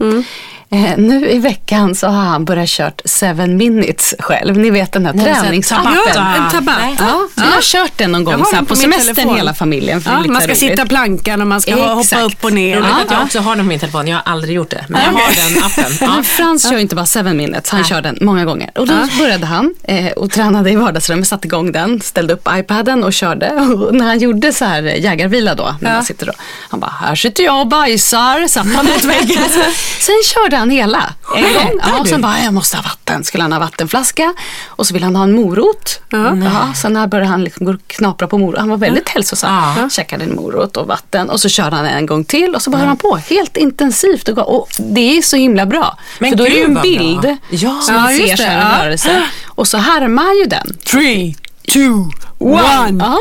Eh, 0.69 0.97
nu 0.97 1.29
i 1.29 1.39
veckan 1.39 1.95
så 1.95 2.07
har 2.07 2.23
han 2.23 2.45
börjat 2.45 2.69
kört 2.69 3.01
seven 3.05 3.57
minutes 3.57 4.13
själv. 4.19 4.57
Ni 4.57 4.69
vet 4.69 4.91
den 4.91 5.05
här 5.05 5.13
Nej, 5.13 5.35
träningsappen. 5.41 5.93
Tabata. 5.93 6.11
Ja, 6.15 6.35
en 6.45 6.51
tabata. 6.51 6.87
Ja, 6.99 7.27
vi 7.35 7.41
har 7.41 7.61
kört 7.61 7.91
den 7.95 8.11
någon 8.11 8.23
gång 8.23 8.45
så 8.45 8.55
på, 8.57 8.65
på 8.65 8.73
min 8.75 8.81
semestern 8.81 9.35
hela 9.35 9.53
familjen. 9.53 10.03
Ja, 10.05 10.11
man 10.11 10.35
ska 10.35 10.47
roligt. 10.47 10.57
sitta 10.57 10.85
plankan 10.85 11.41
och 11.41 11.47
man 11.47 11.61
ska 11.61 11.75
ha, 11.75 11.87
hoppa 11.87 12.01
Exakt. 12.01 12.23
upp 12.23 12.43
och 12.43 12.53
ner. 12.53 12.75
Roligt 12.77 12.89
Ja, 12.89 13.01
att 13.03 13.11
jag 13.11 13.19
ja. 13.19 13.23
också 13.23 13.39
har 13.39 13.55
den 13.55 13.65
på 13.65 13.69
min 13.69 13.79
telefon. 13.79 14.07
Jag 14.07 14.15
har 14.15 14.23
aldrig 14.33 14.55
gjort 14.55 14.69
det. 14.69 14.85
Men 14.89 15.01
jag 15.03 15.11
har 15.11 15.53
den 15.53 15.63
appen. 15.63 15.97
Ja. 16.07 16.15
Men 16.15 16.23
Frans 16.23 16.69
kör 16.69 16.77
inte 16.77 16.95
bara 16.95 17.05
seven 17.05 17.37
minutes, 17.37 17.69
han 17.69 17.83
kör 17.83 18.01
den 18.01 18.17
många 18.21 18.45
gånger. 18.45 18.71
Och 18.75 18.87
då 18.87 18.93
började 19.19 19.45
han 19.45 19.73
eh, 19.83 20.11
och 20.11 20.31
tränade 20.31 20.71
i 20.71 20.75
vardagsrummet, 20.75 21.27
satte 21.27 21.47
igång 21.47 21.71
den, 21.71 22.01
ställde 22.01 22.33
upp 22.33 22.47
iPaden 22.51 23.03
och 23.03 23.13
körde. 23.13 23.51
Och 23.51 23.95
när 23.95 24.05
han 24.05 24.19
gjorde 24.19 24.53
så 24.53 24.65
här 24.65 24.81
jägarvila 24.83 25.55
då, 25.55 25.75
när 25.81 25.93
man 25.93 26.03
sitter 26.03 26.25
då, 26.25 26.31
han 26.69 26.79
bara, 26.79 26.93
här 27.01 27.15
sitter 27.15 27.43
jag 27.43 27.61
och 27.61 27.67
bajsar, 27.67 28.47
satt 28.47 28.73
han 28.75 28.85
mot 28.85 29.03
väggen. 29.03 29.43
Sen 29.99 30.15
körde 30.25 30.56
han 30.59 30.69
hela 30.69 31.13
en 31.35 31.41
gång. 31.43 31.79
Ja, 31.93 31.99
och 31.99 32.07
sen 32.07 32.21
bara, 32.21 32.39
jag 32.43 32.53
måste 32.53 32.77
ha 32.77 32.83
vatten. 32.83 33.23
Skulle 33.23 33.43
han 33.43 33.51
ha 33.53 33.59
vattenflaska 33.59 34.33
och 34.67 34.87
så 34.87 34.93
ville 34.93 35.05
han 35.05 35.15
ha 35.15 35.23
en 35.23 35.33
morot. 35.35 35.99
Ja, 36.09 36.73
sen 36.75 36.93
när 36.93 37.07
började 37.07 37.29
han 37.29 37.43
liksom 37.43 37.79
knapra 37.87 38.27
på 38.27 38.37
morot. 38.37 38.59
Han 38.59 38.69
var 38.69 38.77
väldigt 38.77 39.09
hälsosam. 39.09 39.73
Ja. 39.77 39.89
Käkade 39.89 40.23
en 40.23 40.35
morot 40.35 40.77
och 40.77 40.87
vatten 40.87 41.29
och 41.29 41.39
så 41.39 41.49
körde 41.49 41.75
han 41.75 41.85
en 41.85 42.05
gång 42.05 42.23
till 42.25 42.55
och 42.55 42.61
så 42.61 42.69
bara 42.69 42.77
höll 42.77 42.87
han 42.87 42.97
på 42.97 43.17
helt 43.17 43.57
intensivt. 43.57 44.29
Och, 44.29 44.55
och 44.59 44.67
det 44.79 45.17
är 45.17 45.21
så 45.21 45.35
himla 45.35 45.65
bra. 45.65 45.97
Men 46.19 46.29
För 46.31 46.37
då 46.37 46.45
är 46.45 46.49
det 46.49 46.55
ju 46.57 46.63
en 46.63 46.73
bra. 46.73 46.83
bild 46.83 47.37
Ja. 47.49 47.79
som 47.81 47.95
Ja, 47.95 48.07
ser 48.07 48.27
det, 48.31 48.37
så 48.37 48.43
här 48.43 48.59
ja. 48.61 48.79
i 48.79 48.85
rörelse. 48.85 49.23
Och 49.45 49.67
så 49.67 49.77
härmar 49.77 50.33
ju 50.43 50.45
den. 50.45 50.77
Three, 50.85 51.35
two, 51.71 52.09
one. 52.39 52.97
Ja. 52.99 53.17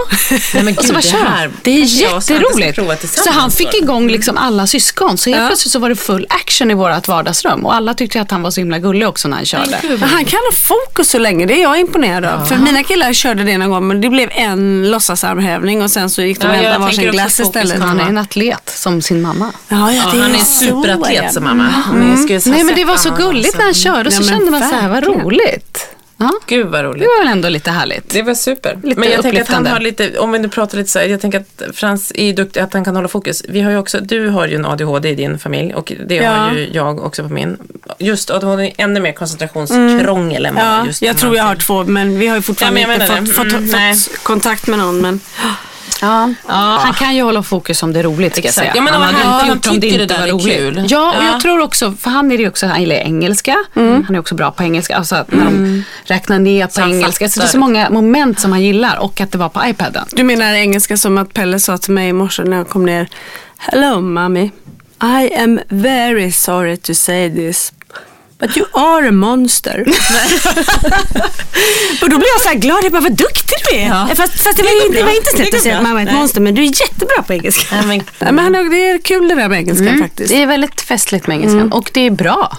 Nej, 0.55 0.63
men 0.65 0.79
Och 0.79 0.85
så 0.85 0.93
gud, 0.93 0.95
bara 0.95 1.01
det 1.01 1.03
kör. 1.03 1.51
Det 1.63 1.71
är 1.71 1.85
jätteroligt. 1.85 3.09
Så 3.25 3.31
han 3.31 3.51
fick 3.51 3.75
igång 3.75 4.09
liksom 4.09 4.37
alla 4.37 4.67
syskon. 4.67 5.19
Så 5.19 5.31
helt 5.31 5.43
Ja. 5.43 5.47
plötsligt 5.49 5.73
så 5.73 5.79
var 5.79 5.89
det 5.89 5.97
full 5.97 6.27
action 6.29 6.71
i 6.71 6.75
vårt 6.75 7.09
vardagsrum. 7.09 7.67
Och 7.67 7.75
alla 7.75 7.95
tyckte 7.95 8.21
att 8.21 8.31
han 8.31 8.43
var 8.43 8.51
så 8.51 8.61
himla 8.61 8.79
gullig 8.79 9.09
också 9.09 9.29
när 9.29 9.37
han 9.37 9.47
körde. 9.47 9.79
Men 9.83 10.03
han 10.09 10.25
kan 10.25 10.41
ha 10.51 10.53
fokus 10.53 11.11
så 11.11 11.19
länge, 11.19 11.47
det 11.47 11.55
är 11.59 11.63
jag 11.63 11.81
imponerad 11.81 12.25
av. 12.25 12.45
För 12.47 12.57
mina 12.57 12.83
killar 12.83 13.13
körde 13.13 13.45
det 13.45 13.59
någon 13.59 13.71
gång 13.71 13.89
men 13.89 14.01
det 14.01 14.11
blev 14.11 14.29
en 14.33 14.91
låtsasarmhävning 14.91 15.83
och 15.83 15.91
sen 15.91 16.11
så 16.11 16.23
gick 16.23 16.41
de 16.41 16.47
och 16.47 16.53
Ja, 16.53 16.59
hämtade 16.59 16.79
varsin 16.79 17.11
glass 17.11 17.41
istället. 17.41 17.81
Han 17.83 18.01
är 18.01 18.05
en 18.05 18.19
atlet 18.19 18.73
som 18.77 19.03
sin 19.03 19.23
mamma. 19.23 19.53
Ja, 19.69 19.93
ja, 19.93 20.03
Ja, 20.15 20.21
han 20.23 20.35
är 20.35 20.39
en 20.39 20.45
superatlet 20.45 21.23
ja. 21.25 21.31
som 21.31 21.45
mamma. 21.45 21.69
Skulle 22.17 22.39
ha 22.39 22.51
Nej 22.51 22.65
men 22.65 22.75
det 22.75 22.85
var 22.85 22.97
så 22.97 23.11
gulligt 23.11 23.57
när 23.59 23.65
han 23.65 23.75
körde 23.75 24.07
och 24.07 24.13
så 24.13 24.23
kände 24.23 24.51
man 24.51 24.69
så 24.69 24.75
här, 24.75 24.89
vad 24.89 25.05
roligt. 25.05 25.96
Ja, 26.19 26.33
Gud 26.47 26.67
vad 26.67 26.85
det 26.85 26.89
roligt. 26.89 27.03
var 27.03 27.25
väl 27.25 27.33
ändå 27.33 27.49
lite 27.49 27.71
härligt. 27.71 28.11
Det 28.11 28.23
var 28.23 28.35
super. 28.35 28.79
Lite 28.83 29.01
men 29.01 29.11
jag 29.11 29.23
tänker 29.23 29.43
att 29.43 29.49
han 29.49 29.67
har 29.67 29.81
lite, 29.81 30.19
om 30.19 30.33
vi 30.33 30.39
nu 30.39 30.49
pratar 30.49 30.79
lite 30.79 30.91
så 30.91 30.99
här, 30.99 31.07
jag 31.07 31.21
tänker 31.21 31.41
att 31.41 31.77
Frans 31.77 32.13
är 32.15 32.33
duktig, 32.33 32.61
att 32.61 32.73
han 32.73 32.85
kan 32.85 32.97
hålla 32.97 33.09
fokus. 33.09 33.43
Vi 33.49 33.61
har 33.61 33.71
ju 33.71 33.77
också, 33.79 34.01
du 34.01 34.29
har 34.29 34.47
ju 34.49 34.55
en 34.57 34.65
ADHD 34.67 35.09
i 35.09 35.15
din 35.15 35.39
familj 35.39 35.75
och 35.75 35.93
det 36.07 36.15
Ja. 36.15 36.31
har 36.31 36.53
ju 36.53 36.69
jag 36.73 37.01
också 37.07 37.23
på 37.23 37.29
min. 37.29 37.57
Just 37.99 38.31
ADHD 38.31 38.65
är 38.65 38.73
ännu 38.79 39.01
mer 39.01 39.13
koncentrationskrångel 39.13 40.47
än 40.47 40.55
vad 40.55 40.65
Ja, 40.65 40.87
just 40.87 41.03
jag 41.03 41.17
tror 41.17 41.37
jag 41.37 41.45
har 41.45 41.55
två 41.57 41.85
men 41.85 42.19
vi 42.19 42.27
har 42.27 42.37
ju 42.37 42.43
fortfarande 42.43 42.81
Ja, 42.81 42.93
inte 42.93 43.07
fått, 43.07 43.17
det. 43.27 43.33
fått, 43.33 43.47
Mm, 43.53 43.95
fått 43.95 44.23
kontakt 44.23 44.67
med 44.67 44.79
någon. 44.79 45.01
Men, 45.01 45.21
Ja. 46.01 46.33
Han 46.85 46.95
kan 46.95 47.17
ju 47.17 47.23
hålla 47.23 47.43
fokus 47.43 47.83
om 47.83 47.93
det 47.93 47.99
är 47.99 48.05
roligt 48.05 48.37
ska 48.37 48.45
jag 48.45 48.55
säga. 48.55 48.73
Ja, 48.75 48.83
men 48.83 48.93
han 48.95 49.03
hade 49.03 49.17
inte 49.17 49.29
Han 49.29 49.49
gjort 49.49 49.67
om 49.67 49.75
det 49.75 49.81
tycker 49.81 50.03
inte 50.03 50.15
det 50.15 50.21
var 50.21 50.27
där 50.27 50.29
är 50.29 50.33
roligt. 50.39 50.57
kul. 50.57 50.87
Ja, 50.89 51.09
och 51.17 51.25
Ja. 51.25 51.33
jag 51.33 51.41
tror 51.41 51.61
också, 51.61 51.93
för 51.93 52.11
han 52.11 52.33
är 52.33 52.37
det 52.37 52.43
ju 52.43 52.49
också, 52.49 52.67
han 52.67 52.81
gillar 52.81 52.97
engelska. 52.97 53.57
Han 53.75 54.15
är 54.15 54.19
också 54.19 54.35
bra 54.35 54.51
på 54.51 54.63
engelska. 54.63 54.97
Alltså 54.97 55.15
att 55.17 55.33
när 55.33 55.45
de 55.45 55.85
räknar 56.05 56.39
ner 56.39 56.67
på 56.67 56.73
Så 56.73 56.81
engelska. 56.81 57.29
Så 57.29 57.41
det 57.41 57.47
är 57.47 57.49
så 57.49 57.59
många 57.59 57.91
moment 57.91 58.41
som 58.41 58.53
han 58.53 58.63
gillar 58.63 58.97
och 58.99 59.21
att 59.21 59.33
det 59.33 59.39
var 59.39 59.49
på 59.49 59.61
iPaden. 59.67 60.05
du 60.13 60.23
menar 60.25 60.53
engelska 60.55 60.97
som 60.97 61.19
att 61.19 61.35
Pelle 61.35 61.61
sa 61.61 61.79
till 61.79 61.93
mig 61.93 62.09
i 62.09 62.13
morse 62.13 62.43
när 62.45 62.57
jag 62.57 62.69
kom 62.69 62.87
ner. 62.87 63.09
Hello 63.59 64.01
mommy, 64.01 64.51
I 65.03 65.35
am 65.39 65.61
very 65.69 66.33
sorry 66.33 66.77
to 66.77 66.95
say 66.95 67.31
this. 67.35 67.73
But 68.39 68.57
you 68.57 68.67
are 68.73 69.09
a 69.09 69.13
monster. 69.13 69.85
och 72.03 72.11
då 72.11 72.17
blev 72.19 72.29
jag 72.35 72.41
så 72.43 72.49
här 72.49 72.55
glad. 72.57 72.85
Jag 72.85 72.93
bara, 72.93 73.01
vad 73.03 73.13
duktig 73.13 73.57
du 73.71 73.77
är. 73.77 73.89
Ja. 73.89 74.09
Fast, 74.17 74.41
fast 74.43 74.57
det, 74.57 74.63
Det 74.63 74.69
var, 74.69 74.89
det 74.89 74.95
bra. 74.99 75.03
var 75.05 75.11
inte 75.17 75.31
Det 75.37 75.51
går 75.51 75.57
att 75.57 75.63
säga 75.63 75.77
att 75.77 75.83
mamma 75.83 76.03
är 76.03 76.07
ett 76.07 76.13
monster. 76.15 76.41
Men 76.41 76.55
du 76.55 76.63
är 76.63 76.67
jättebra 76.81 77.23
på 77.27 77.33
engelska. 77.33 77.77
Nej, 77.77 77.87
men- 77.87 78.03
Nej, 78.19 78.33
men 78.33 78.39
han, 78.45 78.55
är- 78.55 78.71
det 78.71 78.91
är 78.91 78.99
kul 78.99 79.29
det 79.29 79.35
där 79.35 79.49
med 79.49 79.59
engelska 79.59 79.97
faktiskt. 80.01 80.31
Det 80.31 80.43
är 80.43 80.47
väldigt 80.47 80.81
festligt 80.81 81.27
med 81.27 81.37
engelskan 81.37 81.73
och 81.73 81.91
det 81.95 82.01
är 82.01 82.11
bra. 82.11 82.57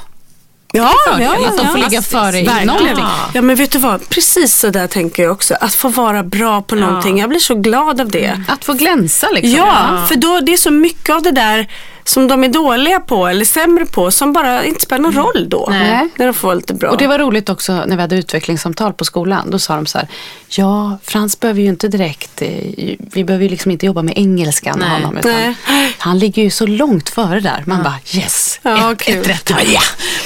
Ja, 0.72 0.94
fördel 1.08 1.46
att 1.46 1.58
de 1.58 1.68
får 1.68 1.78
ligga 1.78 2.02
före 2.02 2.40
i 2.40 2.66
någonting. 2.66 3.06
Ja 3.34 3.42
men 3.42 3.56
vet 3.56 3.72
du 3.72 3.78
vad, 3.80 4.10
precis 4.10 4.56
så 4.56 4.70
där 4.70 4.88
tänker 4.88 5.24
jag 5.24 5.32
också. 5.32 5.54
Att 5.62 5.74
få 5.76 5.90
vara 5.90 6.24
bra 6.24 6.62
på 6.62 6.76
någonting. 6.76 7.20
Jag 7.20 7.30
blir 7.30 7.40
så 7.40 7.56
glad 7.56 8.02
av 8.02 8.10
det. 8.12 8.44
Att 8.48 8.66
få 8.66 8.74
glänsa 8.74 9.28
liksom. 9.34 9.52
Ja, 9.56 10.06
för 10.08 10.16
då, 10.16 10.40
det 10.40 10.54
är 10.54 10.58
så 10.58 10.72
mycket 10.72 11.16
av 11.16 11.22
det 11.22 11.32
där 11.32 11.68
som 12.08 12.28
de 12.28 12.44
är 12.44 12.48
dåliga 12.48 13.00
på 13.00 13.28
eller 13.28 13.46
sämre 13.46 13.86
på 13.86 14.12
som 14.12 14.34
bara 14.34 14.66
inte 14.66 14.82
spelar 14.82 15.02
någon 15.02 15.14
roll 15.14 15.50
då. 15.50 15.68
Nej. 15.72 16.10
När 16.16 16.26
de 16.26 16.34
får 16.34 16.56
lite 16.56 16.74
bra. 16.74 16.90
Och 16.90 16.98
det 16.98 17.08
var 17.08 17.20
roligt 17.20 17.50
också 17.50 17.74
när 17.74 17.96
vi 17.96 18.02
hade 18.02 18.16
utvecklingssamtal 18.16 18.94
på 18.94 19.06
skolan. 19.06 19.52
Då 19.52 19.60
sa 19.60 19.76
de 19.76 19.86
så 19.86 19.98
här, 19.98 20.08
ja 20.50 20.98
Frans 21.04 21.40
behöver 21.40 21.62
ju 21.62 21.68
inte 21.68 21.88
direkt, 21.88 22.42
eh, 22.42 22.50
vi 22.98 23.24
behöver 23.24 23.44
ju 23.44 23.50
liksom 23.50 23.72
inte 23.72 23.86
jobba 23.86 24.02
med 24.02 24.14
engelskan 24.18 24.80
med 24.80 24.90
honom. 24.90 25.18
Utan 25.18 25.56
han 25.98 26.20
ligger 26.20 26.44
ju 26.44 26.50
så 26.50 26.68
långt 26.68 27.10
före 27.10 27.40
där. 27.40 27.64
Man 27.66 27.84
bara 27.84 28.00
yes, 28.14 28.60
Ja, 28.64 28.92
ett, 28.92 29.10
ett 29.10 29.28
rätt. 29.28 29.52
Ja, 29.74 29.82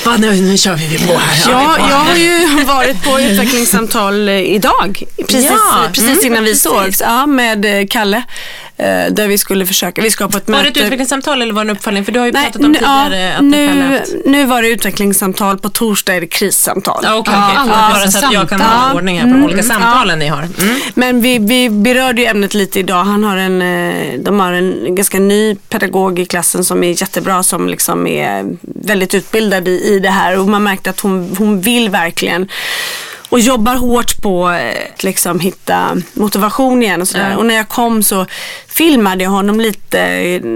vad 0.06 0.20
nu, 0.20 0.42
nu 0.42 0.58
kör 0.58 0.76
vi 0.76 1.08
på 1.08 1.14
här. 1.18 1.52
Ja, 1.52 1.78
jag 1.90 1.98
har 1.98 2.16
ju 2.16 2.64
varit 2.64 3.04
på 3.04 3.20
utvecklingssamtal 3.20 4.30
idag. 4.30 5.04
Precis, 5.18 5.52
Ja, 5.52 5.88
precis 5.94 6.26
innan 6.26 6.44
vi 6.44 6.56
sågs. 6.56 7.02
Ja, 7.02 7.26
med 7.26 7.66
eh, 7.66 7.88
Kalle. 7.90 8.24
Eh, 8.78 8.86
Där 9.12 9.28
vi 9.28 9.38
skulle 9.38 9.66
försöka, 9.66 10.02
vi 10.02 10.12
ska 10.12 10.28
på 10.28 10.38
ett 10.38 10.50
Var 10.50 10.58
det 10.58 10.64
möte. 10.64 10.80
ett 10.80 10.86
utvecklingssamtal 10.86 11.42
eller 11.42 11.54
var 11.54 11.66
det 11.66 11.72
en 11.72 11.78
uppföljning? 11.78 12.06
För 12.06 12.12
du 12.12 12.20
har 12.20 12.26
ju 12.26 12.32
Nej, 12.32 12.44
pratat 12.46 12.62
om 12.64 12.72
nu, 12.72 12.78
ja, 12.82 13.04
tidigare 13.06 13.36
att 13.36 13.44
nu, 13.44 13.82
haft... 13.98 14.12
nu 14.26 14.46
var 14.46 14.62
det 14.62 14.68
utvecklingssamtal, 14.68 15.58
på 15.60 15.70
torsdag 15.70 16.16
är 16.16 16.22
det 16.22 16.28
krissamtal. 16.28 17.00
Ja, 17.04 17.16
okej, 17.16 17.34
Ja, 17.34 17.48
okej. 17.50 17.58
alla 17.74 17.94
Bara 17.94 18.12
så 18.12 18.26
att 18.26 18.34
jag 18.34 18.50
kan 18.50 18.62
ha 18.62 18.94
ordning 18.94 19.20
här 19.20 19.28
på 19.28 19.34
de 19.34 19.44
olika 19.44 19.64
samtalen 19.64 20.20
ni 20.20 20.28
har. 20.28 20.44
Mm. 20.62 20.80
Men 20.94 21.22
vi, 21.22 21.40
vi 21.40 21.70
berörde 21.70 22.22
ju 22.22 22.28
ämnet 22.28 22.54
lite 22.54 22.80
idag. 22.80 23.04
Han 23.04 23.24
har 23.24 23.38
en, 23.38 23.62
eh, 23.62 24.20
de 24.20 24.40
har 24.40 24.54
en 24.54 24.96
ganska 24.96 25.20
ny 25.20 25.56
pedagog 25.56 26.20
i 26.20 26.26
klassen 26.26 26.64
som 26.64 26.84
är 26.84 27.02
jättebra 27.02 27.44
som 27.44 27.68
liksom 27.68 28.08
är 28.08 28.46
väldigt 28.62 29.14
utbildad 29.14 29.68
i, 29.68 29.72
i 29.72 30.00
det 30.00 30.10
här 30.10 30.40
och 30.40 30.48
man 30.48 30.64
märkte 30.64 30.90
att 30.90 31.00
hon, 31.00 31.36
hon 31.40 31.62
vill 31.62 31.90
verkligen 31.90 32.48
och 33.32 33.40
jobbar 33.40 33.76
hårt 33.76 34.22
på 34.22 34.50
eh, 34.52 34.76
att 34.96 35.04
liksom 35.04 35.40
hitta 35.40 35.98
motivation 36.14 36.84
igen 36.84 37.02
och 37.02 37.08
sådär. 37.08 37.30
Ja. 37.32 37.38
Och 37.38 37.46
när 37.46 37.56
jag 37.56 37.68
kom 37.70 38.04
så 38.04 38.26
filmade 38.68 39.24
jag 39.24 39.32
honom 39.32 39.60
lite 39.60 39.98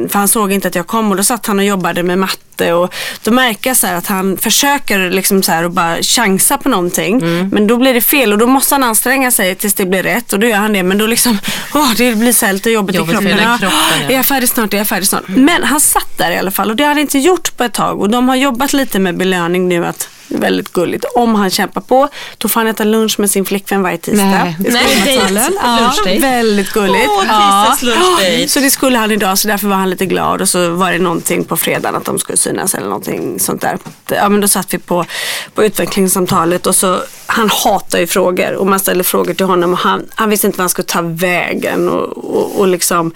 för 0.09 0.19
han 0.19 0.27
såg 0.27 0.51
inte 0.51 0.67
att 0.67 0.75
jag 0.75 0.88
kom 0.88 1.11
och 1.11 1.17
då 1.17 1.23
satt 1.23 1.45
han 1.45 1.59
och 1.59 1.65
jobbade 1.65 2.03
med 2.03 2.19
matte 2.19 2.73
och 2.73 2.93
då 3.23 3.31
märker 3.31 3.69
jag 3.69 3.77
så 3.77 3.88
att 3.88 4.07
han 4.07 4.38
försöker 4.38 5.09
liksom 5.09 5.43
så 5.43 5.51
här 5.51 5.63
och 5.63 5.71
bara 5.71 5.97
chansa 6.01 6.57
på 6.57 6.69
någonting 6.69 7.19
men 7.51 7.67
då 7.67 7.77
blir 7.77 7.93
det 7.93 8.01
fel 8.01 8.31
och 8.33 8.38
då 8.39 8.47
måste 8.47 8.75
han 8.75 8.83
anstränga 8.83 9.31
sig 9.31 9.55
tills 9.55 9.73
det 9.73 9.85
blir 9.85 10.03
rätt 10.03 10.33
och 10.33 10.39
då 10.39 10.47
gör 10.47 10.57
han 10.57 10.73
det 10.73 10.83
men 10.83 10.97
då 10.97 11.07
liksom, 11.07 11.38
åh 11.73 11.91
det 11.97 12.15
blir 12.15 12.33
så 12.33 12.45
här 12.45 12.53
lite 12.53 12.69
jobbigt, 12.69 12.95
Jobbigt 12.95 13.13
i 13.13 13.15
för 13.15 13.21
kroppen. 13.21 13.39
hela 13.39 13.51
Ja, 13.51 13.57
kroppen, 13.57 13.77
ja. 14.01 14.09
Är 14.09 14.15
jag 14.15 14.25
färdig 14.25 14.49
snart, 14.49 14.73
är 14.73 14.77
jag 14.77 14.88
färdig 14.88 15.07
snart. 15.07 15.23
Men 15.27 15.63
han 15.63 15.79
satt 15.79 16.17
där 16.17 16.31
i 16.31 16.38
alla 16.38 16.51
fall 16.51 16.69
och 16.69 16.75
det 16.75 16.83
hade 16.83 16.93
han 16.93 17.01
inte 17.01 17.19
gjort 17.19 17.57
på 17.57 17.63
ett 17.63 17.73
tag 17.73 18.01
och 18.01 18.09
de 18.09 18.29
har 18.29 18.35
jobbat 18.35 18.73
lite 18.73 18.99
med 18.99 19.17
belöning 19.17 19.67
nu 19.67 19.85
att 19.85 20.09
väldigt 20.27 20.73
gulligt. 20.73 21.05
Om 21.15 21.35
han 21.35 21.49
kämpar 21.49 21.81
på, 21.81 22.09
då 22.38 22.47
får 22.47 22.59
han 22.59 22.67
äta 22.67 22.83
lunch 22.83 23.19
med 23.19 23.31
sin 23.31 23.45
flickvän 23.45 23.83
varje 23.83 23.97
tisdag. 23.97 24.25
Nej. 24.25 24.57
i 24.59 24.71
Nej. 24.71 25.49
Ja, 25.61 25.93
väldigt 26.19 26.73
gulligt. 26.73 27.07
Åh, 27.09 27.21
tisdags 27.21 27.83
lunchdate. 27.83 28.47
Så 28.47 28.59
det 28.59 28.69
skulle 28.69 28.97
han 28.97 29.11
idag 29.11 29.38
så 29.38 29.47
därför 29.47 29.67
var 29.67 29.75
han 29.75 29.89
lite 29.89 30.05
glad 30.05 30.41
och 30.41 30.49
så 30.49 30.69
var 30.69 30.91
det 30.91 30.99
någonting 30.99 31.43
på 31.43 31.57
fredagen 31.57 31.95
att 31.95 32.05
de 32.05 32.19
skulle 32.19 32.38
synas 32.38 32.75
eller 32.75 32.88
någonting 32.88 33.39
sånt 33.39 33.61
där. 33.61 33.77
Ja 34.09 34.29
men 34.29 34.41
då 34.41 34.47
satt 34.47 34.73
vi 34.73 34.77
på, 34.77 35.05
på 35.53 35.65
utvecklingssamtalet 35.65 36.67
och 36.67 36.75
så 36.75 36.99
han 37.25 37.49
hatar 37.49 37.99
ju 37.99 38.07
frågor 38.07 38.53
och 38.53 38.67
man 38.67 38.79
ställer 38.79 39.03
frågor 39.03 39.33
till 39.33 39.45
honom 39.45 39.73
och 39.73 39.79
han, 39.79 40.05
han 40.15 40.29
visste 40.29 40.47
inte 40.47 40.57
vad 40.57 40.63
han 40.63 40.69
skulle 40.69 40.85
ta 40.85 41.01
vägen 41.01 41.89
och, 41.89 42.17
och, 42.17 42.59
och 42.59 42.67
liksom 42.67 43.13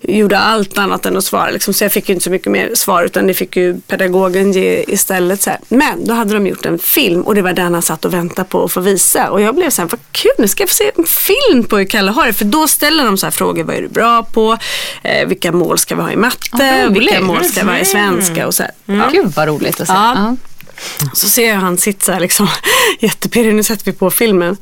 gjorde 0.00 0.38
allt 0.38 0.78
annat 0.78 1.06
än 1.06 1.16
att 1.16 1.24
svara. 1.24 1.50
Liksom. 1.50 1.74
Så 1.74 1.84
jag 1.84 1.92
fick 1.92 2.08
ju 2.08 2.14
inte 2.14 2.24
så 2.24 2.30
mycket 2.30 2.52
mer 2.52 2.74
svar 2.74 3.02
utan 3.02 3.26
det 3.26 3.34
fick 3.34 3.56
ju 3.56 3.80
pedagogen 3.80 4.52
ge 4.52 4.84
istället. 4.88 5.42
Så 5.42 5.50
här. 5.50 5.58
Men 5.68 6.06
då 6.06 6.14
hade 6.14 6.34
de 6.38 6.46
gjort 6.46 6.66
en 6.66 6.78
film 6.78 7.22
och 7.22 7.34
det 7.34 7.42
var 7.42 7.52
den 7.52 7.72
han 7.74 7.82
satt 7.82 8.04
och 8.04 8.14
väntade 8.14 8.48
på 8.48 8.64
att 8.64 8.72
få 8.72 8.80
visa. 8.80 9.30
Och 9.30 9.40
jag 9.40 9.54
blev 9.54 9.70
så 9.70 9.82
här, 9.82 9.88
vad 9.88 10.00
kul, 10.12 10.32
nu 10.38 10.48
ska 10.48 10.62
jag 10.62 10.68
få 10.68 10.74
se 10.74 10.90
en 10.96 11.04
film 11.04 11.64
på 11.64 11.78
hur 11.78 11.84
Kalle 11.84 12.10
har 12.10 12.26
det. 12.26 12.32
För 12.32 12.44
då 12.44 12.68
ställer 12.68 13.04
de 13.04 13.16
så 13.18 13.26
här 13.26 13.30
frågor, 13.30 13.64
vad 13.64 13.76
är 13.76 13.82
du 13.82 13.88
bra 13.88 14.22
på? 14.22 14.58
Eh, 15.02 15.28
vilka 15.28 15.52
mål 15.52 15.78
ska 15.78 15.96
vi 15.96 16.02
ha 16.02 16.12
i 16.12 16.16
matte? 16.16 16.80
Ja, 16.82 16.88
vilka 16.88 17.20
mål 17.20 17.44
ska 17.44 17.64
vi 17.64 17.70
ha 17.70 17.78
i 17.78 17.84
svenska? 17.84 18.46
Och 18.46 18.54
så 18.54 18.62
här. 18.62 18.72
Ja. 18.84 19.08
Gud 19.12 19.32
vad 19.36 19.48
roligt 19.48 19.80
att 19.80 19.86
se. 19.86 19.92
Ja. 19.92 20.14
Ja. 20.16 20.36
Så 21.14 21.28
ser 21.28 21.48
jag 21.48 21.56
han 21.56 21.78
sitta 21.78 22.04
så 22.04 22.12
här 22.12 22.20
liksom 22.20 22.48
jättepirrig, 23.00 23.54
nu 23.54 23.62
sätter 23.62 23.84
vi 23.84 23.92
på 23.92 24.10
filmen. 24.10 24.56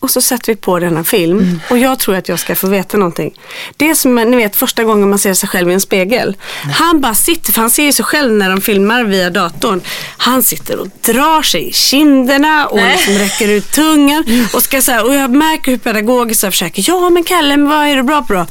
Och 0.00 0.10
så 0.10 0.20
sätter 0.20 0.52
vi 0.52 0.56
på 0.56 0.78
denna 0.78 1.04
film 1.04 1.60
och 1.70 1.78
jag 1.78 1.98
tror 1.98 2.16
att 2.16 2.28
jag 2.28 2.38
ska 2.38 2.54
få 2.54 2.66
veta 2.66 2.96
någonting. 2.96 3.34
Det 3.76 3.90
är 3.90 3.94
som 3.94 4.14
ni 4.14 4.36
vet 4.36 4.56
första 4.56 4.84
gången 4.84 5.10
man 5.10 5.18
ser 5.18 5.34
sig 5.34 5.48
själv 5.48 5.70
i 5.70 5.74
en 5.74 5.80
spegel. 5.80 6.36
Han 6.74 7.00
bara 7.00 7.14
sitter, 7.14 7.52
för 7.52 7.60
han 7.60 7.70
ser 7.70 7.82
ju 7.82 7.92
sig 7.92 8.04
själv 8.04 8.32
när 8.32 8.50
de 8.50 8.60
filmar 8.60 9.04
via 9.04 9.30
datorn. 9.30 9.80
Han 10.16 10.42
sitter 10.42 10.78
och 10.78 10.88
drar 11.04 11.42
sig 11.42 11.68
i 11.68 11.72
kinderna 11.72 12.66
och 12.66 12.80
liksom 12.92 13.14
räcker 13.14 13.48
ut 13.48 13.72
tungan. 13.72 14.24
Och, 14.52 14.62
ska 14.62 14.82
så 14.82 14.92
här, 14.92 15.04
och 15.06 15.14
jag 15.14 15.30
märker 15.30 15.70
hur 15.70 15.78
pedagogiskt 15.78 16.42
jag 16.42 16.52
försöker. 16.52 16.84
Ja 16.86 17.10
men 17.10 17.24
Kalle, 17.24 17.56
men 17.56 17.68
vad 17.68 17.86
är 17.86 17.96
du 17.96 18.02
bra 18.02 18.22
på 18.22 18.32
då? 18.32 18.46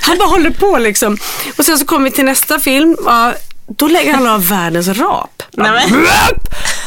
Han 0.00 0.18
bara 0.18 0.28
håller 0.28 0.50
på 0.50 0.78
liksom. 0.78 1.18
Och 1.58 1.64
sen 1.64 1.78
så 1.78 1.84
kommer 1.84 2.04
vi 2.04 2.10
till 2.10 2.24
nästa 2.24 2.58
film. 2.58 2.96
Ja, 3.04 3.34
då 3.76 3.88
lägger 3.88 4.14
han 4.14 4.26
av 4.26 4.48
världens 4.48 4.88
rap. 4.88 5.42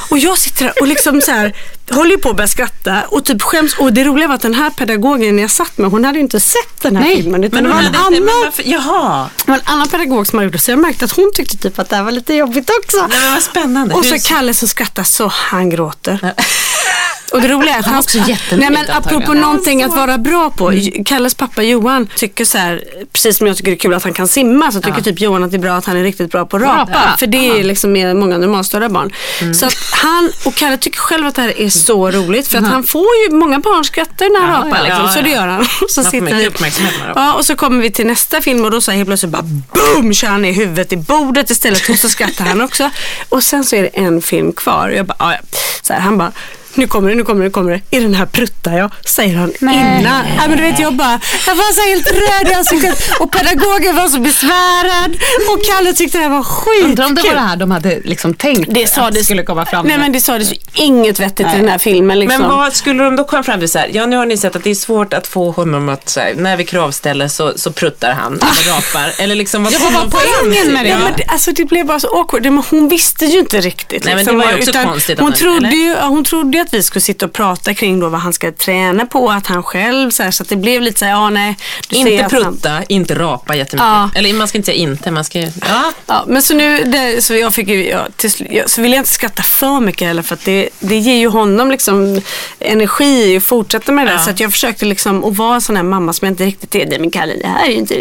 Och 0.10 0.18
jag 0.18 0.38
sitter 0.38 0.66
där 0.66 0.82
och 0.82 0.88
liksom 0.88 1.22
så 1.22 1.32
här, 1.32 1.56
håller 1.92 2.12
ju 2.12 2.18
på 2.18 2.30
att 2.30 2.36
börja 2.36 2.48
skratta 2.48 3.02
och 3.08 3.26
typ 3.26 3.42
skäms. 3.42 3.78
Och 3.78 3.94
det 3.94 4.04
roliga 4.04 4.28
var 4.28 4.36
att 4.36 4.42
den 4.42 4.54
här 4.54 4.70
pedagogen 4.70 5.40
jag 5.40 5.52
satt 5.52 5.78
med, 5.78 5.92
hon 5.92 6.06
hade 6.06 6.18
ju 6.18 6.22
inte 6.24 6.40
sett 6.40 6.82
den 6.82 6.96
här 6.96 7.04
Nej, 7.04 7.16
filmen. 7.16 7.44
Utan 7.44 7.64
Men 7.64 7.72
det 7.72 7.76
var 7.76 7.82
en 7.84 7.96
annan, 7.96 8.14
men 8.14 8.26
varför, 8.46 8.64
jaha. 8.66 9.30
det 9.46 9.52
var 9.52 9.56
en 9.56 9.64
annan 9.66 9.88
pedagog 9.88 10.28
som 10.28 10.40
hade 10.40 10.46
gjort 10.46 10.54
det. 10.54 10.60
Så 10.60 10.72
jag 10.72 10.80
märkte 10.80 11.06
att 11.06 11.12
hon 11.12 11.32
tyckte 11.36 11.58
typ 11.58 11.80
att 11.80 11.90
det 11.90 11.96
här 11.96 12.04
var 12.04 12.12
lite 12.12 12.34
jobbigt 12.34 12.70
också. 12.84 13.08
Nej, 13.10 13.20
men 13.22 13.34
vad 13.34 13.44
spännande. 13.44 13.96
Och 13.96 14.06
så 14.06 14.12
Hur- 14.12 14.20
Kalle 14.20 14.54
som 14.54 14.68
skrattar 14.68 15.04
så 15.04 15.28
han 15.28 15.70
gråter. 15.70 16.34
Och 17.34 17.42
det 17.42 17.48
roliga 17.48 17.76
är 17.76 17.80
att 17.80 17.86
han 17.86 18.00
också 18.00 18.18
Nej 18.52 18.70
men 18.70 18.86
apropå 18.90 19.34
någonting 19.34 19.84
att 19.84 19.96
vara 19.96 20.18
bra 20.18 20.50
på. 20.50 20.74
Kalles 21.06 21.36
pappa 21.36 21.64
Johan 21.64 22.08
tycker 22.16 22.46
så 22.46 22.58
här, 22.58 22.84
precis 23.14 23.38
som 23.38 23.48
jag 23.48 23.58
tycker 23.58 23.72
det 23.72 23.76
är 23.76 23.80
kul 23.80 23.94
att 23.94 24.04
han 24.04 24.14
kan 24.14 24.28
simma 24.28 24.72
så 24.72 24.82
tycker 24.82 25.02
typ 25.02 25.22
Johan 25.22 25.44
att 25.44 25.52
det 25.52 25.58
är 25.58 25.62
bra 25.62 25.74
att 25.76 25.86
han 25.86 25.98
är 25.98 26.04
riktigt 26.04 26.32
bra 26.32 26.46
på 26.46 26.58
att 26.58 26.64
rapa. 26.64 26.82
Rapa. 26.82 27.18
För 27.20 27.28
det 27.28 27.60
är 27.60 27.64
liksom 27.64 27.92
med 27.92 28.16
många 28.16 28.38
normalstörda 28.38 28.90
barn. 28.90 29.14
Så 29.54 29.66
att 29.66 29.76
han 29.92 30.32
och 30.46 30.56
Kalle 30.56 30.78
tycker 30.78 31.00
själv 31.00 31.28
att 31.28 31.36
det 31.36 31.42
här 31.42 31.60
är 31.62 31.70
så 31.76 32.12
roligt 32.12 32.48
för 32.48 32.58
att 32.58 32.68
han 32.68 32.84
får 32.84 33.08
ju, 33.16 33.36
många 33.36 33.60
barn 33.60 33.84
skrattar 33.84 34.30
när 34.30 34.48
han 34.48 34.66
rapar 34.66 34.78
ja, 34.78 34.84
liksom, 34.84 35.06
ja, 35.06 35.12
så 35.12 35.22
det 35.22 35.30
ja. 35.30 35.36
gör 35.36 35.48
han. 35.48 35.66
Så 35.90 36.02
mycket 36.02 36.38
vi, 36.38 36.46
rapar. 36.46 37.14
ja, 37.16 37.34
och 37.34 37.46
så 37.46 37.56
kommer 37.56 37.82
vi 37.82 37.92
till 37.92 38.08
nästa 38.08 38.42
film 38.42 38.66
och 38.66 38.72
då 38.72 38.82
så 38.82 38.92
helt 38.92 39.08
plötsligt 39.08 39.32
bara 39.32 39.44
boom 39.44 40.14
kör 40.14 40.28
han 40.28 40.46
i 40.46 40.52
huvudet 40.52 40.94
i 40.94 40.98
bordet 40.98 41.50
istället 41.50 41.90
och 41.90 41.96
så 41.96 42.10
skrattar 42.10 42.46
han 42.46 42.62
också. 42.62 42.90
Och 43.30 43.44
sen 43.44 43.64
så 43.64 43.76
är 43.76 43.82
det 43.82 43.88
en 43.88 44.22
film 44.22 44.54
kvar 44.54 44.90
och 44.90 44.96
jag 44.96 45.06
bara, 45.06 45.16
"Ja, 45.20 45.34
ja." 45.34 45.40
så 45.82 45.94
här, 45.94 46.00
han 46.00 46.18
bara 46.18 46.32
nu 46.76 46.88
kommer 46.88 47.10
det, 47.10 47.16
nu 47.16 47.24
kommer 47.24 47.42
det, 47.42 47.46
nu 47.48 47.52
kommer 47.52 47.72
det. 47.72 47.98
I 47.98 48.00
den 48.00 48.14
här 48.14 48.26
pruttar 48.26 48.78
jag, 48.78 48.92
säger 49.06 49.36
han 49.36 49.52
innan. 49.62 50.04
Nej, 50.04 50.48
men 50.50 50.58
du 50.58 50.64
vet, 50.64 50.80
jag 50.80 50.94
bara, 50.94 51.20
jag 51.48 51.56
var 51.56 51.74
så 51.74 51.82
helt 51.90 52.08
röd 52.12 52.52
i 52.52 52.54
ansiktet 52.54 53.12
och 53.20 53.32
pedagogen 53.32 53.96
var 53.96 54.08
så 54.08 54.20
besvärad 54.20 55.16
och 55.50 55.64
Kalle 55.66 55.94
tyckte 55.94 56.18
det 56.18 56.24
här 56.24 56.30
var 56.32 56.44
skitkul. 56.44 56.86
Undrar 56.90 57.06
om 57.06 57.16
det 57.16 57.22
var 57.22 57.34
det 57.34 57.40
här 57.40 57.56
de 57.56 57.72
hade 57.72 58.00
liksom 58.04 58.34
tänkt 58.34 58.70
Det 58.74 58.84
att 58.84 58.90
sades, 58.90 59.16
det 59.18 59.24
skulle 59.24 59.44
komma 59.44 59.66
fram 59.66 59.86
Nej 59.88 59.98
med. 59.98 60.04
men 60.04 60.12
det 60.12 60.22
sades 60.22 60.52
ju 60.52 60.56
inget 60.74 61.20
vettigt 61.20 61.48
i 61.54 61.58
den 61.58 61.70
här 61.70 61.78
filmen. 61.78 62.20
Liksom. 62.20 62.42
Men 62.42 62.50
vad 62.52 62.74
skulle 62.74 63.04
de 63.04 63.16
då 63.16 63.24
komma 63.24 63.44
fram 63.44 63.60
till 63.60 63.70
så 63.70 63.80
här? 63.80 63.90
Ja, 63.94 64.06
nu 64.06 64.16
har 64.16 64.26
ni 64.26 64.38
sett 64.38 64.56
att 64.56 64.64
det 64.64 64.70
är 64.72 64.76
svårt 64.76 65.14
att 65.14 65.28
få 65.28 65.52
honom 65.52 65.90
att, 65.90 66.10
så 66.10 66.20
här, 66.20 66.34
när 66.38 66.58
vi 66.58 66.66
kravställer 66.66 67.28
så, 67.28 67.54
så 67.56 67.72
pruttar 67.72 68.14
han 68.14 68.34
eller 68.34 68.76
rapar. 68.76 69.24
Eller 69.24 69.36
liksom, 69.36 69.64
vad 69.64 69.74
Ja, 69.74 69.78
de 69.80 69.84
var 69.94 70.02
fram 70.02 70.12
poängen 70.12 70.74
med 70.74 70.86
det? 70.86 70.90
Ja, 70.90 70.98
men 71.00 71.14
det, 71.18 71.24
alltså 71.28 71.52
det 71.52 71.66
blev 71.66 71.86
bara 71.86 72.00
så 72.00 72.08
awkward. 72.20 72.44
Det- 72.44 72.52
men 72.52 72.64
Hon 72.70 72.88
visste 72.90 73.26
ju 73.26 73.40
inte 73.40 73.62
riktigt. 73.62 74.06
Nej, 74.06 74.16
men 74.16 74.18
liksom, 74.26 74.40
det 74.40 74.46
var 74.46 74.52
ju 74.52 74.58
också 74.58 74.70
utan 74.70 74.86
konstigt 74.86 75.20
att 75.20 75.24
Hon 75.24 75.34
trodde, 75.34 75.70
ju, 75.76 75.90
ja, 75.90 76.06
hon 76.06 76.24
trodde 76.24 76.58
ju 76.58 76.62
att 76.68 76.74
vi 76.74 76.84
skulle 76.84 77.02
sitta 77.02 77.26
och 77.26 77.34
prata 77.34 77.74
kring 77.74 78.00
då 78.00 78.10
vad 78.10 78.20
han 78.22 78.34
ska 78.34 78.52
träna 78.52 79.06
på, 79.06 79.32
att 79.32 79.48
han 79.48 79.64
själv, 79.64 80.10
så, 80.12 80.24
här, 80.24 80.32
så 80.32 80.44
att 80.44 80.50
det 80.50 80.56
blev 80.56 80.82
lite 80.82 81.00
så 81.00 81.06
här, 81.06 81.12
ja 81.12 81.30
nej. 81.30 81.58
Inte 81.90 82.26
att 82.26 82.32
han- 82.32 82.44
prutta, 82.44 82.84
inte 82.90 83.16
rapa 83.16 83.56
jättemycket. 83.56 83.88
Ja. 83.88 84.10
Eller 84.16 84.34
man 84.34 84.48
ska 84.48 84.58
inte 84.58 84.66
säga 84.66 84.78
inte, 84.78 85.12
man 85.12 85.24
ska 85.24 85.40
ja. 85.40 85.50
Ja, 86.08 86.24
men 86.28 86.42
så 86.42 86.54
nu, 86.54 86.84
det, 86.84 87.22
så 87.24 87.36
jag 87.36 87.54
fick 87.54 87.68
ju, 87.68 87.90
ja, 87.90 88.08
till, 88.16 88.32
så 88.66 88.82
vill 88.82 88.92
jag 88.92 89.00
inte 89.00 89.10
skratta 89.10 89.44
för 89.44 89.80
mycket 89.80 90.08
heller 90.08 90.22
för 90.22 90.34
att 90.34 90.46
det, 90.46 90.70
det 90.80 90.98
ger 90.98 91.16
ju 91.16 91.28
honom 91.28 91.72
liksom 91.72 92.22
energi 92.60 93.38
att 93.38 93.44
fortsätta 93.44 93.92
med 93.92 94.08
det 94.08 94.12
där. 94.12 94.18
Så 94.18 94.30
att 94.30 94.40
jag 94.40 94.52
försökte 94.52 94.86
liksom 94.86 95.24
att 95.24 95.38
vara 95.38 95.56
en 95.56 95.62
sån 95.62 95.76
här 95.76 95.84
mamma 95.84 96.14
som 96.14 96.26
jag 96.26 96.32
inte 96.32 96.46
riktigt 96.46 96.76
är. 96.76 96.86
Nej 96.86 97.00
men 97.00 97.12
Kalle, 97.12 97.34
det 97.42 97.48
här 97.48 97.66
är 97.70 97.72
inte, 97.74 97.94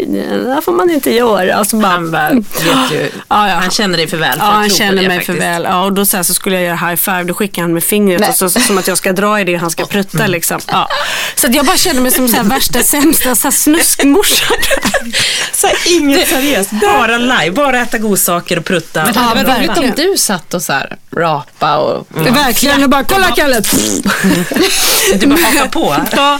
det 0.43 0.53
här 0.53 0.61
får 0.61 0.71
man 0.71 0.89
inte 0.89 1.11
göra. 1.13 1.59
Och 1.59 1.67
så 1.67 1.75
bara, 1.77 1.91
Han 1.91 2.11
bara, 2.11 2.29
vet 2.29 2.91
ju, 2.91 3.09
han 3.27 3.69
känner 3.71 3.97
dig 3.97 4.07
för 4.07 4.17
väl 4.17 4.39
för 4.39 4.45
Ja, 4.45 4.51
att 4.51 4.53
han 4.55 4.63
tro 4.63 4.69
på 4.69 4.75
känner 4.77 5.01
det 5.01 5.07
mig 5.07 5.17
faktiskt. 5.17 5.37
för 5.37 5.45
väl. 5.45 5.63
Ja, 5.63 5.83
och 5.85 5.93
då 5.93 6.05
så, 6.05 6.17
här, 6.17 6.23
så 6.23 6.33
skulle 6.33 6.55
jag 6.55 6.63
göra 6.65 6.75
high 6.89 6.95
five, 6.95 7.23
då 7.23 7.33
skickar 7.33 7.61
han 7.61 7.73
med 7.73 7.83
fingret 7.83 8.29
och 8.29 8.35
så, 8.51 8.54
så, 8.59 8.67
som 8.67 8.77
att 8.77 8.87
jag 8.87 8.97
ska 8.97 9.13
dra 9.13 9.39
i 9.39 9.43
det 9.43 9.55
han 9.55 9.71
ska 9.71 9.85
prutta 9.85 10.27
liksom. 10.27 10.59
Ja. 10.67 10.89
Så 11.35 11.47
att 11.47 11.55
jag 11.55 11.65
bara 11.65 11.77
känner 11.77 12.01
mig 12.01 12.11
som 12.11 12.27
så 12.27 12.35
här, 12.35 12.43
värsta 12.43 12.83
sämsta 12.83 13.35
så 13.35 13.47
här, 13.47 13.51
snuskmorsan. 13.51 14.57
Så 15.53 15.67
här, 15.67 15.77
inget 15.85 16.27
seriöst, 16.29 16.71
bara 16.71 17.17
live, 17.17 17.51
bara 17.51 17.81
äta 17.81 17.97
godsaker 17.97 18.59
och 18.59 18.65
prutta. 18.65 19.03
Men 19.03 19.13
det 19.13 19.19
hade 19.19 19.41
Ja, 19.41 19.47
varit 19.47 19.77
roligt 19.77 19.99
om 19.99 20.05
du 20.11 20.17
satt 20.17 20.53
och 20.53 20.61
så 20.61 20.73
här 20.73 20.97
rapa 21.17 21.77
och... 21.77 22.07
Verkligen, 22.09 22.83
och 22.83 22.89
bara 22.89 23.03
kolla 23.03 23.31
Kalle. 23.31 23.61
Du 25.19 25.27
bara 25.27 25.39
hakar 25.39 25.67
på. 25.67 25.95
Ja. 26.15 26.39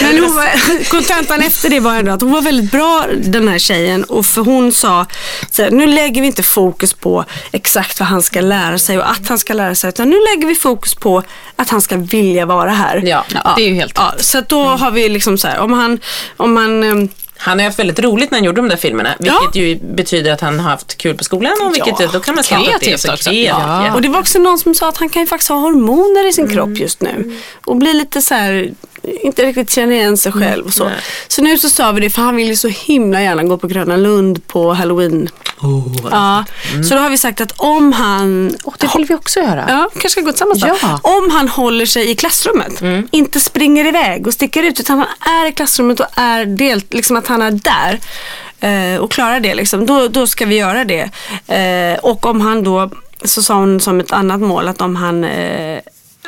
Men 0.00 0.18
hon 0.18 0.34
var, 0.36 0.84
kontentan 0.90 1.40
efter 1.42 1.70
det 1.70 1.80
var 1.80 1.94
ändå 1.94 2.12
att 2.12 2.20
hon 2.20 2.32
var 2.32 2.42
väldigt 2.42 2.72
bra 2.72 3.06
den 3.22 3.48
här 3.48 3.58
tjejen 3.58 4.04
och 4.04 4.26
för 4.26 4.42
hon 4.42 4.72
sa 4.72 5.06
så 5.50 5.62
här, 5.62 5.70
nu 5.70 5.86
lägger 5.86 6.20
vi 6.20 6.26
inte 6.26 6.42
fokus 6.42 6.94
på 6.94 7.24
exakt 7.52 8.00
vad 8.00 8.08
han 8.08 8.22
ska 8.22 8.40
lära 8.40 8.78
sig 8.78 8.98
och 8.98 9.10
att 9.10 9.28
han 9.28 9.38
ska 9.38 9.54
lära 9.54 9.74
sig 9.74 9.88
utan 9.88 10.10
nu 10.10 10.16
lägger 10.16 10.46
vi 10.46 10.54
fokus 10.54 10.94
på 10.94 11.19
att 11.56 11.68
han 11.68 11.80
ska 11.80 11.96
vilja 11.96 12.46
vara 12.46 12.70
här. 12.70 13.02
Ja, 13.06 13.24
det 13.56 13.62
är 13.62 13.68
ju 13.68 13.74
helt 13.74 13.92
ja, 13.96 14.12
Så 14.18 14.38
att 14.38 14.48
då 14.48 14.62
har 14.62 14.90
vi 14.90 15.08
liksom 15.08 15.38
så 15.38 15.48
här, 15.48 15.58
om 15.58 15.72
han, 15.72 16.00
om 16.36 16.56
han 16.56 16.84
ehm, 16.84 17.08
Han 17.36 17.58
har 17.58 17.66
haft 17.66 17.78
väldigt 17.78 17.98
roligt 17.98 18.30
när 18.30 18.38
han 18.38 18.44
gjorde 18.44 18.60
de 18.60 18.68
där 18.68 18.76
filmerna, 18.76 19.14
vilket 19.18 19.54
ju 19.54 19.78
betyder 19.94 20.32
att 20.32 20.40
han 20.40 20.60
har 20.60 20.70
haft 20.70 20.98
kul 20.98 21.16
på 21.16 21.24
skolan 21.24 21.52
och 21.62 21.74
vilket 21.74 22.00
Ja, 22.00 22.08
då 22.12 22.20
kan 22.20 22.34
man 22.34 22.44
skratta 22.44 22.62
åt 22.62 22.66
det. 22.66 22.78
kreativt 22.78 23.00
Så 23.00 23.12
också. 23.12 23.32
Ja. 23.32 23.86
ja. 23.86 23.94
Och 23.94 24.02
det 24.02 24.08
var 24.08 24.18
också 24.20 24.38
någon 24.38 24.58
som 24.58 24.74
sa 24.74 24.88
att 24.88 24.96
han 24.96 25.08
kan 25.08 25.22
ju 25.22 25.26
faktiskt 25.26 25.48
ha 25.48 25.56
hormoner 25.56 26.28
i 26.28 26.32
sin 26.32 26.48
kropp 26.48 26.78
just 26.78 27.00
nu. 27.02 27.38
Och 27.64 27.76
bli 27.76 27.92
lite 27.94 28.22
så 28.22 28.34
här, 28.34 28.70
inte 29.02 29.42
riktigt 29.42 29.70
känna 29.70 29.92
igen 29.92 30.16
sig 30.16 30.32
själv 30.32 30.66
och 30.66 30.72
så. 30.72 30.84
Nej. 30.84 30.94
Så 31.28 31.42
nu 31.42 31.58
så 31.58 31.68
sa 31.68 31.92
vi 31.92 32.00
det, 32.00 32.10
för 32.10 32.22
han 32.22 32.36
vill 32.36 32.48
ju 32.48 32.56
så 32.56 32.68
himla 32.68 33.22
gärna 33.22 33.42
gå 33.42 33.58
på 33.58 33.66
Gröna 33.66 33.96
Lund 33.96 34.46
på 34.46 34.72
halloween. 34.72 35.28
ja. 36.10 36.44
Så 36.88 36.94
då 36.94 37.00
har 37.00 37.10
vi 37.10 37.18
sagt 37.18 37.40
att 37.40 37.52
om 37.56 37.92
han 37.92 38.56
Och 38.64 38.76
det 38.78 38.90
vill 38.96 39.06
vi 39.06 39.14
också 39.14 39.40
göra. 39.40 39.64
Ja, 39.68 39.88
kanske 39.92 40.08
ska 40.08 40.20
gå 40.20 40.32
tillsammans. 40.32 40.64
Ja. 40.82 41.00
Om 41.02 41.30
han 41.30 41.48
håller 41.48 41.86
sig 41.86 42.10
i 42.10 42.14
klassrummet, 42.14 42.82
inte 43.10 43.40
springer 43.40 43.84
iväg 43.84 44.26
och 44.26 44.34
sticker 44.34 44.62
ut, 44.62 44.80
utan 44.80 44.98
han 44.98 45.08
är 45.42 45.48
i 45.48 45.52
klassrummet 45.52 46.00
och 46.00 46.06
är 46.14 46.44
del, 46.44 46.82
liksom 46.90 47.16
att 47.16 47.26
han 47.26 47.42
är 47.42 47.50
där 47.50 48.00
eh, 48.60 49.00
och 49.00 49.10
klarar 49.12 49.40
det, 49.40 49.54
liksom, 49.54 49.86
då, 49.86 50.08
då 50.08 50.26
ska 50.26 50.46
vi 50.46 50.56
göra 50.56 50.84
det. 50.84 51.10
Eh, 51.46 51.98
och 51.98 52.26
om 52.26 52.40
han 52.40 52.62
då, 52.62 52.90
så 53.24 53.42
sa 53.42 53.54
hon 53.54 53.80
som 53.80 54.00
ett 54.00 54.12
annat 54.12 54.40
mål, 54.40 54.68
att 54.68 54.80
om 54.80 54.96
han 54.96 55.24
eh, 55.24 55.78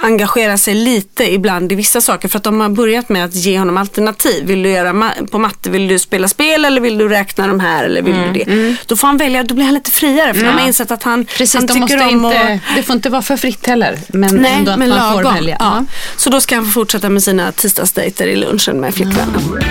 engagerar 0.03 0.57
sig 0.57 0.75
lite 0.75 1.33
ibland 1.33 1.73
i 1.73 1.75
vissa 1.75 2.01
saker. 2.01 2.29
För 2.29 2.38
att 2.38 2.45
de 2.45 2.61
har 2.61 2.69
börjat 2.69 3.09
med 3.09 3.25
att 3.25 3.35
ge 3.35 3.59
honom 3.59 3.77
alternativ. 3.77 4.47
Vill 4.47 4.62
du 4.62 4.69
göra 4.71 4.93
ma- 4.93 5.27
på 5.27 5.38
matte, 5.38 5.71
vill 5.71 5.88
du 5.88 5.99
spela 5.99 6.29
spel 6.29 6.65
eller 6.65 6.81
vill 6.81 6.99
du 6.99 7.09
räkna 7.09 7.47
de 7.47 7.61
här 7.61 7.85
eller 7.85 8.03
vill 8.03 8.15
du 8.17 8.33
det? 8.45 8.77
Då 8.87 8.97
får 8.97 9.07
han 9.09 9.17
välja, 9.17 9.43
då 9.43 9.55
blir 9.55 9.65
han 9.65 9.75
lite 9.75 9.91
friare. 9.91 10.35
För 10.35 10.41
de 10.45 10.49
har 10.51 10.67
insett 10.67 10.91
att 10.91 11.03
han, 11.03 11.25
Precis, 11.25 11.55
han 11.55 11.67
tycker 11.69 11.81
måste 11.81 12.01
om 12.03 12.25
inte, 12.27 12.61
det 12.77 12.83
får 12.83 12.97
inte 12.97 13.11
vara 13.11 13.23
för 13.23 13.37
fritt 13.37 13.67
heller. 13.67 13.99
Men 14.09 14.37
Nej, 14.37 14.53
ändå 14.53 14.73
att 14.73 14.79
men 14.79 14.88
man 14.88 14.99
lagom. 14.99 15.23
får 15.25 15.33
välja. 15.33 15.57
Ja. 15.61 15.85
Så 16.17 16.31
då 16.31 16.41
ska 16.41 16.55
han 16.55 16.65
få 16.65 16.71
fortsätta 16.71 17.09
med 17.09 17.23
sina 17.23 17.53
tisdagsdejter 17.53 18.27
i 18.27 18.37
lunchen 18.37 18.81
med 18.81 18.95
flickvännen. 18.95 19.62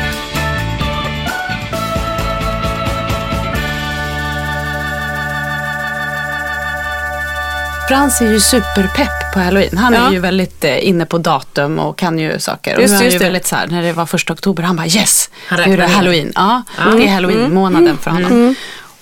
Frans 7.88 8.22
är 8.22 8.32
ju 8.32 8.40
superpepp 8.40 9.34
på 9.34 9.40
halloween. 9.40 9.78
Han 9.78 9.94
Ja. 9.94 10.08
är 10.08 10.12
ju 10.12 10.20
väldigt 10.20 10.64
eh, 10.64 10.88
inne 10.88 11.06
på 11.06 11.18
datum 11.18 11.80
och 11.80 11.98
kan 11.98 12.20
ju 12.20 12.40
saker. 12.40 12.76
Och 12.76 12.82
Just 12.82 12.92
nu 12.92 12.96
är 12.96 12.98
han 13.00 13.06
just 13.06 13.16
ju 13.16 13.20
väldigt 13.26 13.48
så 13.48 13.56
här, 13.56 13.68
när 13.68 13.82
det 13.84 13.94
var 13.94 14.06
första 14.06 14.34
oktober, 14.34 14.64
han 14.64 14.76
bara 14.76 14.88
yes, 14.88 15.30
Han 15.48 15.60
nu 15.60 15.74
är 15.74 15.78
det 15.78 15.86
halloween. 15.88 16.32
Ja, 16.36 16.64
det 16.98 17.08
är 17.08 17.14
halloween-månaden 17.14 17.98
för 17.98 18.12
honom. 18.12 18.56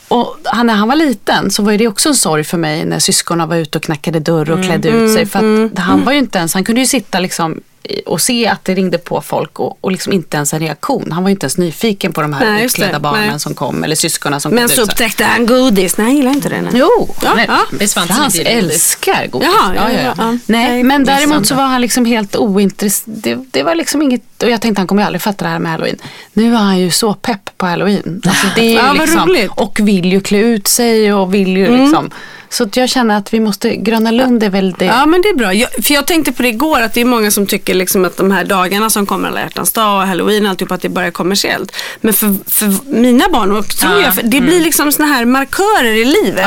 Och 0.07 0.37
han, 0.45 0.67
när 0.67 0.73
han 0.73 0.87
var 0.87 0.95
liten 0.95 1.51
så 1.51 1.63
var 1.63 1.73
det 1.73 1.87
också 1.87 2.09
en 2.09 2.15
sorg 2.15 2.43
för 2.43 2.57
mig 2.57 2.85
när 2.85 2.99
syskonen 2.99 3.49
var 3.49 3.55
ute 3.55 3.77
och 3.77 3.83
knackade 3.83 4.19
dörr 4.19 4.51
och 4.51 4.63
klädde 4.63 4.89
ut 4.89 5.13
sig. 5.13 5.25
För 5.25 5.65
att 5.65 5.79
han 5.79 6.05
var 6.05 6.11
ju 6.11 6.17
inte 6.19 6.37
ens, 6.37 6.53
han 6.53 6.63
kunde 6.63 6.81
ju 6.81 6.87
sitta 6.87 7.19
liksom 7.19 7.61
och 8.05 8.21
se 8.21 8.47
att 8.47 8.65
det 8.65 8.73
ringde 8.75 8.97
på 8.97 9.21
folk 9.21 9.59
och, 9.59 9.77
och 9.81 9.91
liksom 9.91 10.13
inte 10.13 10.37
ens 10.37 10.53
en 10.53 10.59
reaktion. 10.59 11.11
Han 11.11 11.23
var 11.23 11.29
ju 11.29 11.31
inte 11.33 11.43
ens 11.45 11.57
nyfiken 11.57 12.13
på 12.13 12.21
de 12.21 12.33
här 12.33 12.51
Nej, 12.51 12.65
utklädda 12.65 12.99
barnen 12.99 13.27
Nej. 13.29 13.39
som 13.39 13.53
kom 13.53 13.83
eller 13.83 13.95
syskonen 13.95 14.41
som 14.41 14.51
Men 14.55 14.57
klädde 14.67 14.75
så 14.75 14.81
ut 14.81 14.85
sig. 14.87 14.93
upptäckte 14.93 15.23
han 15.23 15.45
godis. 15.45 15.97
Nej, 15.97 16.05
han 16.07 16.15
gillar 16.15 16.31
inte 16.31 16.49
det. 16.49 16.61
Nej. 16.61 16.71
Jo, 16.75 17.15
Ja, 17.23 17.33
nej, 17.35 17.45
ja. 17.47 17.87
Frans 18.07 18.39
älskar 18.39 19.27
godis. 19.27 19.49
Jaha, 19.57 19.73
ja, 19.75 19.91
ja, 19.91 20.13
ja. 20.17 20.25
Nej, 20.27 20.39
Nej, 20.45 20.83
men 20.83 21.05
däremot 21.05 21.47
så 21.47 21.55
var 21.55 21.65
han 21.65 21.81
liksom 21.81 22.05
helt 22.05 22.35
ointresserad. 22.35 23.17
Det, 23.23 23.37
det 23.51 23.63
var 23.63 23.75
liksom 23.75 24.01
inget, 24.01 24.43
och 24.43 24.49
jag 24.49 24.61
tänkte 24.61 24.79
han 24.79 24.87
kommer 24.87 25.01
ju 25.01 25.05
aldrig 25.05 25.21
fatta 25.21 25.45
det 25.45 25.51
här 25.51 25.59
med 25.59 25.71
halloween. 25.71 25.97
Nu 26.33 26.53
är 26.53 26.57
han 26.57 26.77
ju 26.79 26.91
så 26.91 27.13
pepp 27.13 27.57
på 27.57 27.65
halloween. 27.65 28.21
Alltså 28.25 28.47
det 28.55 28.61
är 28.61 28.65
ju 28.69 28.73
Ja, 28.75 28.87
vad 28.87 28.97
liksom, 28.97 29.29
roligt. 29.29 29.51
och 29.55 29.79
vill 29.83 30.11
ju 30.11 30.21
klä 30.21 30.37
ut 30.39 30.67
sig 30.67 31.13
och 31.13 31.33
vill 31.33 31.57
ju 31.57 31.77
liksom 31.77 32.09
Så 32.51 32.63
att 32.63 32.77
jag 32.77 32.89
känner 32.89 33.17
att 33.17 33.33
vi 33.33 33.39
måste, 33.39 33.75
Gröna 33.75 34.11
Lund 34.11 34.43
är 34.43 34.49
väl 34.49 34.75
det. 34.79 34.85
Ja 34.85 35.05
men 35.05 35.21
det 35.21 35.29
är 35.29 35.35
bra. 35.35 35.53
Jag, 35.53 35.69
för 35.85 35.93
jag 35.93 36.07
tänkte 36.07 36.31
på 36.31 36.41
det 36.41 36.47
igår 36.49 36.81
att 36.81 36.93
det 36.93 37.01
är 37.01 37.05
många 37.05 37.31
som 37.31 37.47
tycker 37.47 37.73
liksom 37.73 38.05
att 38.05 38.17
de 38.17 38.31
här 38.31 38.43
dagarna 38.43 38.89
som 38.89 39.05
kommer, 39.05 39.27
alla 39.29 39.39
hjärtans 39.39 39.71
dag 39.73 40.01
och 40.01 40.07
halloween 40.07 40.43
och 40.45 40.49
alltihop, 40.49 40.71
att 40.71 40.81
det 40.81 40.89
bara 40.89 41.05
är 41.05 41.11
kommersiellt. 41.11 41.71
Men 42.01 42.13
för, 42.13 42.35
för 42.47 42.91
mina 42.91 43.25
barn, 43.29 43.51
och 43.51 43.67
tror 43.67 43.93
Ja, 43.93 44.01
jag, 44.15 44.29
det 44.29 44.41
blir 44.41 44.61
liksom 44.61 44.91
såna 44.91 45.07
här 45.07 45.25
markörer 45.25 45.93
i 45.93 46.05
livet. 46.05 46.45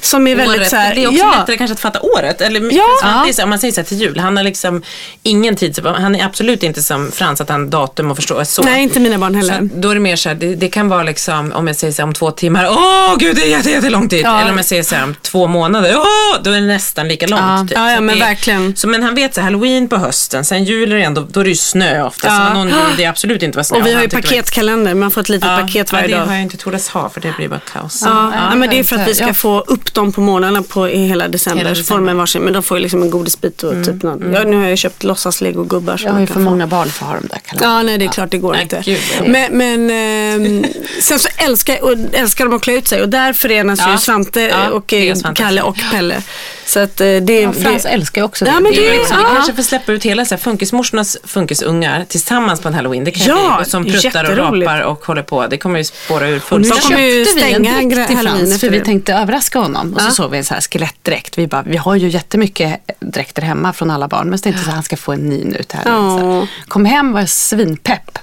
Som 0.00 0.26
är 0.26 0.36
väldigt 0.36 0.58
året. 0.58 0.70
så 0.70 0.76
här, 0.76 0.94
det 0.94 1.04
är 1.04 1.08
också 1.08 1.18
ja. 1.24 1.34
lättare 1.38 1.56
kanske 1.56 1.72
att 1.72 1.80
fatta 1.80 2.00
året. 2.00 2.40
Eller, 2.40 2.60
Ja. 2.60 2.84
ja. 3.02 3.22
det 3.24 3.30
är 3.30 3.32
så, 3.32 3.42
om 3.42 3.50
man 3.50 3.58
säger 3.58 3.72
så 3.72 3.80
här 3.80 3.86
till 3.88 4.00
jul, 4.00 4.18
han 4.18 4.36
har 4.36 4.44
liksom 4.44 4.82
ingen 5.22 5.56
tid, 5.56 5.78
han 5.86 6.14
är 6.16 6.24
absolut 6.24 6.62
inte 6.62 6.82
som 6.82 7.12
Frans 7.12 7.40
att 7.40 7.48
han 7.48 7.70
datum 7.70 8.10
och 8.10 8.16
förstå 8.16 8.44
så. 8.44 8.62
Nej, 8.62 8.82
inte 8.82 9.00
mina 9.00 9.18
barn 9.18 9.32
Så 9.32 9.38
heller. 9.38 9.54
att 9.66 9.82
då 9.82 9.90
är 9.90 9.94
det 9.94 10.00
mer 10.00 10.16
så 10.16 10.28
här, 10.28 10.36
det, 10.36 10.54
det 10.54 10.68
kan 10.68 10.88
vara 10.88 11.02
liksom, 11.02 11.52
om 11.52 11.66
jag 11.66 11.76
säger 11.76 11.92
så 11.92 12.02
här, 12.02 12.06
om 12.08 12.14
två 12.14 12.30
timmar, 12.30 12.66
åh 12.70 13.16
gud 13.18 13.36
det 13.36 13.42
är 13.42 13.50
jätte, 13.50 13.70
jättelång 13.70 14.08
tid. 14.08 14.24
Ja. 14.24 14.40
Eller 14.40 14.50
om 14.50 14.56
jag 14.56 14.66
säger 14.66 14.82
så 14.82 14.94
här, 14.94 15.04
om 15.04 15.14
två 15.22 15.39
månader, 15.46 15.94
åh, 15.96 16.42
då 16.42 16.50
är 16.50 16.60
det 16.60 16.66
nästan 16.66 17.08
lika 17.08 17.26
långt. 17.26 17.42
Ja. 17.42 17.64
typ. 17.68 17.72
Ja, 17.78 17.90
ja, 17.92 18.00
men 18.00 18.14
det, 18.18 18.24
verkligen. 18.24 18.76
Så, 18.76 18.88
men 18.88 19.02
han 19.02 19.14
vet 19.14 19.34
så 19.34 19.40
halloween 19.40 19.88
på 19.88 19.96
hösten, 19.96 20.44
sen 20.44 20.64
jul 20.64 20.92
är 20.92 20.96
det 20.96 21.02
ändå, 21.02 21.26
då 21.30 21.40
är 21.40 21.44
det 21.44 21.50
ju 21.50 21.56
snö 21.56 22.02
ofta. 22.02 22.28
Ja. 22.28 22.46
Så 22.48 22.54
någon 22.54 22.68
jul, 22.68 22.76
det 22.96 23.04
är 23.04 23.08
absolut 23.08 23.42
inte 23.42 23.56
var 23.58 23.62
snö. 23.62 23.78
Och 23.78 23.86
vi 23.86 23.92
har 23.92 24.00
ju 24.00 24.06
det 24.06 24.16
paketkalender, 24.16 24.94
man 24.94 25.10
får 25.10 25.20
ett 25.20 25.28
litet 25.28 25.48
paket 25.48 25.92
varje 25.92 26.04
ja, 26.04 26.08
det 26.08 26.20
dag. 26.20 26.26
har 26.26 26.34
jag 26.34 26.42
inte 26.42 26.56
tordas 26.56 26.88
ha 26.88 27.08
för 27.10 27.20
det 27.20 27.32
blir 27.36 27.48
bara 27.48 27.60
kaos. 27.72 28.02
Ja, 28.06 28.32
ja, 28.50 28.54
men 28.56 28.70
det 28.70 28.78
är 28.78 28.84
för 28.84 28.96
att 28.96 29.08
vi 29.08 29.14
ska 29.14 29.26
Ja. 29.26 29.34
få 29.34 29.60
upp 29.60 29.94
dem 29.94 30.12
på 30.12 30.20
morgnarna 30.20 30.62
på 30.62 30.88
i 30.88 31.06
hela 31.06 31.28
december. 31.28 31.64
Hela 31.64 31.74
Så 31.74 31.82
får 31.84 31.94
de 31.94 32.08
en 32.08 32.16
varsin, 32.16 32.42
men 32.42 32.52
de 32.52 32.62
får 32.62 32.76
ju 32.76 32.82
liksom 32.82 33.02
en 33.02 33.10
godisbit 33.10 33.62
och 33.62 33.84
typ 33.84 34.02
något. 34.02 34.20
Ja, 34.34 34.42
nu 34.44 34.56
har 34.56 34.64
jag 34.68 34.78
köpt 34.78 35.04
låtsas 35.04 35.40
legogubbar. 35.40 36.00
Jag 36.04 36.12
har 36.12 36.20
ju 36.20 36.26
för 36.26 36.34
få. 36.34 36.40
många 36.40 36.66
barn 36.66 36.88
för 36.88 37.04
att 37.04 37.10
ha 37.12 37.18
de 37.20 37.26
där 37.28 37.38
kalendrarna. 37.44 37.76
Ja, 37.76 37.82
nej 37.82 37.98
det 37.98 38.04
är 38.04 38.08
klart 38.08 38.30
det 38.30 38.38
går 38.38 38.52
Nej, 38.52 38.62
inte. 38.62 38.82
gud, 38.84 38.98
det 39.22 39.28
men 39.28 39.58
men 39.58 39.90
ehm, 39.90 40.64
sen 41.00 41.18
så 41.18 41.28
älskar, 41.36 41.84
och 41.84 41.92
älskar 42.12 42.44
de 42.44 42.54
att 42.56 42.62
klä 42.62 42.72
ut 42.72 42.88
sig 42.88 43.02
och 43.02 43.08
där 43.08 43.32
förenas 43.32 43.78
Ja. 43.82 43.92
ju 43.92 43.98
Svante 43.98 44.40
Ja, 44.40 44.68
och 44.70 44.92
Kalle 45.34 45.62
och 45.62 45.76
Pelle. 45.90 46.22
Så 46.66 46.80
att 46.80 47.00
eh, 47.00 47.06
det, 47.06 47.40
Ja, 47.40 47.52
Frans 47.52 47.82
det 47.82 47.88
älskar 47.88 48.20
ju 48.20 48.24
också 48.24 48.46
Ja, 48.46 48.52
det. 48.54 48.60
men 48.60 48.72
Det 48.72 48.80
det- 48.80 48.90
liksom- 48.96 49.16
Så 49.16 49.22
vi 49.22 49.22
Ja. 49.28 49.34
kanske 49.34 49.54
får 49.54 49.62
släppa 49.62 49.92
ut 49.92 50.04
hela 50.04 50.24
så 50.24 50.34
här, 50.34 50.42
funkismorsornas 50.42 51.16
funkisungar 51.24 52.04
tillsammans 52.08 52.60
på 52.60 52.68
en 52.68 52.74
halloween. 52.74 53.04
Det 53.04 53.10
kan 53.10 53.26
Ja, 53.26 53.54
bli, 53.56 53.64
och 53.64 53.70
som 53.70 53.84
pruttar 53.84 54.30
och 54.30 54.36
rapar 54.36 54.80
och 54.80 55.04
håller 55.06 55.22
på. 55.22 55.46
Det 55.46 55.58
kommer 55.58 55.78
ju 55.78 55.84
spåra 55.84 56.28
ur 56.28 56.32
nu 56.34 56.40
fullständigt. 56.40 56.84
kommer 56.86 57.00
ju 57.00 57.24
köpte 57.24 57.34
vi 57.34 57.52
en 57.52 57.64
stänga 57.64 57.94
dräkt 57.94 58.06
till 58.08 58.16
halloween 58.16 58.46
Frans 58.46 58.60
för 58.60 58.70
vi 58.70 58.80
tänkte 58.80 59.14
överraska 59.14 59.58
honom. 59.58 59.94
Och 59.94 60.00
så 60.00 60.06
Ja. 60.06 60.10
såg 60.10 60.30
vi 60.30 60.38
en 60.38 60.44
så 60.44 60.54
här 60.54 60.60
skelettdräkt. 60.60 61.38
Vi 61.38 61.46
bara, 61.46 61.62
vi 61.62 61.76
har 61.76 61.94
ju 61.96 62.08
jättemycket 62.08 62.80
dräkter 63.00 63.42
hemma 63.42 63.72
från 63.72 63.90
alla 63.90 64.08
barn. 64.08 64.28
Men 64.30 64.38
så 64.38 64.42
tänkte 64.42 64.60
jag 64.62 64.68
att 64.68 64.74
han 64.74 64.82
ska 64.82 64.96
få 64.96 65.12
en 65.12 65.28
ny 65.28 65.44
nu 65.44 65.62
till 65.62 65.78
helgen. 65.78 66.18
Så 66.18 66.24
Ja. 66.26 66.40
här. 66.40 66.48
Kom 66.68 66.84
hem 66.84 67.12
var 67.12 67.26
svinpepp. 67.26 68.18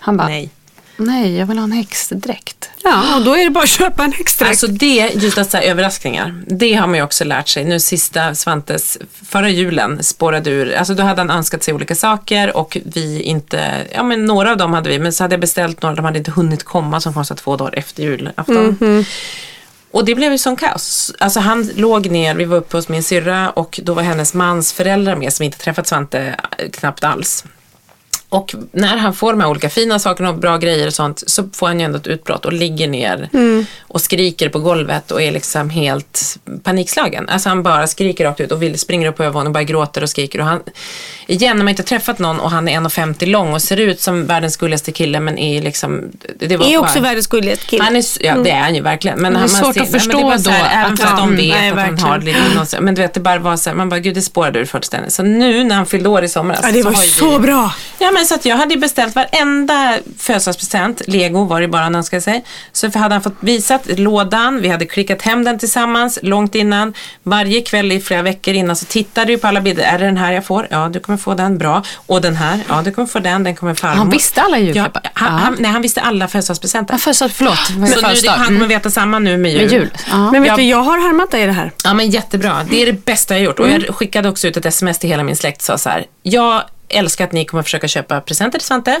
Han 0.00 0.16
bara, 0.16 0.28
nej. 0.28 0.50
Nej. 1.06 1.36
jag 1.36 1.46
vill 1.46 1.58
ha 1.58 1.64
en 1.64 1.72
häxdräkt. 1.72 2.70
Ja, 2.82 3.16
och 3.16 3.24
då 3.24 3.36
är 3.36 3.44
det 3.44 3.50
bara 3.50 3.64
att 3.64 3.70
köpa 3.70 4.04
en 4.04 4.12
extra. 4.20 4.48
Alltså 4.48 4.66
det, 4.66 5.12
just 5.14 5.38
att 5.38 5.52
här, 5.52 5.62
överraskningar, 5.62 6.42
det 6.46 6.74
har 6.74 6.86
man 6.86 6.96
ju 6.96 7.02
också 7.02 7.24
lärt 7.24 7.48
sig. 7.48 7.64
Nu 7.64 7.80
sista 7.80 8.34
Svantes, 8.34 8.98
förra 9.26 9.50
julen 9.50 10.02
spårade 10.02 10.50
ur, 10.50 10.74
alltså 10.74 10.94
då 10.94 11.02
hade 11.02 11.20
han 11.20 11.30
önskat 11.30 11.62
sig 11.62 11.74
olika 11.74 11.94
saker 11.94 12.56
och 12.56 12.78
vi 12.84 13.22
inte, 13.22 13.86
ja 13.94 14.02
men 14.02 14.24
några 14.24 14.50
av 14.50 14.56
dem 14.56 14.74
hade 14.74 14.90
vi, 14.90 14.98
men 14.98 15.12
så 15.12 15.24
hade 15.24 15.32
jag 15.32 15.40
beställt 15.40 15.82
några, 15.82 15.96
de 15.96 16.04
hade 16.04 16.18
inte 16.18 16.30
hunnit 16.30 16.64
komma 16.64 17.00
som 17.00 17.14
kom 17.14 17.24
så 17.24 17.34
två 17.34 17.56
dagar 17.56 17.78
efter 17.78 18.02
julafton. 18.02 19.04
Och 19.90 20.04
det 20.04 20.14
blev 20.14 20.32
ju 20.32 20.38
sån 20.38 20.56
kaos. 20.56 21.14
Alltså 21.18 21.40
han 21.40 21.70
låg 21.76 22.10
ner, 22.10 22.34
vi 22.34 22.44
var 22.44 22.56
uppe 22.56 22.76
hos 22.76 22.88
min 22.88 23.02
syrra 23.02 23.50
och 23.50 23.80
då 23.82 23.94
var 23.94 24.02
hennes 24.02 24.34
mans 24.34 24.72
föräldrar 24.72 25.16
med 25.16 25.32
som 25.32 25.44
inte 25.44 25.58
träffat 25.58 25.86
Svante 25.86 26.36
knappt 26.72 27.04
alls. 27.04 27.44
Och 28.32 28.54
när 28.72 28.96
han 28.96 29.14
får 29.14 29.32
de 29.32 29.40
här 29.40 29.48
olika 29.48 29.70
fina 29.70 29.98
sakerna 29.98 30.28
och 30.28 30.34
bra 30.38 30.56
grejer 30.58 30.86
och 30.86 30.94
sånt 30.94 31.22
så 31.26 31.44
får 31.54 31.66
han 31.66 31.80
ju 31.80 31.84
ändå 31.84 31.98
ett 31.98 32.06
utbrott 32.06 32.44
och 32.44 32.52
ligger 32.52 32.88
ner 32.88 33.28
och 33.82 34.00
skriker 34.00 34.48
på 34.48 34.58
golvet 34.58 35.10
och 35.10 35.22
är 35.22 35.32
liksom 35.32 35.70
helt 35.70 36.36
panikslagen. 36.62 37.28
Alltså 37.28 37.48
han 37.48 37.62
bara 37.62 37.86
skriker 37.86 38.24
rakt 38.24 38.40
ut 38.40 38.52
och 38.52 38.62
vill 38.62 38.78
springer 38.78 39.08
upp 39.08 39.16
på 39.16 39.22
övervåningen 39.22 39.46
och 39.46 39.52
bara 39.52 39.62
gråter 39.64 40.02
och 40.02 40.10
skriker. 40.10 40.40
Och 40.40 40.46
han, 40.46 40.60
igen, 41.26 41.56
när 41.56 41.64
man 41.64 41.68
inte 41.70 41.82
träffat 41.82 42.18
någon 42.18 42.40
och 42.40 42.50
han 42.50 42.68
är 42.68 42.80
1,50 42.80 43.26
lång 43.26 43.52
och 43.54 43.62
ser 43.62 43.76
ut 43.76 44.00
som 44.00 44.26
världens 44.26 44.56
gulligaste 44.56 44.92
kille 44.92 45.20
men 45.20 45.38
är 45.38 45.62
liksom... 45.62 46.02
Det 46.38 46.56
var 46.56 46.66
är 46.66 46.78
bara- 46.78 46.80
också 46.80 47.00
världens 47.00 47.26
gulligaste 47.26 47.66
kille. 47.66 47.84
han 47.84 47.96
är, 47.96 48.04
ja 48.24 48.34
det 48.36 48.50
är 48.50 48.60
han 48.60 48.74
ju 48.74 48.80
verkligen. 48.82 49.18
Men 49.20 49.32
det 49.32 49.38
är 49.38 49.40
han, 49.40 49.48
svårt 49.48 49.62
man 49.76 49.82
att 49.84 49.90
ser- 49.90 49.98
förstå 49.98 50.08
men 50.12 50.16
det 50.16 50.22
är 50.22 50.30
bara 50.30 50.38
så 50.38 50.50
här, 50.50 50.62
då 50.74 50.80
Även 50.80 50.92
att- 50.92 51.00
fast 51.00 51.16
de 51.16 51.36
vet 51.36 51.38
nej, 51.48 51.70
att 51.70 51.76
han 51.76 51.76
verkligen. 51.76 51.98
har 52.10 52.18
lite 52.18 52.54
någon, 52.56 52.66
så- 52.66 52.76
Men 52.80 52.94
du 52.94 53.02
vet, 53.02 53.14
det 53.14 53.20
bara 53.20 53.38
var 53.38 53.56
så 53.56 53.70
här, 53.70 53.76
man 53.76 53.88
bara 53.88 54.00
gud 54.00 54.14
det 54.14 54.22
spårade 54.22 54.58
ur 54.58 54.64
fullständigt. 54.64 55.12
Så 55.12 55.22
nu 55.22 55.64
när 55.64 55.76
han 55.76 55.86
fyllde 55.86 56.08
år 56.08 56.24
i 56.24 56.28
somras. 56.28 56.60
ja, 56.62 56.70
det 56.72 56.82
var 56.82 56.92
har 56.92 57.02
så 57.02 57.30
vi, 57.30 57.38
bra. 57.46 57.72
Ja 57.98 58.10
men 58.10 58.21
så 58.24 58.34
att 58.34 58.44
jag 58.44 58.56
hade 58.56 58.76
beställt 58.76 59.14
varenda 59.14 59.98
födelsedagspresent, 60.18 61.02
lego 61.06 61.44
var 61.44 61.60
det 61.60 61.68
bara 61.68 61.82
han 61.82 61.94
önskade 61.94 62.22
sig. 62.22 62.44
Så 62.72 62.90
för 62.90 62.98
hade 62.98 63.14
han 63.14 63.22
fått 63.22 63.36
visat 63.40 63.98
lådan, 63.98 64.60
vi 64.60 64.68
hade 64.68 64.86
klickat 64.86 65.22
hem 65.22 65.44
den 65.44 65.58
tillsammans 65.58 66.18
långt 66.22 66.54
innan. 66.54 66.94
Varje 67.22 67.60
kväll 67.60 67.92
i 67.92 68.00
flera 68.00 68.22
veckor 68.22 68.54
innan 68.54 68.76
så 68.76 68.84
tittade 68.84 69.26
du 69.32 69.38
på 69.38 69.46
alla 69.46 69.60
bilder. 69.60 69.84
Är 69.84 69.98
det 69.98 70.04
den 70.04 70.16
här 70.16 70.32
jag 70.32 70.46
får? 70.46 70.66
Ja, 70.70 70.88
du 70.88 71.00
kommer 71.00 71.18
få 71.18 71.34
den. 71.34 71.58
Bra. 71.58 71.82
Och 72.06 72.20
den 72.20 72.36
här? 72.36 72.60
Ja, 72.68 72.82
du 72.84 72.92
kommer 72.92 73.08
få 73.08 73.18
den. 73.18 73.44
Den 73.44 73.56
kommer 73.56 73.74
farmor. 73.74 73.96
Han 73.96 74.10
visste 74.10 74.42
alla 74.42 74.58
julklappar? 74.58 75.02
han, 75.14 75.32
Ja. 75.32 75.38
han, 75.38 75.56
nej, 75.58 75.70
han 75.70 75.82
visste 75.82 76.00
alla 76.00 76.28
födelsedagspresenter. 76.28 76.94
Ja, 76.94 76.98
födelsedag, 76.98 77.32
förlåt. 77.34 77.58
Så 77.66 78.24
nu, 78.24 78.28
han 78.28 78.46
kommer 78.46 78.66
veta 78.66 78.90
samma 78.90 79.18
nu 79.18 79.36
med 79.36 79.52
jul. 79.52 79.62
Med 79.62 79.72
jul. 79.72 79.90
Ja. 80.10 80.30
Men 80.32 80.42
vet 80.42 80.56
du, 80.56 80.62
jag 80.62 80.82
har 80.82 80.98
härmat 80.98 81.30
dig 81.30 81.42
i 81.42 81.46
det 81.46 81.52
här. 81.52 81.72
Ja 81.84 81.94
men 81.94 82.10
jättebra. 82.10 82.66
Det 82.70 82.82
är 82.82 82.86
det 82.86 83.04
bästa 83.04 83.34
jag 83.34 83.44
gjort. 83.44 83.58
Och 83.58 83.68
jag 83.70 83.94
skickade 83.94 84.28
också 84.28 84.48
ut 84.48 84.56
ett 84.56 84.66
sms 84.66 84.98
till 84.98 85.10
hela 85.10 85.22
min 85.22 85.36
släkt. 85.36 85.62
Sa 85.62 85.78
så 85.78 85.88
här. 85.90 86.04
Jag 86.22 86.62
älskar 86.92 87.24
att 87.24 87.32
ni 87.32 87.44
kommer 87.44 87.62
försöka 87.62 87.88
köpa 87.88 88.20
presenter 88.20 88.58
till 88.58 88.66
Svante. 88.66 89.00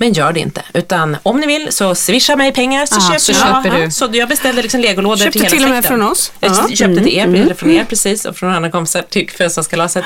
Men 0.00 0.12
gör 0.12 0.32
det 0.32 0.40
inte. 0.40 0.62
Utan 0.74 1.16
om 1.22 1.40
ni 1.40 1.46
vill 1.46 1.72
så 1.72 1.94
swisha 1.94 2.36
mig 2.36 2.52
pengar 2.52 2.86
så 2.86 2.94
Ja, 2.94 3.00
köper 3.00 3.18
så 3.18 3.32
köper 3.32 3.80
du. 3.84 3.90
Så 3.90 4.08
jag 4.12 4.28
beställde 4.28 4.62
liksom 4.62 4.80
legolådor 4.80 5.16
Köpte 5.24 5.32
till 5.32 5.42
hela 5.42 5.50
till 5.56 5.64
och 5.64 5.70
med 5.70 5.84
släkten. 5.84 5.98
från 5.98 6.10
oss. 6.12 6.32
Jag 6.40 6.50
Ja. 6.50 6.76
köpte 6.76 7.04
till 7.04 7.08
er, 7.18 7.24
eller 7.24 7.54
från 7.54 7.70
er 7.70 7.84
precis. 7.84 8.24
Och 8.24 8.36
från 8.36 8.54
andra 8.54 8.70
kompisar 8.70 9.02
till 9.02 9.30
födelsedagskalaset. 9.30 10.04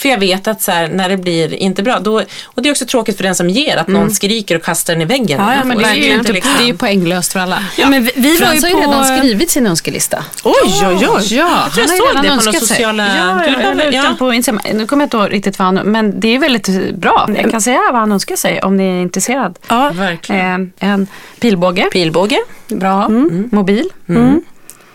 För 0.00 0.08
jag 0.08 0.18
vet 0.18 0.48
att 0.48 0.62
så 0.62 0.70
här, 0.72 0.88
när 0.88 1.08
det 1.08 1.16
blir 1.16 1.54
inte 1.54 1.82
bra, 1.82 1.98
då, 1.98 2.22
och 2.44 2.62
det 2.62 2.68
är 2.68 2.70
också 2.70 2.86
tråkigt 2.86 3.16
för 3.16 3.24
den 3.24 3.34
som 3.34 3.50
ger, 3.50 3.76
att 3.76 3.88
någon 3.88 4.10
skriker 4.10 4.56
och 4.56 4.62
kastar 4.62 4.92
den 4.92 5.02
i 5.02 5.04
väggen. 5.04 5.40
Ja, 5.40 5.54
ja, 5.54 5.64
men 5.64 5.78
det 5.78 5.84
är 5.84 5.94
ju 5.94 6.12
inte 6.14 6.32
liksom- 6.32 6.54
Det 6.58 6.64
är 6.64 6.66
ju 6.66 6.76
poänglöst 6.76 7.32
för 7.32 7.40
alla. 7.40 7.64
Ja, 7.76 7.88
men 7.88 8.04
vi, 8.04 8.12
vi 8.16 8.38
var 8.38 8.52
ju 8.54 8.60
har 8.60 8.68
ju 8.68 8.74
på... 8.74 8.80
redan 8.80 9.18
skrivit 9.18 9.50
sin 9.50 9.66
önskelista. 9.66 10.24
Oj, 10.44 10.54
oj, 10.64 11.08
oj. 11.08 11.34
Ja, 11.34 11.62
Jag 11.64 11.72
tror 11.72 11.86
jag 11.86 11.96
såg 11.96 12.22
det 12.22 12.28
på 12.28 12.34
några 12.34 12.60
sociala- 12.60 13.16
Ja, 13.16 13.88
ut 13.88 13.94
ja. 13.94 14.14
på 14.18 14.32
Instagram. 14.32 14.62
Nu 14.78 14.86
kommer 14.86 15.02
jag 15.02 15.06
inte 15.06 15.16
ihåg 15.16 15.32
riktigt 15.32 15.58
vad 15.58 15.66
han... 15.66 15.74
Men 15.74 16.20
det 16.20 16.28
är 16.34 16.38
väldigt 16.38 16.94
bra. 16.94 17.28
Jag 17.36 17.50
kan 17.50 17.60
säga 17.60 17.80
vad 17.92 18.00
han 18.00 18.12
önskar 18.12 18.36
sig 18.36 18.62
om 18.62 18.76
ni 18.76 18.84
är 18.84 19.02
intresserad. 19.02 19.58
Ja. 19.68 19.90
Verkligen. 19.94 20.72
Eh, 20.78 20.88
en 20.88 21.06
pilbåge. 21.40 21.82
Pilbåge. 21.92 22.38
Bra. 22.68 23.08
Mobil. 23.50 23.88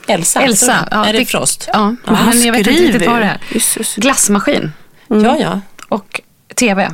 Elsa. 0.08 0.41
Elsa. 0.41 0.88
är 0.91 1.14
det 1.14 1.26
Frost? 1.26 1.70
Ja, 1.74 1.95
han 2.06 2.30
men 2.30 2.41
jag 2.43 2.51
vet 2.51 2.68
inte 2.68 2.82
riktigt 2.82 3.08
vad 3.08 3.22
det 3.22 3.26
är. 3.26 3.39
Jesus. 3.49 3.95
Glassmaskin. 5.08 5.41
Ja, 5.41 5.51
ja. 5.51 5.62
Och 5.89 6.22
TV. 6.56 6.91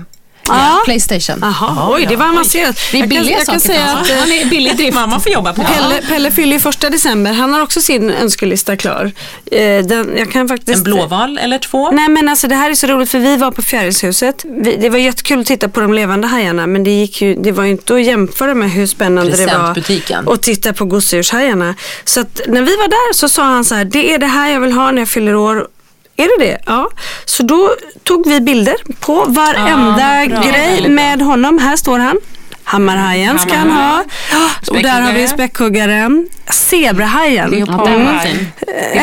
Ja. 0.48 0.82
Playstation. 0.86 1.36
Jaha, 1.42 1.90
oj, 1.96 2.06
det 2.10 2.16
var 2.16 2.30
avancerat. 2.30 2.76
Det 2.92 2.98
är 2.98 3.02
Jag 3.02 3.10
kan, 3.12 3.18
billiga 3.20 3.38
jag 3.38 3.46
kan 3.48 3.60
saker. 3.60 3.74
säga 3.74 3.86
att 3.98 4.10
eh, 4.10 4.16
Han 4.18 4.32
är 4.32 4.46
billig 4.46 4.78
drift. 4.78 4.94
Mamma 4.96 5.20
får 5.20 5.32
jobba 5.32 5.54
på. 5.54 5.62
Pelle, 5.64 6.02
Pelle 6.08 6.32
fyller 6.32 6.54
ju 6.54 6.60
första 6.60 6.90
december. 6.90 7.34
Han 7.34 7.54
har 7.54 7.62
också 7.62 7.82
sin 7.82 8.10
önskelista 8.10 8.78
klar. 8.78 9.12
Eh, 9.52 9.86
den, 9.86 10.18
jag 10.18 10.32
kan 10.32 10.48
faktiskt... 10.48 10.78
En 10.78 10.84
blåval 10.84 11.38
eller 11.38 11.58
två? 11.60 11.92
Nej 11.92 12.10
men 12.10 12.30
alltså 12.30 12.48
det 12.48 12.56
här 12.56 12.70
är 12.72 12.76
så 12.76 12.88
roligt 12.88 13.10
för 13.12 13.20
vi 13.20 13.38
var 13.38 13.52
på 13.52 13.62
Fjärilshuset. 13.62 14.46
Vi, 14.50 14.76
det 14.78 14.90
var 14.90 14.98
jättekul 14.98 15.40
att 15.40 15.46
titta 15.48 15.70
på 15.70 15.80
de 15.80 15.94
levande 15.94 16.28
hajarna 16.28 16.68
men 16.68 16.84
det, 16.84 16.92
gick 16.92 17.22
ju, 17.22 17.36
det 17.36 17.52
var 17.52 17.64
ju 17.64 17.72
inte 17.72 17.96
att 17.96 18.04
jämföra 18.04 18.54
med 18.54 18.72
hur 18.72 18.88
spännande 18.88 19.32
det 19.32 19.46
var 19.46 19.54
Presentbutiken. 19.54 20.30
att 20.30 20.42
titta 20.42 20.74
på 20.74 20.86
gosedjurshajarna. 20.86 21.76
Så 22.06 22.20
att 22.20 22.42
när 22.48 22.62
vi 22.62 22.76
var 22.76 22.88
där 22.88 23.14
så 23.14 23.30
sa 23.30 23.44
han 23.44 23.66
så 23.66 23.76
här, 23.76 23.86
det 23.86 24.14
är 24.14 24.18
det 24.18 24.28
här 24.28 24.50
jag 24.50 24.60
vill 24.60 24.72
ha 24.72 24.92
när 24.92 25.02
jag 25.02 25.10
fyller 25.10 25.36
år. 25.36 25.68
Är 26.18 26.40
det 26.40 26.46
det? 26.46 26.58
Ja. 26.66 26.90
Så 27.26 27.44
då 27.44 27.76
tog 28.04 28.28
vi 28.30 28.42
bilder 28.42 28.76
på 29.00 29.26
varenda 29.28 30.22
Ja, 30.24 30.28
bra. 30.30 30.42
grej 30.52 30.90
med 30.90 31.22
honom. 31.22 31.60
Här 31.60 31.76
står 31.76 32.00
han. 32.00 32.18
Hammarhajen 32.64 33.40
ska 33.40 33.56
han 33.56 33.72
ha. 33.72 34.04
Och 34.70 34.76
där 34.84 35.02
har 35.02 35.14
vi 35.14 35.28
späckhuggaren. 35.28 36.28
Zebrahajen. 36.50 37.50
Leopard. 37.50 37.88
Mm. 37.88 38.16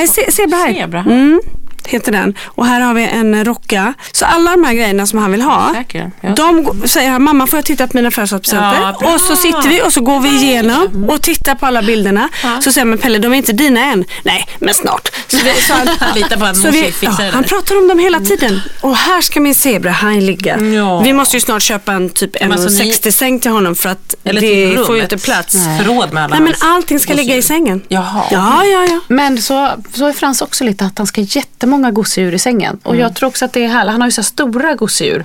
Ze- 0.06 0.30
zebrahaj. 0.30 0.74
Zebra. 0.74 1.00
Mm, 1.00 1.40
heter 1.86 2.12
den. 2.12 2.34
Och 2.44 2.66
här 2.66 2.80
har 2.80 2.94
vi 2.94 3.04
en 3.04 3.44
rocka. 3.44 3.94
Så 4.12 4.24
alla 4.24 4.50
de 4.50 4.64
här 4.64 4.74
grejerna 4.74 5.06
som 5.06 5.18
han 5.18 5.32
vill 5.32 5.42
ha. 5.42 5.74
Säker. 5.74 6.10
Ja. 6.20 6.28
De 6.30 6.82
säger 6.88 7.10
han, 7.10 7.22
mamma 7.22 7.46
får 7.46 7.56
jag 7.56 7.64
titta 7.64 7.86
på 7.86 7.96
mina 7.96 8.10
födelsedagspresenter? 8.10 8.94
Ja, 9.00 9.14
och 9.14 9.20
så 9.20 9.36
sitter 9.36 9.68
vi 9.68 9.82
och 9.82 9.92
så 9.92 10.00
går 10.00 10.20
vi 10.20 10.28
igenom 10.28 11.06
och 11.10 11.22
tittar 11.22 11.54
på 11.54 11.66
alla 11.66 11.82
bilderna. 11.82 12.28
Så 12.60 12.72
säger 12.72 12.84
men 12.84 12.98
Pelle 12.98 13.18
de 13.18 13.32
är 13.32 13.36
inte 13.36 13.52
dina 13.52 13.84
än. 13.84 14.04
Nej, 14.22 14.46
men 14.58 14.74
snart. 14.74 15.08
Så 15.28 15.36
vi, 15.36 15.52
så 15.54 15.72
han, 15.98 16.14
Litar 16.14 16.36
på 16.36 16.44
att 16.44 16.56
så 16.56 16.70
vi, 16.70 16.94
det 17.00 17.30
han 17.32 17.44
pratar 17.44 17.78
om 17.78 17.88
dem 17.88 17.98
hela 17.98 18.20
tiden. 18.20 18.60
Och 18.80 18.96
här 18.96 19.20
ska 19.20 19.40
min 19.40 19.54
zebrahaj 19.54 20.20
ligga. 20.20 20.60
Ja. 20.60 21.00
Vi 21.00 21.12
måste 21.12 21.36
ju 21.36 21.40
snart 21.40 21.62
köpa 21.62 21.92
en 21.92 22.10
typ 22.10 22.36
Men 22.40 22.52
alltså, 22.52 22.82
ni- 22.82 22.92
1,60 22.92 23.10
säng 23.10 23.40
till 23.40 23.50
honom 23.50 23.74
för 23.74 23.88
att 23.88 24.14
Eller 24.24 24.40
det 24.40 24.86
får 24.86 24.96
ju 24.96 25.02
inte 25.02 25.18
plats. 25.18 25.56
Förråd 25.78 26.12
med 26.12 26.24
alla 26.24 26.36
Nej 26.38 26.44
men 26.44 26.54
allting 26.74 27.00
ska 27.00 27.14
ligga 27.14 27.36
i 27.36 27.42
sängen. 27.42 27.82
Jaha. 27.88 28.22
Ja, 28.30 28.64
ja, 28.64 28.84
ja. 28.84 29.00
Men 29.08 29.42
så, 29.42 29.70
så 29.94 30.06
är 30.06 30.12
Frans 30.12 30.42
också 30.42 30.64
lite 30.64 30.84
att 30.84 30.98
han 30.98 31.06
ska 31.06 31.20
jättemånga 31.20 31.67
jättemånga 31.68 31.90
gosedjur 31.90 32.34
i 32.34 32.38
sängen. 32.38 32.78
Och 32.82 32.96
jag 32.96 33.14
tror 33.14 33.28
också 33.28 33.44
att 33.44 33.52
det 33.52 33.64
är 33.64 33.68
härligt. 33.68 33.92
Han 33.92 34.00
har 34.00 34.08
ju 34.08 34.12
så 34.12 34.22
stora 34.22 34.74
gosedjur. 34.74 35.24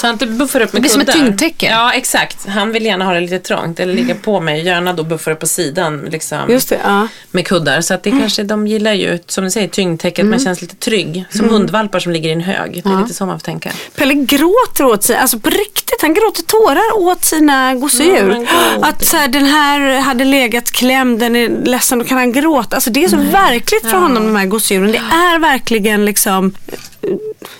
Så 0.00 0.06
han 0.06 0.12
inte 0.14 0.26
buffar 0.26 0.60
upp 0.60 0.72
med 0.72 0.82
Det 0.82 0.86
är 0.88 0.90
som 0.90 1.00
ett 1.00 1.12
kuddar. 1.12 1.26
tyngdtäcke. 1.26 1.66
Ja, 1.66 1.92
exakt. 1.92 2.46
Han 2.48 2.72
vill 2.72 2.84
gärna 2.84 3.04
ha 3.04 3.12
det 3.14 3.20
lite 3.20 3.38
trångt 3.38 3.80
eller 3.80 3.94
ligga 3.94 4.14
på 4.14 4.40
mig. 4.40 4.64
Gärna 4.64 4.92
då 4.92 5.02
buffar 5.04 5.30
upp 5.32 5.40
på 5.40 5.46
sidan 5.46 6.00
liksom, 6.10 6.38
Just 6.48 6.68
det, 6.68 6.78
ja. 6.84 7.08
med 7.30 7.46
kuddar. 7.46 7.80
Så 7.80 7.94
att 7.94 8.02
det 8.02 8.10
kanske, 8.10 8.42
de 8.42 8.66
gillar 8.66 8.92
ju, 8.92 9.18
som 9.26 9.44
du 9.44 9.50
säger, 9.50 9.68
tyngdtäcket. 9.68 10.26
Man 10.26 10.38
känns 10.38 10.60
lite 10.60 10.76
trygg. 10.76 11.24
Som 11.30 11.48
hundvalpar 11.48 12.00
som 12.00 12.12
ligger 12.12 12.28
i 12.28 12.32
en 12.32 12.40
hög. 12.40 12.80
Det 12.84 12.90
är 12.90 13.00
lite 13.02 13.14
så 13.14 13.26
man 13.26 13.38
får 13.38 13.44
tänka. 13.44 13.70
Pelle 13.96 14.14
gråter 14.14 14.84
åt 14.84 15.02
sig, 15.02 15.16
alltså 15.16 15.38
på 15.38 15.50
riktigt, 15.50 15.98
han 16.02 16.14
gråter 16.14 16.42
tårar 16.42 16.98
åt 17.08 17.24
sina 17.24 17.74
gosedjur. 17.74 18.46
Ja, 18.80 18.86
att 18.88 19.04
så 19.04 19.16
här, 19.16 19.28
den 19.28 19.44
här 19.46 20.00
hade 20.00 20.24
legat 20.24 20.70
klämd, 20.70 21.20
den 21.20 21.36
är 21.36 21.48
ledsen, 21.64 21.98
då 21.98 22.04
kan 22.04 22.18
han 22.18 22.32
gråta. 22.32 22.76
Alltså 22.76 22.90
det 22.90 23.04
är 23.04 23.08
så 23.08 23.16
verkligt 23.16 23.82
för 23.82 23.96
honom 23.96 24.24
de 24.26 24.36
här 24.36 24.46
gosedjuren. 24.46 24.92
Det 24.92 24.98
är 24.98 25.38
verkligen 25.78 26.04
liksom, 26.04 26.52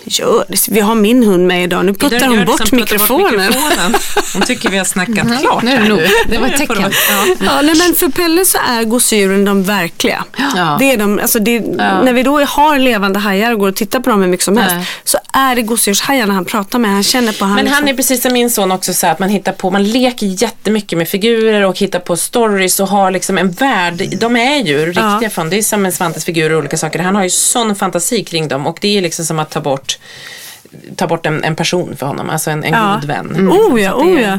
gör 0.05 0.45
det. 0.49 0.69
Vi 0.69 0.81
har 0.81 0.95
min 0.95 1.23
hund 1.25 1.47
med 1.47 1.65
idag, 1.65 1.85
nu 1.85 1.95
puttar 1.95 2.27
hon 2.27 2.45
bort 2.45 2.73
mikrofonen. 2.73 3.37
mikrofonen. 3.47 3.95
Hon 4.33 4.43
tycker 4.43 4.71
vi 4.71 4.79
har 4.79 4.85
snackat 4.85 5.41
klart 5.41 5.63
Nu 5.63 5.71
är 5.73 5.81
det 5.81 5.89
nog. 5.89 5.99
nu. 5.99 6.07
Det 6.31 6.39
var 6.39 6.47
ett 6.47 6.57
tecken. 6.57 6.77
Ja. 7.11 7.25
Ja, 7.41 7.63
nej, 7.63 7.75
men 7.79 7.95
för 7.95 8.09
Pelle 8.09 8.45
så 8.45 8.59
är 8.69 8.85
gosedjuren 8.85 9.45
de 9.45 9.63
verkliga. 9.63 10.25
Ja. 10.57 10.77
Det 10.79 10.93
är 10.93 10.97
de, 10.97 11.19
alltså 11.19 11.39
det, 11.39 11.61
När 11.77 12.13
vi 12.13 12.23
då 12.23 12.41
har 12.41 12.79
levande 12.79 13.19
hajar 13.19 13.53
och 13.53 13.59
går 13.59 13.69
och 13.69 13.77
tittar 13.77 14.01
på 14.01 14.11
dem 14.11 14.21
hur 14.21 14.29
mycket 14.29 14.45
som 14.45 14.57
helst 14.57 14.77
Nej. 14.77 14.87
så 15.05 15.19
är 15.33 15.55
det 15.57 15.63
gosedjurshajarna 15.63 16.35
han 16.35 16.45
pratar 16.45 16.79
med. 16.79 16.91
Han 16.91 17.03
känner 17.03 17.33
på 17.33 17.45
han 17.45 17.55
Men 17.55 17.67
han 17.67 17.75
liksom- 17.85 17.89
är 17.89 17.95
precis 17.95 18.23
som 18.23 18.33
min 18.33 18.51
son 18.51 18.73
också 18.73 18.95
så 18.95 19.07
här 19.07 19.13
att 19.13 19.19
man 19.19 19.29
hittar 19.29 19.53
på, 19.53 19.71
man 19.71 19.85
leker 19.85 20.27
jättemycket 20.43 20.99
med 20.99 21.09
figurer 21.09 21.63
och 21.65 21.79
hittar 21.79 21.99
på 21.99 22.17
stories 22.17 22.81
och 22.81 22.89
har 22.89 23.11
liksom 23.11 23.39
en 23.39 23.51
värld. 23.51 24.03
De 24.21 24.37
är 24.37 24.57
ju 24.67 24.87
riktiga 24.87 25.19
Ja. 25.23 25.31
från, 25.31 25.51
det 25.51 25.59
är 25.59 25.63
som 25.63 25.87
en 25.87 25.93
Svantes 25.93 26.25
figurer 26.25 26.53
och 26.53 26.59
olika 26.59 26.77
saker. 26.77 26.99
Han 26.99 27.17
har 27.17 27.23
ju 27.23 27.31
sån 27.31 27.75
fantasi 27.77 28.25
kring 28.25 28.49
dem 28.49 28.67
och 28.67 28.79
det 28.81 28.99
är 28.99 29.03
liksom 29.03 29.25
som 29.25 29.38
att 29.39 29.51
ta 29.51 29.61
bort 29.61 29.99
ta 30.97 31.07
bort 31.07 31.27
en, 31.27 31.45
en 31.45 31.57
person 31.57 31.97
för 31.97 32.07
honom, 32.07 32.31
alltså 32.31 32.51
en, 32.51 32.65
en 32.65 32.73
Ja. 32.73 32.95
god 32.95 33.05
vän. 33.05 33.49
Oh 33.51 33.81
ja, 33.83 33.95
oh 33.95 34.21
ja. 34.21 34.39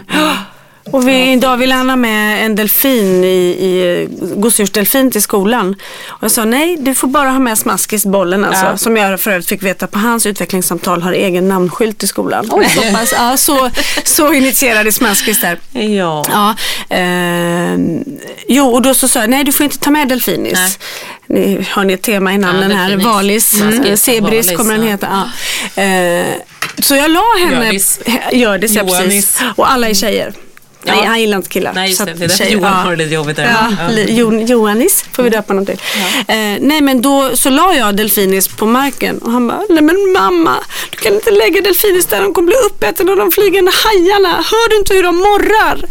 Och 0.92 1.08
vi, 1.08 1.32
idag 1.32 1.58
ville 1.58 1.76
han 1.76 1.90
ha 1.90 1.96
med 1.96 2.46
en 2.46 2.56
delfin, 2.56 3.24
i, 3.24 3.28
i, 3.28 4.08
gosedjursdelfin 4.36 5.12
till 5.12 5.22
skolan. 5.22 5.76
Och 6.08 6.24
jag 6.24 6.32
sa 6.32 6.46
nej, 6.46 6.78
du 6.80 6.96
får 6.96 7.08
bara 7.08 7.30
ha 7.30 7.40
med 7.40 7.58
smaskisbollen 7.58 8.46
alltså. 8.46 8.66
Ja. 8.66 8.78
Som 8.78 8.98
jag 8.98 9.20
för 9.20 9.32
övrigt 9.32 9.50
fick 9.50 9.64
veta 9.64 9.88
på 9.88 10.00
hans 10.00 10.26
utvecklingssamtal 10.26 11.02
har 11.02 11.14
egen 11.14 11.48
namnskylt 11.48 12.04
i 12.04 12.08
skolan. 12.08 12.46
Så, 12.48 12.82
pass, 12.94 13.14
ja, 13.18 13.38
så, 13.38 13.70
så 14.04 14.34
initierade 14.34 14.92
smaskis 14.92 15.42
där. 15.42 15.60
Ja. 15.72 16.26
Ja, 16.32 16.56
eh, 16.96 17.78
jo, 18.48 18.66
och 18.68 18.82
då 18.82 18.94
så 18.94 19.08
sa 19.08 19.20
jag, 19.20 19.30
nej 19.30 19.44
du 19.44 19.52
får 19.52 19.64
inte 19.64 19.80
ta 19.80 19.92
med 19.92 20.08
delfinis. 20.08 20.80
Ni 21.28 21.68
har 21.72 21.84
ni 21.84 21.94
ett 21.94 22.02
tema 22.02 22.34
i 22.34 22.38
namnen 22.38 22.72
här, 22.72 22.90
delfinis. 22.90 23.06
Valis, 23.06 23.50
Smaskis, 23.50 23.80
mm. 23.80 23.98
Zebris 23.98 24.46
Valis, 24.48 24.58
kommer 24.58 24.74
den 24.74 24.84
ja. 24.84 24.92
heta. 24.92 25.30
Ja. 25.76 25.84
Eh, 25.84 26.26
så 26.80 26.96
jag 26.96 27.12
la 27.12 27.24
henne. 27.40 27.80
Gördis, 28.32 28.76
ja 28.76 28.84
precis. 28.84 29.42
Och 29.56 29.72
alla 29.72 29.90
är 29.90 29.94
tjejer. 29.94 30.34
Ja. 30.84 30.96
Nej, 30.96 31.06
han 31.06 31.20
gillar 31.22 31.38
inte 31.38 31.50
killar. 31.50 31.74
Nej, 31.74 31.90
just 31.90 32.06
det. 32.06 32.14
Det 32.14 32.26
är 32.26 32.28
därför 32.28 32.46
Johan 32.46 32.64
ja. 32.72 32.78
har 32.84 32.92
det 32.92 32.96
lite 33.04 33.14
jobbigt 33.16 33.36
där. 33.36 33.44
Ja, 33.80 33.90
Ja. 33.98 34.04
Jo, 34.08 34.42
Johannis 34.42 35.06
får 35.14 35.24
vi 35.24 35.30
döpa 35.30 35.54
honom 35.54 35.66
till. 35.66 35.78
Eh, 36.28 36.36
nej 36.60 36.82
men 36.82 37.02
då 37.02 37.36
så 37.36 37.50
la 37.50 37.74
jag 37.76 37.96
delfinis 37.96 38.48
på 38.48 38.66
marken 38.66 39.18
och 39.18 39.32
han 39.32 39.48
bara, 39.48 39.62
nej 39.70 39.82
men 39.84 40.12
mamma, 40.14 40.56
du 40.90 40.98
kan 40.98 41.14
inte 41.14 41.32
lägga 41.32 41.62
delfinis 41.62 42.06
där, 42.06 42.22
de 42.22 42.34
kommer 42.34 42.46
bli 42.48 42.56
uppätna 42.66 43.12
av 43.12 43.18
de 43.18 43.32
flygande 43.32 43.72
hajarna. 43.84 44.30
Hör 44.30 44.70
du 44.70 44.78
inte 44.78 44.94
hur 44.94 45.04
de 45.04 45.16
morrar? 45.18 45.86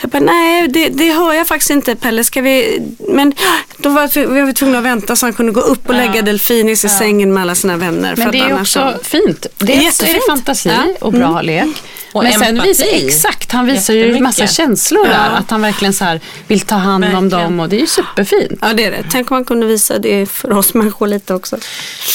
Jag 0.00 0.10
bara, 0.10 0.20
nej 0.20 0.68
det, 0.68 0.88
det 0.88 1.12
hör 1.12 1.32
jag 1.34 1.46
faktiskt 1.46 1.70
inte 1.70 1.96
Pelle, 1.96 2.24
ska 2.24 2.40
vi, 2.40 2.82
men 2.98 3.34
då 3.76 3.88
var 3.88 4.08
vi, 4.14 4.26
vi 4.26 4.40
var 4.40 4.52
tvungna 4.52 4.78
att 4.78 4.84
vänta 4.84 5.16
så 5.16 5.26
han 5.26 5.32
kunde 5.32 5.52
gå 5.52 5.60
upp 5.60 5.88
och 5.88 5.94
lägga 5.94 6.22
delfinis 6.22 6.84
i 6.84 6.88
sängen 6.88 7.34
med 7.34 7.42
alla 7.42 7.54
sina 7.54 7.76
vänner. 7.76 8.10
för 8.14 8.18
Men 8.18 8.26
att 8.26 8.32
det 8.32 8.38
är 8.38 8.60
också 8.60 8.92
så- 8.98 9.04
fint. 9.04 9.46
Dels 9.58 10.02
är 10.02 10.14
det 10.14 10.20
fantasi 10.28 10.68
Ja. 10.68 10.84
och 11.00 11.12
bra 11.12 11.42
lek. 11.42 11.66
Och 12.12 12.22
men 12.22 12.32
sen 12.32 12.62
visar, 12.62 12.86
exakt, 12.90 13.52
han 13.52 13.66
visar 13.66 13.94
ju 13.94 14.20
massa 14.20 14.46
känslor 14.46 15.04
där. 15.04 15.12
Ja. 15.12 15.36
Att 15.36 15.50
han 15.50 15.62
verkligen 15.62 15.92
så 15.94 16.04
här 16.04 16.20
vill 16.46 16.60
ta 16.60 16.74
hand 16.74 17.04
om 17.04 17.10
Verkligen. 17.10 17.28
dem 17.28 17.60
och 17.60 17.68
det 17.68 17.76
är 17.76 17.80
ju 17.80 17.86
superfint. 17.86 18.58
Ja 18.62 18.72
det 18.72 18.84
är 18.84 18.90
det. 18.90 19.04
Tänk 19.10 19.30
om 19.30 19.34
man 19.34 19.44
kunde 19.44 19.66
visa 19.66 19.98
det 19.98 20.26
för 20.26 20.52
oss 20.52 20.74
människor 20.74 21.06
lite 21.06 21.34
också. 21.34 21.56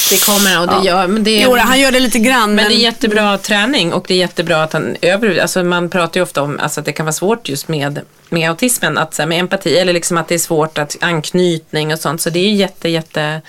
Det 0.10 0.26
kommer 0.26 0.62
och 0.62 0.68
det 0.68 0.88
gör, 0.88 1.08
men 1.08 1.24
det 1.24 1.42
Jo, 1.42 1.56
han 1.58 1.80
gör 1.80 1.92
det 1.92 2.00
lite 2.00 2.20
grann. 2.20 2.56
Men 2.56 2.70
det 2.70 2.76
är 2.76 2.78
jättebra 2.78 3.38
träning 3.38 3.94
och 3.94 4.06
det 4.08 4.14
är 4.14 4.18
jättebra 4.18 4.64
att 4.64 4.74
han 4.74 4.96
över, 5.02 5.38
alltså 5.38 5.64
man 5.64 5.90
pratar 5.90 6.20
ju 6.20 6.24
ofta 6.24 6.42
om 6.42 6.60
alltså 6.60 6.80
att 6.80 6.86
det 6.86 6.94
kan 6.94 7.06
vara 7.06 7.14
svårt 7.14 7.50
just 7.50 7.68
med, 7.68 8.02
med 8.30 8.50
autismen, 8.50 8.98
att, 8.98 9.14
så 9.14 9.22
här, 9.22 9.30
med 9.30 9.40
empati 9.40 9.78
eller 9.78 9.94
liksom 9.94 10.18
att 10.18 10.28
det 10.28 10.36
är 10.36 10.40
svårt 10.40 10.78
att 10.78 10.98
anknytning 11.02 11.94
och 11.94 12.00
sånt. 12.00 12.22
Så 12.22 12.30
det 12.30 12.40
är 12.40 12.52
jätte, 12.52 12.90
jätte 12.90 13.42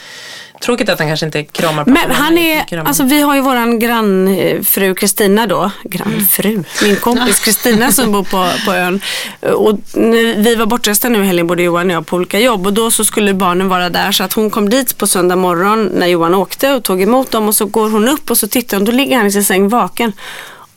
tråkigt 0.61 0.89
att 0.89 0.99
han 0.99 1.09
kanske 1.09 1.27
inte 1.27 1.45
kramar 1.45 1.85
på 1.85 1.91
Men 1.91 2.11
han 2.11 2.39
är, 2.39 2.79
alltså 2.79 3.03
vi 3.03 3.21
har 3.21 3.35
ju 3.35 3.41
våran 3.41 3.79
grannfru 3.79 4.95
Kristina 4.95 5.47
då, 5.47 5.71
grannfru, 5.85 6.65
min 6.83 6.97
kompis 6.97 7.41
Kristina 7.41 7.93
som 7.93 8.13
bor 8.13 8.23
på, 8.23 8.51
på 8.67 8.73
ön. 8.73 9.01
Och 9.55 9.79
vi 10.37 10.55
var 10.55 10.67
bortresta 10.67 11.09
nu 11.09 11.25
helgen, 11.25 11.47
både 11.47 11.63
Johan 11.63 11.91
och 11.91 11.97
jag, 11.97 12.07
på 12.07 12.17
olika 12.17 12.39
jobb. 12.39 12.67
Och 12.67 12.73
då 12.73 12.91
så 12.91 13.05
skulle 13.05 13.35
barnen 13.35 13.69
vara 13.69 13.91
där. 13.91 14.13
Så 14.13 14.25
att 14.25 14.33
hon 14.33 14.51
kom 14.51 14.69
dit 14.69 14.99
på 14.99 15.07
söndag 15.07 15.37
morgon 15.37 15.85
när 15.85 16.07
Johan 16.07 16.35
åkte 16.35 16.73
och 16.73 16.85
tog 16.85 17.03
emot 17.03 17.31
dem. 17.31 17.49
Och 17.49 17.55
så 17.55 17.67
går 17.67 17.91
hon 17.91 18.09
upp 18.09 18.31
och 18.31 18.39
så 18.39 18.49
tittar 18.49 18.77
hon, 18.77 18.85
då 18.85 18.93
ligger 18.93 19.17
han 19.17 19.27
i 19.27 19.33
sin 19.33 19.45
säng 19.45 19.69
vaken. 19.69 20.13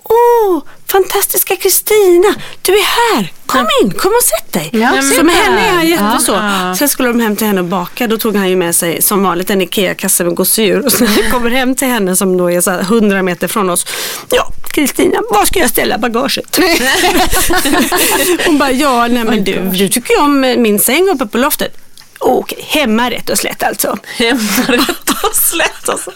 Åh, 0.03 0.61
fantastiska 0.87 1.55
Kristina, 1.55 2.35
du 2.61 2.73
är 2.73 3.15
här. 3.15 3.31
Kom 3.47 3.67
in, 3.83 3.91
kom 3.91 4.11
och 4.11 4.23
sätt 4.23 4.53
dig. 4.53 4.69
Ja, 4.81 5.01
så 5.17 5.23
med 5.23 5.35
henne 5.35 5.67
är 5.67 5.71
han 5.71 5.87
Ja. 5.89 6.11
jätteså. 6.11 6.39
Sen 6.79 6.89
skulle 6.89 7.07
de 7.09 7.19
hem 7.19 7.35
till 7.35 7.47
henne 7.47 7.61
och 7.61 7.65
baka. 7.67 8.07
Då 8.07 8.17
tog 8.17 8.35
han 8.35 8.49
ju 8.49 8.55
med 8.55 8.75
sig 8.75 9.01
som 9.01 9.23
vanligt 9.23 9.49
en 9.49 9.61
IKEA-kasse 9.61 10.23
med 10.23 10.35
gosedjur. 10.35 10.85
Och 10.85 10.91
så 10.91 11.03
när 11.03 11.11
vi 11.23 11.31
kommer 11.31 11.49
hem 11.49 11.75
till 11.75 11.87
henne 11.87 12.15
som 12.15 12.37
då 12.37 12.51
är 12.51 12.61
så 12.61 12.71
här 12.71 12.79
100 12.81 13.21
meter 13.23 13.47
från 13.47 13.69
oss. 13.69 13.85
Ja, 14.29 14.51
Kristina, 14.71 15.19
var 15.29 15.45
ska 15.45 15.59
jag 15.59 15.69
ställa 15.69 15.97
bagaget? 15.97 16.59
Hon 18.45 18.57
bara, 18.57 18.71
ja, 18.71 19.07
nej 19.07 19.23
men 19.23 19.43
du, 19.43 19.59
du 19.59 19.89
tycker 19.89 20.13
ju 20.13 20.19
om 20.19 20.41
min 20.41 20.79
säng 20.79 21.09
uppe 21.09 21.25
på 21.25 21.37
loftet. 21.37 21.77
Okej, 22.19 22.65
hemma 22.67 23.09
rätt 23.09 23.29
och 23.29 23.37
slätt 23.37 23.63
alltså. 23.63 23.97
Hemma 24.17 24.39
rätt 24.67 25.09
och 25.23 25.35
slätt 25.35 25.89
alltså. 25.89 26.11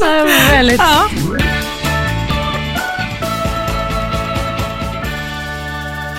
väldigt 0.50 0.80
Ja. 0.80 1.04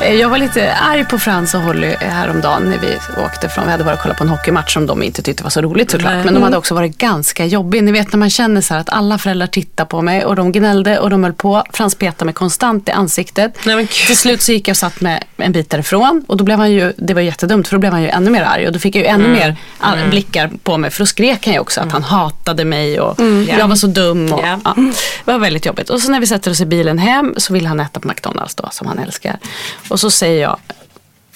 Jag 0.02 0.30
var 0.30 0.38
lite 0.38 0.74
arg 0.74 1.06
på 1.06 1.20
Frans 1.20 1.54
och 1.54 1.62
Holly 1.62 1.96
häromdagen 2.00 2.64
när 2.70 2.78
vi 2.78 2.98
åkte 3.26 3.50
från, 3.50 3.66
vi 3.66 3.72
hade 3.72 3.84
varit 3.84 3.98
och 3.98 4.04
kollat 4.04 4.18
på 4.18 4.24
en 4.24 4.30
hockeymatch 4.30 4.74
som 4.74 4.86
de 4.88 5.04
inte 5.04 5.22
tyckte 5.22 5.44
var 5.44 5.50
så 5.50 5.62
roligt 5.62 5.92
såklart. 5.92 6.14
Nej. 6.14 6.26
Men 6.26 6.34
de 6.34 6.44
hade 6.44 6.58
också 6.58 6.76
varit 6.76 6.98
ganska 6.98 7.46
jobbiga. 7.46 7.82
Ni 7.82 7.92
vet 7.92 8.14
när 8.14 8.18
man 8.20 8.30
känner 8.30 8.62
så 8.62 8.76
att 8.76 8.90
alla 8.90 9.18
föräldrar 9.18 9.48
tittar 9.48 9.86
på 9.86 10.02
mig 10.02 10.26
och 10.26 10.36
de 10.36 10.52
gnällde 10.52 11.00
och 11.00 11.10
de 11.10 11.24
höll 11.24 11.34
på. 11.34 11.64
Frans 11.74 11.96
petade 11.96 12.26
mig 12.26 12.34
konstant 12.34 12.88
i 12.90 12.92
ansiktet. 12.92 13.58
Nej. 13.66 13.88
Till 13.88 14.18
slut 14.18 14.42
så 14.42 14.52
gick 14.52 14.68
jag 14.68 14.74
och 14.74 14.78
satt 14.78 15.02
med 15.02 15.24
en 15.38 15.52
bit 15.52 15.70
därifrån 15.70 16.24
och 16.28 16.38
då 16.38 16.44
blev 16.44 16.58
han 16.60 16.72
ju, 16.72 16.94
det 16.98 17.14
var 17.14 17.22
jättedumt 17.22 17.68
för 17.68 17.76
då 17.76 17.80
blev 17.80 17.92
han 17.92 18.02
ju 18.02 18.10
ännu 18.10 18.30
mer 18.32 18.44
arg 18.44 18.68
och 18.68 18.74
då 18.74 18.80
fick 18.80 18.96
jag 18.96 19.02
ju 19.04 19.08
ännu 19.08 19.26
Mm. 19.26 19.38
mer 19.38 19.56
all- 19.80 20.10
blickar 20.10 20.50
på 20.64 20.78
mig 20.78 20.90
för 20.92 21.00
då 21.00 21.06
skrek 21.06 21.46
han 21.46 21.54
ju 21.54 21.60
också 21.60 21.82
att 21.82 21.92
han 21.92 22.04
hatade 22.04 22.66
mig 22.66 23.00
och 23.00 23.20
jag 23.60 23.68
var 23.68 23.76
så 23.76 23.88
dum. 23.88 24.34
Och, 24.34 24.40
Ja. 24.44 24.60
ja, 24.64 24.74
det 25.26 25.32
var 25.32 25.40
väldigt 25.40 25.66
jobbigt. 25.66 25.90
Och 25.90 26.00
så 26.02 26.12
när 26.12 26.20
vi 26.20 26.28
sätter 26.28 26.52
oss 26.52 26.62
i 26.62 26.66
bilen 26.66 26.98
hem 27.00 27.34
så 27.38 27.54
vill 27.54 27.66
han 27.66 27.80
äta 27.80 28.00
på 28.00 28.08
McDonalds 28.08 28.56
då 28.56 28.68
som 28.72 28.88
han 28.88 29.00
älskar. 29.00 29.38
Och 29.92 30.00
så 30.00 30.12
säger 30.12 30.42
jag 30.42 30.58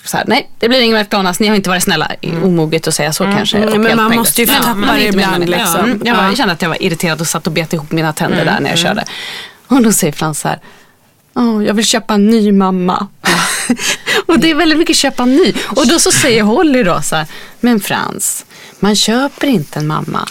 så 0.05 0.17
här, 0.17 0.25
nej 0.27 0.49
det 0.59 0.69
blir 0.69 0.81
ingen 0.81 0.99
McDonalds, 0.99 1.39
ni 1.39 1.47
har 1.47 1.55
inte 1.55 1.69
varit 1.69 1.83
snälla. 1.83 2.11
Omoget 2.43 2.87
att 2.87 2.93
säga 2.95 3.13
så 3.13 3.23
kanske. 3.23 3.57
Mm, 3.57 3.81
men 3.81 3.97
man 3.97 4.15
måste 4.15 4.41
ju 4.41 4.47
få 4.47 4.63
tappa 4.63 4.93
det 4.95 5.05
ibland, 5.05 5.49
liksom. 5.49 5.79
Mm, 5.85 6.01
jag, 6.05 6.15
var, 6.15 6.23
Ja. 6.23 6.27
jag 6.29 6.37
kände 6.37 6.53
att 6.53 6.61
jag 6.61 6.69
var 6.69 6.83
irriterad 6.83 7.21
och 7.21 7.27
satt 7.27 7.47
och 7.47 7.53
bet 7.53 7.73
ihop 7.73 7.91
mina 7.91 8.13
tänder 8.13 8.45
där 8.45 8.59
när 8.59 8.69
jag 8.69 8.79
körde. 8.79 9.05
Och 9.67 9.81
då 9.83 9.91
säger 9.91 10.13
Frans 10.13 10.39
så 10.39 10.47
här, 10.47 10.59
Åh, 11.35 11.65
jag 11.65 11.73
vill 11.73 11.85
köpa 11.85 12.13
en 12.13 12.25
ny 12.25 12.51
mamma. 12.51 13.07
och 14.25 14.39
det 14.39 14.51
är 14.51 14.55
väldigt 14.55 14.77
mycket 14.77 14.95
köpa 14.95 15.25
ny. 15.25 15.53
Och 15.75 15.87
då 15.87 15.99
så 15.99 16.11
säger 16.11 16.43
Holly 16.43 16.83
då 16.83 17.01
så 17.01 17.15
här, 17.15 17.25
men 17.63 17.79
Frans, 17.79 18.45
man 18.79 18.95
köper 18.95 19.47
inte 19.47 19.79
en 19.79 19.87
mamma. 19.87 20.27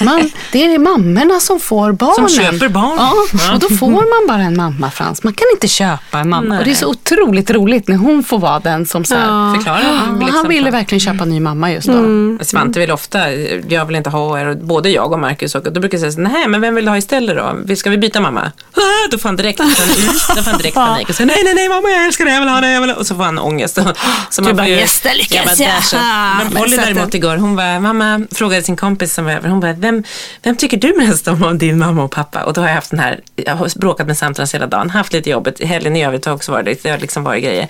Man, 0.00 0.30
det 0.52 0.64
är 0.74 0.78
mammorna 0.78 1.40
som 1.40 1.60
får 1.60 1.92
barnen. 1.92 2.28
köper 2.28 2.68
barn. 2.68 2.94
Ja, 2.96 3.12
Ja. 3.46 3.54
och 3.54 3.58
då 3.60 3.68
får 3.68 3.90
man 3.90 4.26
bara 4.28 4.42
en 4.42 4.56
mamma 4.56 4.90
Frans. 4.90 5.22
Man 5.22 5.32
kan 5.32 5.46
inte 5.54 5.68
köpa 5.68 6.18
en 6.18 6.28
mamma. 6.28 6.48
Nej. 6.48 6.58
Och 6.58 6.64
det 6.64 6.70
är 6.70 6.74
så 6.74 6.86
otroligt 6.88 7.50
roligt 7.50 7.88
när 7.88 7.96
hon 7.96 8.24
får 8.24 8.38
vara 8.38 8.60
den 8.60 8.86
som 8.86 9.04
så 9.04 9.14
här, 9.14 9.54
Förklara. 9.54 9.80
Ja, 9.82 10.16
liksom. 10.18 10.36
han 10.36 10.48
ville 10.48 10.70
verkligen 10.70 11.00
köpa 11.00 11.22
en 11.24 11.30
ny 11.30 11.40
mamma 11.40 11.72
just 11.72 11.88
då. 11.88 12.44
Svante 12.44 12.80
vill 12.80 12.90
ofta, 12.90 13.32
jag 13.68 13.84
vill 13.86 13.96
inte 13.96 14.10
ha 14.10 14.40
er, 14.40 14.46
och 14.46 14.56
både 14.56 14.90
jag 14.90 15.12
och 15.12 15.18
Marcus 15.20 15.54
och 15.54 15.72
då 15.72 15.80
brukar 15.80 15.98
jag 15.98 16.00
säga 16.00 16.12
så, 16.12 16.20
nej 16.20 16.48
men 16.48 16.60
vem 16.60 16.74
vill 16.74 16.84
du 16.84 16.90
ha 16.90 16.98
istället 16.98 17.36
då? 17.36 17.56
Vi- 17.64 17.76
Ska 17.76 17.90
vi 17.90 17.98
byta 17.98 18.20
mamma? 18.20 18.40
Ah, 18.76 18.80
då 19.10 19.18
får 19.18 19.28
han 19.28 19.36
direkt, 19.36 19.60
mm, 19.60 19.70
då 20.36 20.42
får 20.42 20.50
han 20.50 20.58
direkt 20.58 20.74
panik 20.74 21.08
och 21.08 21.14
säger 21.14 21.28
nej 21.28 21.40
nej 21.44 21.54
nej 21.54 21.68
mamma 21.68 21.88
jag 21.90 22.04
älskar 22.06 22.24
dig, 22.24 22.34
jag 22.34 22.40
vill 22.40 22.48
ha 22.48 22.60
dig, 22.60 22.94
och 22.94 23.06
så 23.06 23.14
får 23.14 23.22
han 23.24 23.38
ångest. 23.38 23.78
Så 24.30 24.42
man 24.42 24.56
bara, 24.56 24.62
får 24.62 24.66
ju- 24.66 24.74
"Yes, 24.80 25.00
det 25.00 25.14
lyckas 25.14 25.60
Jag 25.60 26.61
bara, 26.70 26.70
jag." 26.70 26.70
"Där 26.70 26.70
så." 26.70 26.70
Men 26.70 26.70
Men 26.70 26.70
Polly 26.70 26.76
så 26.76 26.80
att 26.80 26.94
däremot 26.94 27.14
igår, 27.14 27.36
hon 27.36 27.56
var, 27.56 27.80
mamma 27.80 28.26
frågade 28.30 28.62
sin 28.62 28.76
kompis 28.76 29.14
som 29.14 29.24
var 29.24 29.32
över, 29.32 29.48
hon 29.48 29.60
bara, 29.60 29.72
vem, 29.72 30.04
vem 30.42 30.56
tycker 30.56 30.76
du 30.76 30.94
mest 30.98 31.28
om 31.28 31.42
av 31.42 31.58
din 31.58 31.78
mamma 31.78 32.04
och 32.04 32.10
pappa? 32.10 32.44
Och 32.44 32.52
då 32.52 32.60
har 32.60 32.68
jag 32.68 32.74
haft 32.74 32.90
den 32.90 33.00
här, 33.00 33.20
jag 33.36 33.56
har 33.56 33.78
bråkat 33.78 34.06
med 34.06 34.18
Samtrans 34.18 34.54
hela 34.54 34.66
dagen, 34.66 34.90
haft 34.90 35.12
lite 35.12 35.30
jobbet, 35.30 35.64
helgen 35.64 35.96
i 35.96 36.04
övrigt 36.04 36.24
har 36.24 36.32
också 36.32 36.52
varit, 36.52 36.82
det 36.82 36.90
har 36.90 36.98
liksom 36.98 37.24
varit 37.24 37.44
grejer. 37.44 37.68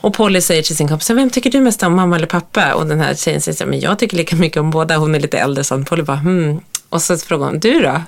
Och 0.00 0.14
Polly 0.14 0.40
säger 0.40 0.62
till 0.62 0.76
sin 0.76 0.88
kompis, 0.88 1.10
vem 1.10 1.30
tycker 1.30 1.50
du 1.50 1.60
mest 1.60 1.82
om, 1.82 1.96
mamma 1.96 2.16
eller 2.16 2.26
pappa? 2.26 2.74
Och 2.74 2.86
den 2.86 3.00
här 3.00 3.14
tjejen 3.14 3.40
säger, 3.40 3.66
men 3.66 3.80
jag 3.80 3.98
tycker 3.98 4.16
lika 4.16 4.36
mycket 4.36 4.60
om 4.60 4.70
båda, 4.70 4.96
hon 4.96 5.14
är 5.14 5.20
lite 5.20 5.38
äldre. 5.38 5.64
Så 5.64 5.84
Polly 5.84 6.02
bara, 6.02 6.16
hmm, 6.16 6.60
Och 6.88 7.02
så 7.02 7.16
frågade 7.18 7.50
hon, 7.50 7.60
du 7.60 7.80
då? 7.80 8.02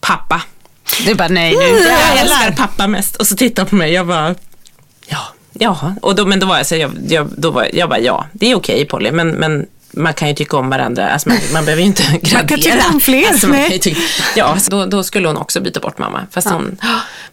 Pappa. 0.00 0.42
Du 1.04 1.14
bara 1.14 1.28
nej 1.28 1.56
nu 1.56 1.64
Jag 1.64 2.20
älskar 2.20 2.52
pappa 2.56 2.86
mest. 2.86 3.16
Och 3.16 3.26
så 3.26 3.36
tittade 3.36 3.62
hon 3.62 3.68
på 3.68 3.74
mig, 3.76 3.92
jag 3.92 4.06
bara, 4.06 4.34
ja, 5.06 5.18
ja. 5.52 5.94
Och 6.02 6.14
då, 6.14 6.26
men 6.26 6.40
då 6.40 6.46
var 6.46 6.56
jag 6.56 6.66
så 6.66 6.76
jag, 6.76 6.90
jag, 7.08 7.28
då 7.36 7.50
var, 7.50 7.68
jag 7.72 7.88
bara, 7.88 8.00
ja, 8.00 8.26
det 8.32 8.50
är 8.50 8.54
okej 8.54 8.84
Polly, 8.84 9.10
men, 9.10 9.30
men 9.30 9.66
man 9.92 10.14
kan 10.14 10.28
ju 10.28 10.34
tycka 10.34 10.56
om 10.56 10.70
varandra, 10.70 11.08
alltså 11.10 11.28
man, 11.28 11.38
man 11.52 11.64
behöver 11.64 11.82
ju 11.82 11.86
inte 11.86 12.02
gradera. 12.22 12.48
kan 12.48 12.58
tycka 12.60 12.84
om 12.92 13.00
fler, 13.00 13.28
Alltså 13.28 13.46
man 13.48 13.56
kan 13.62 13.70
ju 13.72 13.78
tycka, 13.78 14.00
ja, 14.36 14.56
då, 14.70 14.86
då 14.86 15.02
skulle 15.02 15.28
hon 15.28 15.36
också 15.36 15.60
byta 15.60 15.80
bort 15.80 15.98
mamma. 15.98 16.20
Fast 16.30 16.50
hon, 16.50 16.76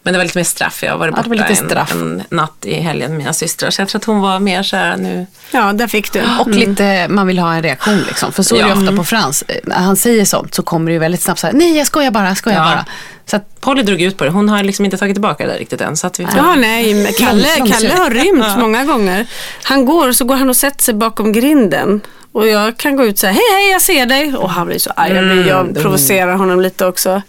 men 0.02 0.12
det 0.12 0.18
var 0.18 0.24
lite 0.24 0.38
mer 0.38 0.44
straff, 0.44 0.82
jag 0.82 1.00
Ja, 1.00 1.06
det 1.06 1.12
borta 1.12 1.28
var 1.28 1.36
lite 1.36 1.48
en, 1.48 1.56
straff. 1.56 1.92
en 1.92 2.22
natt 2.30 2.56
i 2.64 2.74
helgen 2.74 3.10
med 3.10 3.18
mina 3.18 3.32
systrar. 3.32 3.70
Så 3.70 3.80
jag 3.82 3.88
tror 3.88 3.98
att 3.98 4.04
hon 4.04 4.20
var 4.20 4.38
mer 4.40 4.62
så 4.62 4.76
här 4.76 4.96
nu, 4.96 5.26
Ja, 5.50 5.72
där 5.72 5.86
fick 5.86 6.12
du. 6.12 6.22
Och 6.40 6.48
lite, 6.50 7.06
man 7.08 7.26
vill 7.26 7.38
ha 7.38 7.54
en 7.54 7.62
reaktion 7.62 7.98
liksom. 8.06 8.32
För 8.32 8.42
så 8.42 8.54
är 8.56 8.62
det 8.62 8.68
Ja. 8.68 8.74
ofta 8.74 8.96
på 8.96 9.04
Frans. 9.04 9.44
När 9.64 9.76
han 9.76 9.96
säger 9.96 10.24
sånt 10.24 10.54
så 10.54 10.62
kommer 10.62 10.86
det 10.86 10.92
ju 10.92 10.98
väldigt 10.98 11.22
snabbt 11.22 11.40
så 11.40 11.46
här, 11.46 11.54
nej 11.54 11.76
jag 11.78 11.86
skojar 11.86 12.10
bara, 12.10 12.28
jag 12.28 12.36
skojar 12.36 12.58
Ja. 12.58 12.64
bara. 12.64 12.84
Så 13.26 13.36
att, 13.36 13.60
Polly 13.60 13.82
drog 13.82 14.00
ut 14.00 14.16
på 14.16 14.24
det. 14.24 14.30
Hon 14.30 14.48
har 14.48 14.62
liksom 14.62 14.84
inte 14.84 14.96
tagit 14.98 15.14
tillbaka 15.14 15.46
det 15.46 15.52
där 15.52 15.58
riktigt 15.58 15.80
än. 15.80 15.96
Så 15.96 16.06
att 16.06 16.20
vi 16.20 16.26
får, 16.26 16.36
Ja, 16.36 16.54
nej, 16.54 17.14
Kalle, 17.18 17.48
Kalle 17.56 17.92
har 17.96 18.10
rymt 18.10 18.58
många 18.58 18.84
gånger. 18.84 19.26
Han 19.62 19.84
går 19.84 20.08
och 20.08 20.16
så 20.16 20.24
går 20.24 20.36
han 20.36 20.48
och 20.48 20.56
sätter 20.56 20.84
sig 20.84 20.94
bakom 20.94 21.32
grinden. 21.32 22.00
Och 22.32 22.48
jag 22.48 22.76
kan 22.76 22.96
gå 22.96 23.04
ut 23.04 23.12
och 23.12 23.18
säga, 23.18 23.32
hej 23.32 23.42
hej 23.54 23.70
jag 23.70 23.82
ser 23.82 24.06
dig. 24.06 24.34
Och 24.36 24.50
han 24.50 24.66
blir 24.66 24.78
så 24.78 24.90
arg. 24.96 25.12
Jag, 25.14 25.24
blir, 25.24 25.46
jag 25.48 25.74
provocerar 25.82 26.34
honom 26.34 26.60
lite 26.60 26.86
också. 26.86 27.22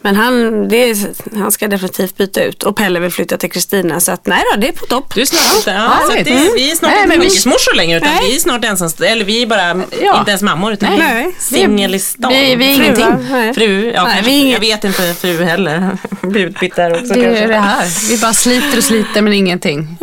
Men 0.00 0.16
han, 0.16 0.68
det 0.68 0.76
är, 0.90 0.96
han 1.38 1.52
ska 1.52 1.68
definitivt 1.68 2.16
byta 2.16 2.42
ut. 2.42 2.62
Och 2.62 2.76
Pelle 2.76 3.00
vill 3.00 3.10
flytta 3.10 3.36
till 3.36 3.50
Kristina. 3.50 4.00
Så 4.00 4.12
att 4.12 4.26
nej 4.26 4.42
då, 4.54 4.60
det 4.60 4.68
är 4.68 4.72
på 4.72 4.86
topp. 4.86 5.14
Du 5.14 5.20
är 5.20 5.24
snart 5.24 5.56
inte, 5.56 5.70
ja, 5.70 5.98
så 6.06 6.18
att 6.18 6.24
det, 6.24 6.30
Mm. 6.30 6.48
vi 6.56 6.70
är 6.70 6.76
snart 6.76 6.90
Nej, 6.90 6.98
inte 7.04 7.08
men 7.08 7.20
vi- 7.20 7.76
längre 7.76 7.96
utan 7.98 8.08
Nej. 8.14 8.28
vi 8.28 8.36
är 8.36 8.40
snart 8.40 8.64
ensamstående, 8.64 9.12
eller 9.12 9.24
vi 9.24 9.42
är 9.42 9.46
bara 9.46 9.82
Ja. 10.02 10.18
inte 10.18 10.30
ens 10.30 10.42
mammor 10.42 10.72
utan 10.72 10.88
Nej. 10.90 10.98
vi 10.98 11.04
är 11.20 11.24
Nej. 11.24 11.34
singel 11.38 11.94
i 11.94 11.98
stan. 11.98 12.30
Vi- 12.32 12.54
vi 12.56 12.70
är 12.70 12.74
ingenting. 12.74 13.06
nej. 13.30 13.54
Fru, 13.54 13.92
ja, 13.94 14.04
Nej, 14.04 14.12
kanske, 14.14 14.30
vi 14.30 14.36
är 14.36 14.40
inget- 14.42 14.52
jag 14.52 14.60
vet 14.60 14.84
inte 14.84 15.14
fru 15.14 15.44
heller. 15.44 15.98
Blir 16.22 16.46
utbytt 16.46 16.76
där 16.76 16.90
också 16.92 17.14
det 17.14 17.22
kanske. 17.24 17.42
är 17.44 17.48
det 17.48 17.58
här. 17.58 18.08
Vi 18.10 18.18
bara 18.18 18.32
sliter 18.32 18.78
och 18.78 18.84
sliter 18.84 19.22
men 19.22 19.32
ingenting. 19.32 19.96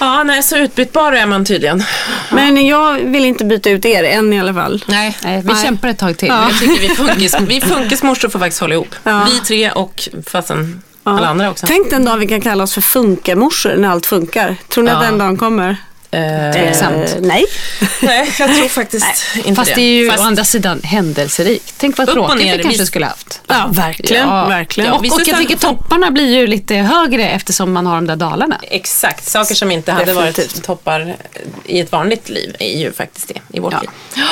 Ja, 0.00 0.22
nej, 0.22 0.42
så 0.42 0.56
utbytbar 0.56 1.12
är 1.12 1.26
man 1.26 1.44
tydligen. 1.44 1.82
Men 2.30 2.66
jag 2.66 2.94
vill 2.94 3.24
inte 3.24 3.44
byta 3.44 3.70
ut 3.70 3.84
er 3.84 4.04
än 4.04 4.32
i 4.32 4.40
alla 4.40 4.54
fall. 4.54 4.84
Nej. 4.88 5.16
Nej, 5.22 5.42
vi 5.42 5.52
Nej. 5.52 5.62
kämpar 5.64 5.88
ett 5.88 5.98
tag 5.98 6.16
till. 6.16 6.28
Ja. 6.28 6.48
Jag 6.50 6.58
tycker 6.58 6.80
vi 6.88 6.94
funkis, 6.94 7.36
vi 7.40 7.60
funkismorsor 7.60 8.28
får 8.28 8.38
faktiskt 8.38 8.60
hålla 8.60 8.74
ihop. 8.74 8.94
Ja. 9.04 9.26
Vi 9.30 9.40
tre 9.40 9.70
och 9.70 10.08
fastän 10.26 10.82
Ja. 11.04 11.16
alla 11.16 11.28
andra 11.28 11.50
också. 11.50 11.66
Tänk 11.66 11.90
den 11.90 12.04
dag 12.04 12.16
vi 12.16 12.26
kan 12.26 12.40
kalla 12.40 12.64
oss 12.64 12.74
för 12.74 12.80
funkamorsor 12.80 13.76
när 13.76 13.88
allt 13.88 14.06
funkar. 14.06 14.56
Tror 14.68 14.84
ni 14.84 14.90
att 14.90 15.00
den 15.02 15.18
dagen 15.18 15.36
kommer? 15.36 15.76
Eh, 16.14 16.52
Tveksamt. 16.52 16.96
Eh, 16.96 17.20
nej. 17.20 17.44
nej, 18.02 18.34
jag 18.38 18.54
tror 18.56 18.68
faktiskt 18.80 19.06
inte 19.36 19.54
Fast 19.54 19.74
det 19.74 19.80
är 19.80 19.90
ju 19.92 20.10
Fast- 20.10 20.22
å 20.22 20.26
andra 20.26 20.44
sidan 20.44 20.80
händelserikt. 20.82 21.74
Tänk 21.78 21.98
vad 21.98 22.08
tråkigt 22.12 22.38
ner, 22.44 22.56
vi 22.56 22.62
kanske 22.62 22.86
skulle 22.86 23.06
haft. 23.06 23.40
Ja, 23.46 23.68
verkligen. 23.72 24.28
Ja. 24.28 24.46
verkligen. 24.46 24.88
Ja, 24.90 24.94
Och, 24.94 25.00
och 25.12 25.20
jag 25.26 25.38
tycker 25.38 25.56
topparna 25.56 26.10
blir 26.10 26.34
ju 26.36 26.46
lite 26.46 26.74
högre 26.76 27.28
eftersom 27.28 27.72
man 27.72 27.86
har 27.86 27.94
de 27.94 28.06
där 28.06 28.16
dalarna. 28.16 28.60
Exakt, 28.62 29.24
saker 29.30 29.54
som 29.54 29.70
inte 29.70 29.92
hade 29.92 30.12
varit 30.12 30.36
Definitivt. 30.36 30.64
toppar 30.64 31.16
i 31.66 31.80
ett 31.80 31.92
vanligt 31.92 32.28
liv 32.28 32.56
är 32.58 32.78
ju 32.78 32.92
faktiskt 32.92 33.28
det 33.28 33.40
i 33.56 33.60
vårt 33.60 33.72
Ja. 33.72 33.80
liv. 33.80 33.90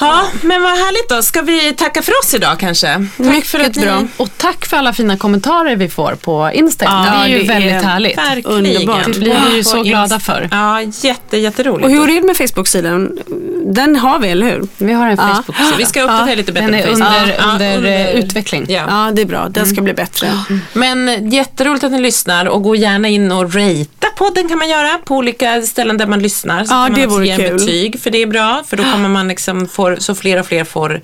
Ja, 0.00 0.26
men 0.42 0.62
vad 0.62 0.70
härligt 0.72 1.08
då. 1.08 1.22
Ska 1.22 1.42
vi 1.42 1.72
tacka 1.72 2.02
för 2.02 2.12
oss 2.22 2.34
idag 2.34 2.58
kanske? 2.58 3.06
Tack 3.16 3.44
för 3.44 3.60
att 3.60 3.76
ni... 3.76 3.82
bra. 3.82 4.02
Och 4.16 4.28
tack 4.36 4.66
för 4.66 4.76
alla 4.76 4.92
fina 4.92 5.16
kommentarer 5.16 5.76
vi 5.76 5.88
får 5.88 6.14
på 6.14 6.50
Instagram. 6.54 7.04
Ja, 7.06 7.12
det 7.12 7.16
är 7.18 7.28
ju 7.28 7.38
det 7.38 7.44
är 7.44 7.48
väldigt 7.60 7.82
härligt. 7.82 8.18
Verkligen. 8.18 8.50
Underbart. 8.58 9.04
Det 9.12 9.18
blir 9.18 9.36
vi 9.50 9.56
ju 9.56 9.64
så 9.64 9.82
glada 9.82 10.20
för. 10.20 10.48
Ja, 10.50 10.80
jätte, 10.82 11.36
jätteroligt. 11.38 11.84
Och 11.84 11.90
hur 11.90 12.10
är 12.10 12.20
det 12.20 12.26
med 12.26 12.36
Facebook-sidan? 12.36 13.18
Den 13.66 13.96
har 13.96 14.18
vi, 14.18 14.28
eller 14.28 14.46
hur? 14.46 14.62
Vi 14.78 14.92
har 14.92 15.06
en 15.08 15.16
Ja. 15.16 15.42
Facebook-sida. 15.46 15.76
Vi 15.78 15.84
ska 15.84 16.02
uppdatera 16.02 16.34
lite 16.34 16.52
bättre 16.52 16.66
Den 16.66 16.74
är 16.74 16.86
under, 16.88 17.36
Ja, 17.38 17.52
under, 17.52 17.76
under- 17.76 17.90
eh, 17.90 18.10
utveckling. 18.10 18.66
Ja. 18.68 18.82
Ja, 18.88 19.10
det 19.14 19.22
är 19.22 19.26
bra. 19.26 19.48
Den 19.48 19.66
ska 19.66 19.80
bli 19.80 19.94
bättre. 19.94 20.28
Men 20.72 21.30
jätteroligt 21.30 21.84
att 21.84 21.92
ni 21.92 22.00
lyssnar 22.00 22.46
och 22.46 22.62
gå 22.62 22.76
gärna 22.76 23.08
in 23.08 23.32
och 23.32 23.54
ratea 23.54 23.86
podden 24.16 24.48
kan 24.48 24.58
man 24.58 24.68
göra 24.68 24.98
på 25.04 25.16
olika 25.16 25.62
ställen 25.62 25.96
där 25.96 26.06
man 26.06 26.22
lyssnar. 26.22 26.64
Så 26.64 26.74
Ja, 26.74 26.84
kan 26.84 26.92
man 26.92 27.00
det 27.00 27.06
vore 27.06 27.26
ge 27.26 27.32
en 27.32 27.38
kul. 27.38 27.52
betyg 27.58 28.00
för 28.02 28.10
det 28.10 28.22
är 28.22 28.26
bra 28.26 28.62
för 28.66 28.76
då 28.76 28.82
kommer 28.82 29.08
man 29.08 29.28
liksom 29.28 29.68
får, 29.84 29.96
så 30.00 30.14
fler 30.14 30.40
och 30.40 30.46
fler 30.46 30.64
får 30.64 31.00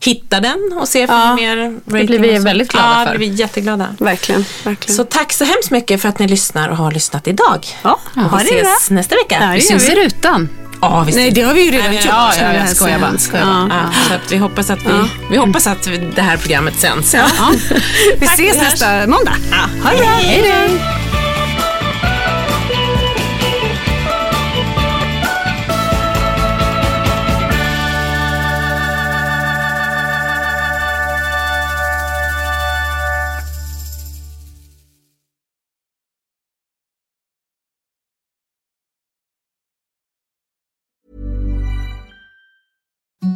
hitta 0.00 0.40
den 0.40 0.70
och 0.80 0.88
se 0.88 1.00
Ja, 1.08 1.34
mer 1.34 1.56
rating. 1.90 2.06
blir 2.06 2.18
vi 2.18 2.38
väldigt 2.38 2.70
glada 2.72 2.88
ja, 3.00 3.04
för. 3.06 3.12
det 3.12 3.18
blir 3.18 3.30
vi 3.30 3.36
jätteglada. 3.36 3.86
Verkligen. 3.98 4.44
verkligen. 4.64 4.96
Så 4.96 5.04
tack 5.04 5.32
så 5.32 5.44
hemskt 5.44 5.70
mycket 5.70 6.02
för 6.02 6.08
att 6.08 6.18
ni 6.18 6.28
lyssnar 6.28 6.68
och 6.68 6.76
har 6.76 6.90
lyssnat 6.92 7.26
idag. 7.28 7.66
ja, 7.82 7.98
Och 8.16 8.22
ha 8.22 8.38
vi 8.38 8.44
det 8.44 8.60
ses 8.60 8.90
nästa 8.90 9.14
vecka. 9.16 9.36
Ja, 9.40 9.46
det 9.46 9.54
Vi 9.54 9.60
syns 9.60 9.88
vi. 9.88 9.92
i 9.92 10.04
rutan. 10.04 10.48
Ja, 10.80 11.02
visst. 11.06 11.18
Nej, 11.18 11.30
det 11.30 11.42
har 11.42 11.54
vi 11.54 11.64
ju 11.64 11.70
redan 11.70 11.86
Nej, 11.86 11.94
gjort. 11.96 12.04
vi- 12.04 12.08
ja, 12.08 12.32
ja, 12.40 12.52
jag 12.54 12.68
skojar 12.76 12.98
bara, 12.98 13.18
skojar 13.18 13.44
Ja. 13.46 13.68
Ja, 13.70 13.92
så 14.08 14.14
att 14.14 14.32
vi 14.32 14.36
hoppas 14.36 14.70
att 14.70 14.78
vi, 14.86 14.92
vi 15.30 15.36
hoppas 15.36 15.66
att 15.66 15.88
det 16.14 16.22
här 16.22 16.36
programmet 16.36 16.74
sänds. 16.80 17.14
Ja. 17.14 17.26
Vi 18.18 18.26
ses 18.26 18.56
nästa 18.56 19.06
måndag. 19.06 19.34
Ha 19.82 19.90
det 19.90 19.96
bra. 19.98 20.06
Hej 20.06 20.68
då. 20.68 21.01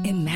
Imagine 0.07 0.36